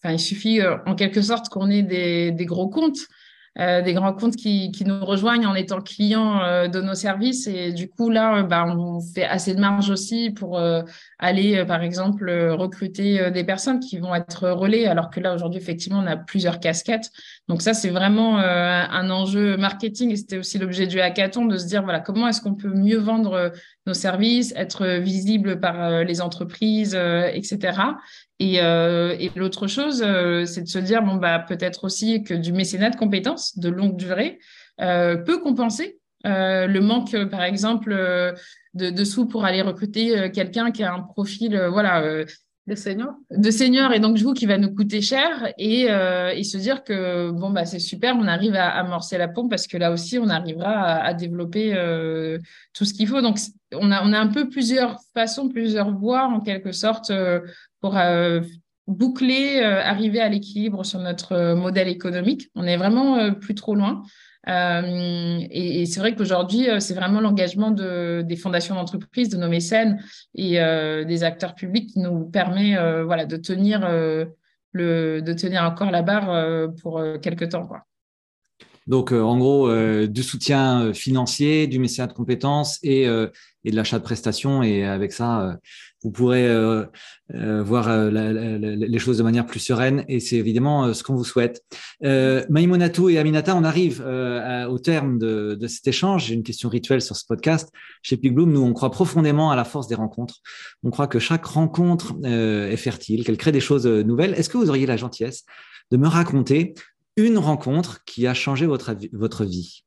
il 0.04 0.18
suffit 0.18 0.60
en 0.86 0.94
quelque 0.94 1.22
sorte 1.22 1.48
qu'on 1.48 1.70
ait 1.70 1.82
des, 1.82 2.32
des 2.32 2.46
gros 2.46 2.68
comptes 2.68 3.06
euh, 3.58 3.82
des 3.82 3.92
grands 3.92 4.12
comptes 4.12 4.36
qui, 4.36 4.70
qui, 4.70 4.84
nous 4.84 5.04
rejoignent 5.04 5.46
en 5.46 5.54
étant 5.54 5.80
clients 5.80 6.40
euh, 6.42 6.68
de 6.68 6.80
nos 6.80 6.94
services. 6.94 7.48
Et 7.48 7.72
du 7.72 7.88
coup, 7.88 8.08
là, 8.08 8.38
euh, 8.38 8.42
bah, 8.44 8.64
on 8.66 9.00
fait 9.00 9.24
assez 9.24 9.54
de 9.54 9.60
marge 9.60 9.90
aussi 9.90 10.30
pour 10.30 10.60
aller, 11.18 11.64
par 11.64 11.82
exemple, 11.82 12.30
recruter 12.52 13.30
des 13.30 13.44
personnes 13.44 13.80
qui 13.80 13.98
vont 13.98 14.14
être 14.14 14.50
relais, 14.50 14.86
alors 14.86 15.10
que 15.10 15.20
là, 15.20 15.34
aujourd'hui, 15.34 15.60
effectivement, 15.60 16.00
on 16.00 16.06
a 16.06 16.16
plusieurs 16.16 16.60
casquettes. 16.60 17.10
Donc 17.48 17.62
ça, 17.62 17.74
c'est 17.74 17.90
vraiment 17.90 18.38
un 18.38 19.10
enjeu 19.10 19.56
marketing 19.56 20.12
et 20.12 20.16
c'était 20.16 20.38
aussi 20.38 20.58
l'objet 20.58 20.86
du 20.86 21.00
hackathon 21.00 21.46
de 21.46 21.56
se 21.56 21.66
dire, 21.66 21.82
voilà, 21.82 22.00
comment 22.00 22.28
est-ce 22.28 22.40
qu'on 22.40 22.54
peut 22.54 22.72
mieux 22.72 22.98
vendre 22.98 23.52
services, 23.94 24.52
être 24.56 24.98
visible 24.98 25.60
par 25.60 26.04
les 26.04 26.20
entreprises, 26.20 26.94
etc. 26.94 27.96
Et, 28.40 28.62
euh, 28.62 29.16
et 29.18 29.30
l'autre 29.34 29.66
chose, 29.66 30.02
euh, 30.06 30.44
c'est 30.44 30.62
de 30.62 30.68
se 30.68 30.78
dire, 30.78 31.02
bon, 31.02 31.16
bah, 31.16 31.40
peut-être 31.40 31.84
aussi 31.84 32.22
que 32.22 32.34
du 32.34 32.52
mécénat 32.52 32.90
de 32.90 32.96
compétences 32.96 33.58
de 33.58 33.68
longue 33.68 33.96
durée 33.96 34.38
euh, 34.80 35.16
peut 35.16 35.40
compenser 35.40 35.98
euh, 36.26 36.66
le 36.66 36.80
manque, 36.80 37.16
par 37.30 37.42
exemple, 37.42 37.90
de, 38.74 38.90
de, 38.90 39.04
sous 39.04 39.26
pour 39.26 39.44
aller 39.44 39.62
recruter 39.62 40.30
quelqu'un 40.32 40.70
qui 40.70 40.84
a 40.84 40.92
un 40.92 41.00
profil, 41.00 41.60
voilà, 41.70 42.24
de 42.68 42.74
senior. 42.74 43.14
De 43.30 43.50
senior 43.50 43.92
et 43.92 43.98
donc 43.98 44.16
du 44.16 44.24
coup 44.24 44.34
qui 44.34 44.46
va 44.46 44.58
nous 44.58 44.74
coûter 44.74 45.00
cher 45.00 45.52
et, 45.58 45.84
et 45.84 46.44
se 46.44 46.58
dire 46.58 46.84
que 46.84 47.30
bon 47.30 47.50
bah 47.50 47.64
c'est 47.64 47.78
super, 47.78 48.16
on 48.16 48.26
arrive 48.26 48.54
à 48.54 48.68
amorcer 48.68 49.16
la 49.18 49.26
pompe 49.26 49.50
parce 49.50 49.66
que 49.66 49.76
là 49.76 49.90
aussi 49.90 50.18
on 50.18 50.28
arrivera 50.28 50.96
à, 50.96 51.14
développer 51.14 51.72
tout 52.74 52.84
ce 52.84 52.92
qu'il 52.92 53.08
faut. 53.08 53.22
Donc 53.22 53.38
on 53.72 53.90
a 53.90 54.04
on 54.04 54.12
a 54.12 54.18
un 54.18 54.26
peu 54.28 54.48
plusieurs 54.48 55.00
façons, 55.14 55.48
plusieurs 55.48 55.96
voies 55.96 56.24
en 56.24 56.40
quelque 56.40 56.72
sorte 56.72 57.10
pour 57.80 57.96
euh, 57.96 58.40
boucler, 58.86 59.60
arriver 59.60 60.20
à 60.20 60.28
l'équilibre 60.28 60.84
sur 60.84 61.00
notre 61.00 61.54
modèle 61.54 61.88
économique. 61.88 62.50
On 62.54 62.64
est 62.64 62.76
vraiment 62.76 63.32
plus 63.34 63.54
trop 63.54 63.74
loin. 63.74 64.02
Euh, 64.46 65.40
et, 65.50 65.84
c'est 65.86 66.00
vrai 66.00 66.14
qu'aujourd'hui, 66.14 66.70
euh, 66.70 66.80
c'est 66.80 66.94
vraiment 66.94 67.20
l'engagement 67.20 67.70
de, 67.70 68.22
des 68.22 68.36
fondations 68.36 68.74
d'entreprise, 68.74 69.28
de 69.28 69.36
nos 69.36 69.48
mécènes 69.48 70.00
et 70.34 70.60
euh, 70.60 71.04
des 71.04 71.24
acteurs 71.24 71.54
publics 71.54 71.90
qui 71.90 72.00
nous 72.00 72.24
permet 72.26 72.76
voilà, 73.04 73.26
de, 73.26 73.36
tenir, 73.36 73.88
le, 74.72 75.20
de 75.20 75.32
tenir 75.32 75.62
encore 75.62 75.90
la 75.90 76.02
barre 76.02 76.70
pour 76.80 77.02
quelques 77.20 77.50
temps. 77.50 77.66
Quoi. 77.66 77.87
Donc, 78.88 79.12
en 79.12 79.38
gros, 79.38 79.70
du 80.06 80.22
soutien 80.22 80.92
financier, 80.92 81.66
du 81.66 81.78
mécénat 81.78 82.08
de 82.08 82.14
compétences 82.14 82.78
et, 82.82 83.02
et 83.02 83.70
de 83.70 83.76
l'achat 83.76 83.98
de 83.98 84.04
prestations. 84.04 84.62
Et 84.62 84.84
avec 84.84 85.12
ça, 85.12 85.58
vous 86.02 86.12
pourrez 86.12 86.46
euh, 86.46 86.84
euh, 87.34 87.62
voir 87.62 87.88
euh, 87.88 88.10
les 88.10 88.98
choses 88.98 89.18
de 89.18 89.22
manière 89.22 89.46
plus 89.46 89.58
sereine 89.58 90.04
et 90.08 90.20
c'est 90.20 90.36
évidemment 90.36 90.94
ce 90.94 91.02
qu'on 91.02 91.16
vous 91.16 91.24
souhaite. 91.24 91.62
Euh, 92.04 92.44
Maïmonatou 92.48 93.08
et 93.08 93.18
Aminata, 93.18 93.56
on 93.56 93.64
arrive 93.64 94.00
au 94.00 94.78
terme 94.78 95.18
de, 95.18 95.66
cet 95.66 95.86
échange. 95.88 96.26
J'ai 96.26 96.34
une 96.34 96.44
question 96.44 96.68
rituelle 96.68 97.02
sur 97.02 97.16
ce 97.16 97.24
podcast. 97.26 97.70
Chez 98.02 98.16
Bloom, 98.16 98.52
nous, 98.52 98.62
on 98.62 98.72
croit 98.72 98.90
profondément 98.90 99.50
à 99.50 99.56
la 99.56 99.64
force 99.64 99.88
des 99.88 99.94
rencontres. 99.94 100.36
On 100.84 100.90
croit 100.90 101.08
que 101.08 101.18
chaque 101.18 101.44
rencontre 101.44 102.14
est 102.24 102.76
fertile, 102.76 103.24
qu'elle 103.24 103.36
crée 103.36 103.52
des 103.52 103.60
choses 103.60 103.86
nouvelles. 103.86 104.34
Est-ce 104.34 104.48
que 104.48 104.58
vous 104.58 104.70
auriez 104.70 104.86
la 104.86 104.96
gentillesse 104.96 105.44
de 105.90 105.96
me 105.96 106.06
raconter 106.06 106.74
une 107.18 107.38
rencontre 107.38 108.04
qui 108.04 108.26
a 108.26 108.34
changé 108.34 108.66
votre, 108.66 108.96
votre 109.12 109.44
vie 109.44 109.84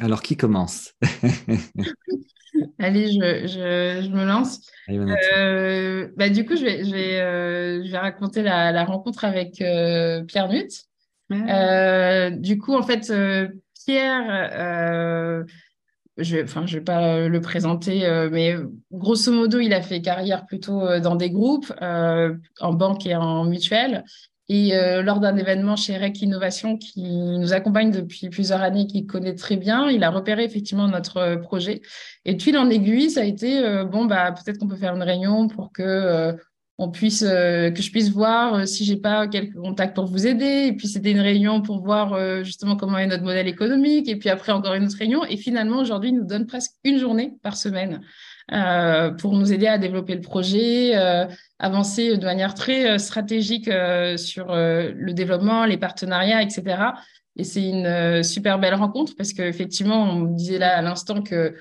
alors, 0.00 0.22
qui 0.22 0.36
commence? 0.36 0.94
Allez, 2.78 3.12
je, 3.12 4.08
me 4.10 4.24
lance. 4.24 4.60
Euh, 4.88 6.08
bah, 6.16 6.28
du 6.28 6.44
coup, 6.44 6.56
je 6.56 6.64
vais, 6.64 6.84
je 6.84 6.90
vais, 6.90 7.20
euh, 7.20 7.84
je 7.84 7.90
vais 7.90 7.98
raconter 7.98 8.42
la, 8.42 8.84
rencontre 8.84 9.24
avec 9.24 9.60
euh, 9.60 10.22
Pierre 10.24 10.48
Nutt. 10.48 10.70
du 12.40 12.58
coup, 12.58 12.74
en 12.74 12.82
fait, 12.82 13.12
Pierre, 13.84 15.44
je 16.18 16.36
ne 16.36 16.42
enfin, 16.42 16.66
je 16.66 16.78
vais 16.78 16.84
pas 16.84 17.28
le 17.28 17.40
présenter, 17.40 18.28
mais 18.30 18.56
grosso 18.90 19.32
modo, 19.32 19.58
il 19.60 19.72
a 19.72 19.82
fait 19.82 20.00
carrière 20.00 20.46
plutôt 20.46 20.98
dans 21.00 21.16
des 21.16 21.30
groupes, 21.30 21.72
en 21.80 22.72
banque 22.72 23.06
et 23.06 23.14
en 23.14 23.44
mutuelle. 23.44 24.04
Et 24.48 24.74
euh, 24.74 25.02
lors 25.02 25.20
d'un 25.20 25.36
événement 25.36 25.76
chez 25.76 25.96
REC 25.96 26.22
Innovation 26.22 26.76
qui 26.76 27.02
nous 27.02 27.52
accompagne 27.52 27.90
depuis 27.90 28.28
plusieurs 28.28 28.60
années, 28.60 28.86
qui 28.86 29.06
connaît 29.06 29.34
très 29.34 29.56
bien, 29.56 29.88
il 29.88 30.02
a 30.02 30.10
repéré 30.10 30.44
effectivement 30.44 30.88
notre 30.88 31.16
euh, 31.18 31.36
projet. 31.36 31.80
Et 32.24 32.36
puis, 32.36 32.56
en 32.56 32.68
aiguille, 32.68 33.10
ça 33.10 33.20
a 33.20 33.24
été 33.24 33.58
euh, 33.58 33.84
bon, 33.84 34.04
bah, 34.04 34.32
peut-être 34.32 34.58
qu'on 34.58 34.68
peut 34.68 34.76
faire 34.76 34.94
une 34.94 35.02
réunion 35.02 35.48
pour 35.48 35.72
que 35.72 36.36
puisse 36.88 37.20
que 37.20 37.74
je 37.76 37.90
puisse 37.90 38.10
voir 38.10 38.66
si 38.66 38.84
j'ai 38.84 38.96
pas 38.96 39.28
quelques 39.28 39.54
contacts 39.54 39.94
pour 39.94 40.06
vous 40.06 40.26
aider. 40.26 40.66
Et 40.68 40.72
puis 40.72 40.88
c'était 40.88 41.10
une 41.10 41.20
réunion 41.20 41.62
pour 41.62 41.82
voir 41.82 42.44
justement 42.44 42.76
comment 42.76 42.98
est 42.98 43.06
notre 43.06 43.24
modèle 43.24 43.48
économique. 43.48 44.08
Et 44.08 44.16
puis 44.16 44.28
après 44.28 44.52
encore 44.52 44.74
une 44.74 44.84
autre 44.84 44.98
réunion. 44.98 45.24
Et 45.24 45.36
finalement 45.36 45.80
aujourd'hui, 45.80 46.10
il 46.10 46.16
nous 46.16 46.26
donne 46.26 46.46
presque 46.46 46.72
une 46.84 46.98
journée 46.98 47.34
par 47.42 47.56
semaine 47.56 48.00
euh, 48.52 49.10
pour 49.12 49.34
nous 49.34 49.52
aider 49.52 49.66
à 49.66 49.78
développer 49.78 50.14
le 50.14 50.20
projet, 50.20 50.96
euh, 50.96 51.26
avancer 51.58 52.16
de 52.16 52.24
manière 52.24 52.54
très 52.54 52.90
euh, 52.90 52.98
stratégique 52.98 53.70
sur 54.16 54.48
le 54.48 55.12
développement, 55.12 55.64
les 55.64 55.78
partenariats, 55.78 56.42
etc. 56.42 56.62
Et 57.36 57.44
c'est 57.44 57.66
une 57.66 58.22
super 58.22 58.58
belle 58.58 58.74
rencontre 58.74 59.14
parce 59.16 59.32
qu'effectivement, 59.32 60.02
on 60.02 60.24
disait 60.24 60.58
là 60.58 60.76
à 60.76 60.82
l'instant 60.82 61.22
que 61.22 61.54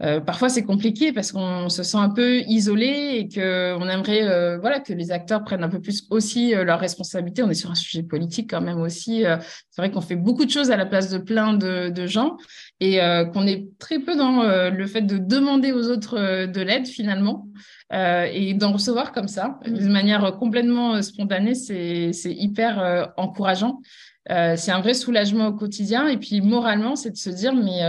euh, 0.00 0.20
parfois, 0.20 0.48
c'est 0.48 0.62
compliqué 0.62 1.12
parce 1.12 1.32
qu'on 1.32 1.68
se 1.68 1.82
sent 1.82 1.96
un 1.96 2.10
peu 2.10 2.40
isolé 2.42 3.16
et 3.16 3.28
qu'on 3.28 3.88
aimerait 3.88 4.22
euh, 4.22 4.58
voilà, 4.58 4.78
que 4.78 4.92
les 4.92 5.10
acteurs 5.10 5.42
prennent 5.42 5.64
un 5.64 5.68
peu 5.68 5.80
plus 5.80 6.06
aussi 6.10 6.54
euh, 6.54 6.62
leurs 6.62 6.78
responsabilités. 6.78 7.42
On 7.42 7.50
est 7.50 7.54
sur 7.54 7.70
un 7.70 7.74
sujet 7.74 8.04
politique 8.04 8.48
quand 8.50 8.60
même 8.60 8.80
aussi. 8.80 9.24
c'est 9.70 9.82
vrai 9.82 9.90
qu'on 9.90 10.00
fait 10.00 10.16
beaucoup 10.16 10.44
de 10.44 10.50
choses 10.50 10.70
à 10.70 10.76
la 10.76 10.86
place 10.86 11.10
de 11.10 11.18
plein 11.18 11.54
de, 11.54 11.90
de 11.90 12.06
gens 12.06 12.36
et 12.80 13.00
qu'on 13.32 13.46
est 13.46 13.68
très 13.78 13.98
peu 13.98 14.14
dans 14.16 14.42
le 14.70 14.86
fait 14.86 15.02
de 15.02 15.18
demander 15.18 15.72
aux 15.72 15.88
autres 15.90 16.46
de 16.46 16.60
l'aide 16.60 16.86
finalement. 16.86 17.48
et 17.92 18.54
d'en 18.54 18.72
recevoir 18.72 19.12
comme 19.12 19.28
ça, 19.28 19.58
de 19.66 19.88
manière 19.88 20.36
complètement 20.38 21.00
spontanée, 21.02 21.54
c'est 21.54 22.12
hyper 22.24 23.12
encourageant. 23.16 23.80
c'est 24.28 24.70
un 24.70 24.80
vrai 24.80 24.94
soulagement 24.94 25.48
au 25.48 25.54
quotidien. 25.54 26.06
Et 26.06 26.18
puis 26.18 26.40
moralement, 26.40 26.94
c'est 26.96 27.10
de 27.10 27.16
se 27.16 27.30
dire, 27.30 27.54
mais 27.54 27.82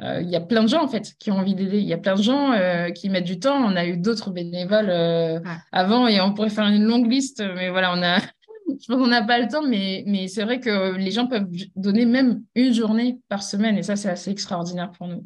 euh, 0.00 0.20
il 0.20 0.28
y 0.28 0.34
a 0.34 0.40
plein 0.40 0.64
de 0.64 0.68
gens 0.68 0.82
en 0.82 0.88
fait 0.88 1.14
qui 1.18 1.30
ont 1.30 1.38
envie 1.38 1.54
d'aider. 1.54 1.78
Il 1.78 1.86
y 1.86 1.92
a 1.92 1.98
plein 1.98 2.16
de 2.16 2.22
gens 2.22 2.52
euh, 2.52 2.90
qui 2.90 3.08
mettent 3.10 3.24
du 3.24 3.38
temps. 3.38 3.56
On 3.56 3.76
a 3.76 3.86
eu 3.86 3.96
d'autres 3.96 4.30
bénévoles 4.30 4.90
euh, 4.90 5.40
avant 5.70 6.08
et 6.08 6.20
on 6.20 6.34
pourrait 6.34 6.50
faire 6.50 6.66
une 6.66 6.84
longue 6.84 7.10
liste, 7.10 7.42
mais 7.54 7.70
voilà, 7.70 7.94
on 7.94 8.02
a. 8.02 8.18
Je 8.66 8.86
pense 8.88 8.96
qu'on 8.96 9.06
n'a 9.06 9.22
pas 9.22 9.38
le 9.38 9.46
temps, 9.46 9.62
mais, 9.62 10.02
mais 10.06 10.26
c'est 10.26 10.42
vrai 10.42 10.58
que 10.58 10.96
les 10.96 11.10
gens 11.10 11.26
peuvent 11.26 11.46
donner 11.76 12.06
même 12.06 12.42
une 12.54 12.72
journée 12.72 13.20
par 13.28 13.42
semaine 13.42 13.76
et 13.76 13.82
ça, 13.82 13.94
c'est 13.94 14.08
assez 14.08 14.30
extraordinaire 14.30 14.90
pour 14.90 15.06
nous. 15.06 15.24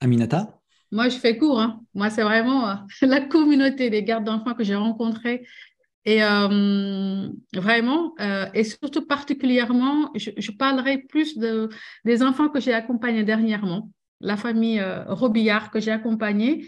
Aminata? 0.00 0.58
Moi, 0.90 1.08
je 1.08 1.16
fais 1.16 1.36
court. 1.36 1.60
Hein. 1.60 1.80
Moi, 1.94 2.10
c'est 2.10 2.22
vraiment 2.22 2.78
la 3.02 3.20
communauté 3.20 3.90
des 3.90 4.02
gardes 4.02 4.24
d'enfants 4.24 4.54
que 4.54 4.64
j'ai 4.64 4.74
rencontrés 4.74 5.46
et 6.06 6.22
euh, 6.22 7.28
vraiment, 7.52 8.14
euh, 8.20 8.46
et 8.54 8.62
surtout 8.62 9.04
particulièrement, 9.04 10.12
je, 10.14 10.50
parlerai 10.52 10.98
plus 10.98 11.36
de, 11.36 11.68
des 12.04 12.22
enfants 12.22 12.48
que 12.48 12.60
j'ai 12.60 12.72
accompagnés 12.72 13.24
dernièrement, 13.24 13.90
la 14.20 14.36
famille 14.36 14.78
euh, 14.78 15.02
Robillard 15.08 15.72
que 15.72 15.80
j'ai 15.80 15.90
accompagnée, 15.90 16.64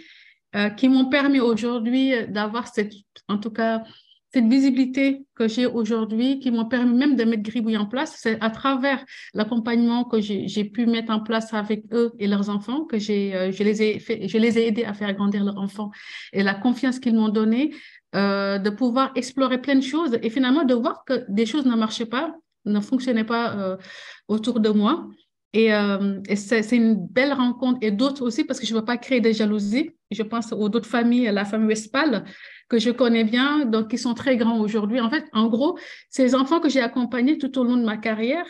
qui 0.78 0.89
m'ont 0.89 1.11
permis 1.11 1.41
aujourd'hui 1.41 2.26
d'avoir 2.28 2.68
cette, 2.68 2.95
en 3.28 3.36
tout 3.36 3.51
cas, 3.51 3.82
cette 4.32 4.47
visibilité 4.47 5.26
que 5.34 5.47
j'ai 5.47 5.66
aujourd'hui, 5.66 6.41
qui 6.41 6.51
m'ont 6.51 6.64
permis 6.64 6.97
même 6.97 7.16
de 7.16 7.24
mettre 7.24 7.43
Gribouille 7.43 7.76
en 7.76 7.84
place. 7.84 8.16
C'est 8.18 8.43
à 8.43 8.49
travers 8.49 9.05
l'accompagnement 9.34 10.05
que 10.05 10.22
j'ai 10.22 10.64
pu 10.64 10.86
mettre 10.86 11.12
en 11.12 11.20
place 11.20 11.53
avec 11.53 11.84
eux 11.93 12.12
et 12.18 12.26
leurs 12.26 12.49
enfants 12.49 12.86
que 12.86 12.99
j'ai, 12.99 13.53
je 13.53 13.62
les 13.62 13.82
ai 13.82 13.99
je 14.01 14.39
les 14.39 14.59
ai 14.59 14.68
aidés 14.68 14.84
à 14.84 14.95
faire 14.95 15.12
grandir 15.12 15.45
leurs 15.45 15.59
enfants 15.59 15.91
et 16.32 16.43
la 16.43 16.55
confiance 16.55 16.99
qu'ils 16.99 17.14
m'ont 17.14 17.28
donnée 17.28 17.74
euh, 18.14 18.59
de 18.59 18.70
pouvoir 18.70 19.12
explorer 19.16 19.61
plein 19.61 19.74
de 19.74 19.82
choses 19.82 20.18
et 20.22 20.30
finalement 20.30 20.64
de 20.64 20.74
voir 20.74 21.04
que 21.04 21.24
des 21.28 21.44
choses 21.44 21.66
ne 21.66 21.76
marchaient 21.76 22.06
pas, 22.06 22.34
ne 22.64 22.80
fonctionnaient 22.80 23.24
pas 23.24 23.54
euh, 23.56 23.76
autour 24.28 24.61
de 24.61 24.70
moi. 24.70 25.06
Et, 25.52 25.74
euh, 25.74 26.20
c'est 26.34 26.76
une 26.76 27.06
belle 27.06 27.32
rencontre 27.32 27.78
et 27.82 27.90
d'autres 27.90 28.22
aussi 28.22 28.44
parce 28.44 28.61
que 28.61 28.66
je 28.66 28.74
ne 28.74 28.78
veux 28.78 28.84
pas 28.84 28.96
créer 28.96 29.20
des 29.20 29.32
jalousies. 29.32 29.90
Je 30.11 30.22
pense 30.22 30.52
aux 30.52 30.68
d'autres 30.68 30.88
familles, 30.88 31.30
la 31.32 31.44
famille 31.44 31.68
Westphal 31.68 32.24
que 32.68 32.78
je 32.78 32.90
connais 32.90 33.24
bien, 33.24 33.64
donc 33.64 33.90
qui 33.90 33.98
sont 33.98 34.14
très 34.14 34.36
grands 34.36 34.61
aujourd'hui. 34.61 35.00
En 35.00 35.11
fait, 35.11 35.24
en 35.32 35.48
gros, 35.48 35.78
ces 36.11 36.34
enfants 36.34 36.61
que 36.61 36.68
j'ai 36.68 36.80
accompagnés 36.80 37.38
tout 37.38 37.59
au 37.59 37.64
long 37.64 37.76
de 37.76 37.84
ma 37.84 37.96
carrière, 37.96 38.46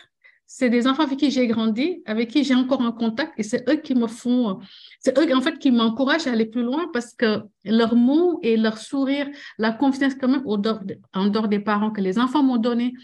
c'est 0.50 0.70
des 0.70 0.86
enfants 0.86 1.02
avec 1.02 1.18
qui 1.18 1.30
j'ai 1.30 1.46
grandi, 1.46 2.02
avec 2.06 2.30
qui 2.30 2.42
j'ai 2.42 2.54
encore 2.54 2.80
un 2.80 2.90
contact, 2.90 3.34
et 3.36 3.42
c'est 3.42 3.68
eux 3.68 3.76
qui 3.76 3.94
me 3.94 4.06
font, 4.06 4.58
c'est 4.98 5.16
eux 5.18 5.36
en 5.36 5.42
fait 5.42 5.58
qui 5.58 5.70
m'encouragent 5.70 6.26
à 6.26 6.32
aller 6.32 6.46
plus 6.46 6.62
loin 6.62 6.88
parce 6.90 7.12
que 7.12 7.42
leurs 7.66 7.94
mots 7.94 8.40
et 8.42 8.56
leur 8.56 8.78
sourire, 8.78 9.28
la 9.58 9.72
confiance 9.72 10.14
quand 10.14 10.28
même 10.28 10.42
en 10.46 11.26
dehors 11.26 11.48
des 11.48 11.60
parents 11.60 11.90
que 11.90 12.00
les 12.00 12.18
enfants 12.18 12.42
m'ont 12.42 12.56
donné, 12.56 12.94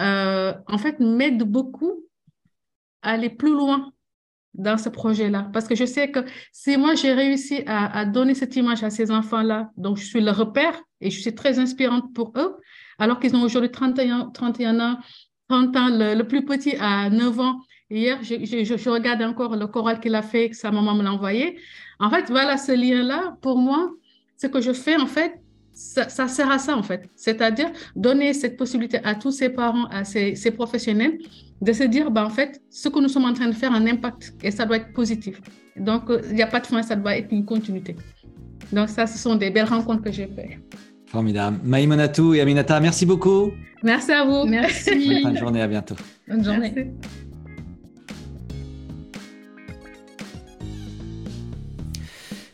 euh, 0.00 0.54
en 0.66 0.78
fait 0.78 0.98
m'aident 1.00 1.42
beaucoup 1.42 2.06
à 3.02 3.10
aller 3.10 3.28
plus 3.28 3.52
loin 3.52 3.92
dans 4.54 4.78
ce 4.78 4.88
projet-là. 4.88 5.50
Parce 5.52 5.68
que 5.68 5.74
je 5.74 5.84
sais 5.84 6.10
que 6.10 6.20
si 6.50 6.78
moi 6.78 6.94
j'ai 6.94 7.12
réussi 7.12 7.62
à, 7.66 8.06
donner 8.06 8.34
cette 8.34 8.56
image 8.56 8.82
à 8.82 8.88
ces 8.88 9.10
enfants-là, 9.10 9.70
donc 9.76 9.98
je 9.98 10.04
suis 10.06 10.22
le 10.22 10.30
repère 10.30 10.80
et 11.02 11.10
je 11.10 11.20
suis 11.20 11.34
très 11.34 11.58
inspirante 11.58 12.14
pour 12.14 12.32
eux, 12.36 12.56
alors 12.98 13.20
qu'ils 13.20 13.36
ont 13.36 13.42
aujourd'hui 13.42 13.70
31, 13.70 14.30
31 14.32 14.80
ans, 14.80 14.98
30 15.50 15.76
ans, 15.76 15.88
le, 15.90 16.22
plus 16.22 16.44
petit 16.44 16.76
a 16.80 17.10
9 17.10 17.40
ans. 17.40 17.60
Hier, 17.90 18.18
je, 18.22 18.88
regarde 18.88 19.20
encore 19.22 19.56
le 19.56 19.66
choral 19.66 19.98
qu'il 19.98 20.14
a 20.14 20.22
fait, 20.22 20.50
que 20.50 20.56
sa 20.56 20.70
maman 20.70 20.94
me 20.94 21.02
l'a 21.02 21.12
envoyé. 21.12 21.58
En 21.98 22.08
fait, 22.08 22.30
voilà, 22.30 22.56
ce 22.56 22.70
lien-là, 22.70 23.36
pour 23.42 23.58
moi, 23.58 23.90
ce 24.36 24.46
que 24.46 24.60
je 24.60 24.72
fais, 24.72 24.96
en 24.96 25.08
fait, 25.08 25.32
ça, 25.72 26.28
sert 26.28 26.50
à 26.50 26.58
ça, 26.58 26.76
en 26.76 26.84
fait. 26.84 27.08
C'est-à-dire 27.16 27.68
donner 27.96 28.32
cette 28.32 28.56
possibilité 28.56 28.98
à 29.02 29.16
tous 29.16 29.32
ces 29.32 29.48
parents, 29.48 29.86
à 29.86 30.04
ces, 30.04 30.36
ces, 30.36 30.52
professionnels, 30.52 31.18
de 31.60 31.72
se 31.72 31.82
dire, 31.82 32.12
bah, 32.12 32.24
en 32.24 32.30
fait, 32.30 32.62
ce 32.70 32.88
que 32.88 33.00
nous 33.00 33.08
sommes 33.08 33.24
en 33.24 33.32
train 33.32 33.48
de 33.48 33.58
faire 33.62 33.72
a 33.72 33.76
un 33.76 33.86
impact 33.88 34.34
et 34.44 34.52
ça 34.52 34.64
doit 34.66 34.76
être 34.76 34.92
positif. 34.92 35.40
Donc, 35.76 36.02
il 36.28 36.36
n'y 36.36 36.42
a 36.42 36.46
pas 36.46 36.60
de 36.60 36.66
fin, 36.68 36.80
ça 36.82 36.94
doit 36.94 37.16
être 37.16 37.32
une 37.32 37.44
continuité. 37.44 37.96
Donc, 38.72 38.88
ça, 38.88 39.04
ce 39.08 39.18
sont 39.18 39.34
des 39.34 39.50
belles 39.50 39.64
rencontres 39.76 40.04
que 40.04 40.12
j'ai 40.12 40.28
faites. 40.28 40.60
Formidable. 41.10 41.58
Maïmonatou 41.64 42.34
et 42.34 42.40
Aminata, 42.40 42.78
merci 42.78 43.04
beaucoup. 43.04 43.50
Merci 43.82 44.12
à 44.12 44.24
vous. 44.24 44.44
Merci. 44.44 45.22
Bonne 45.24 45.36
journée, 45.36 45.60
à 45.60 45.66
bientôt. 45.66 45.96
Bonne 46.28 46.44
journée. 46.44 46.92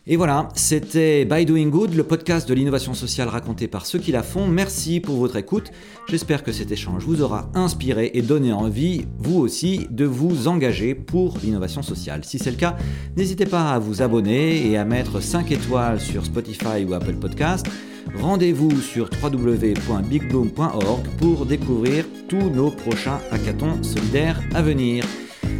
Et 0.08 0.16
voilà, 0.16 0.48
c'était 0.54 1.24
By 1.24 1.44
Doing 1.44 1.66
Good, 1.66 1.94
le 1.94 2.04
podcast 2.04 2.48
de 2.48 2.54
l'innovation 2.54 2.94
sociale 2.94 3.26
raconté 3.26 3.66
par 3.66 3.86
ceux 3.86 3.98
qui 3.98 4.12
la 4.12 4.22
font. 4.22 4.46
Merci 4.46 5.00
pour 5.00 5.16
votre 5.16 5.34
écoute. 5.34 5.72
J'espère 6.08 6.44
que 6.44 6.52
cet 6.52 6.70
échange 6.70 7.02
vous 7.02 7.22
aura 7.22 7.50
inspiré 7.54 8.12
et 8.14 8.22
donné 8.22 8.52
envie, 8.52 9.04
vous 9.18 9.40
aussi, 9.40 9.88
de 9.90 10.04
vous 10.04 10.46
engager 10.46 10.94
pour 10.94 11.38
l'innovation 11.42 11.82
sociale. 11.82 12.24
Si 12.24 12.38
c'est 12.38 12.52
le 12.52 12.56
cas, 12.56 12.76
n'hésitez 13.16 13.46
pas 13.46 13.72
à 13.72 13.80
vous 13.80 14.00
abonner 14.00 14.70
et 14.70 14.76
à 14.76 14.84
mettre 14.84 15.18
5 15.20 15.50
étoiles 15.50 16.00
sur 16.00 16.24
Spotify 16.24 16.84
ou 16.88 16.94
Apple 16.94 17.16
Podcast. 17.16 17.66
Rendez-vous 18.14 18.80
sur 18.80 19.10
www.bigbloom.org 19.20 21.06
pour 21.18 21.46
découvrir 21.46 22.04
tous 22.28 22.48
nos 22.50 22.70
prochains 22.70 23.18
hackathons 23.32 23.82
solidaires 23.82 24.40
à 24.54 24.62
venir. 24.62 25.04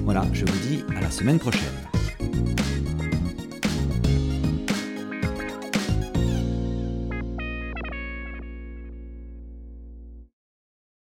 Voilà, 0.04 0.24
je 0.32 0.44
vous 0.44 0.58
dis 0.68 0.84
à 0.96 1.00
la 1.00 1.10
semaine 1.10 1.40
prochaine. 1.40 1.74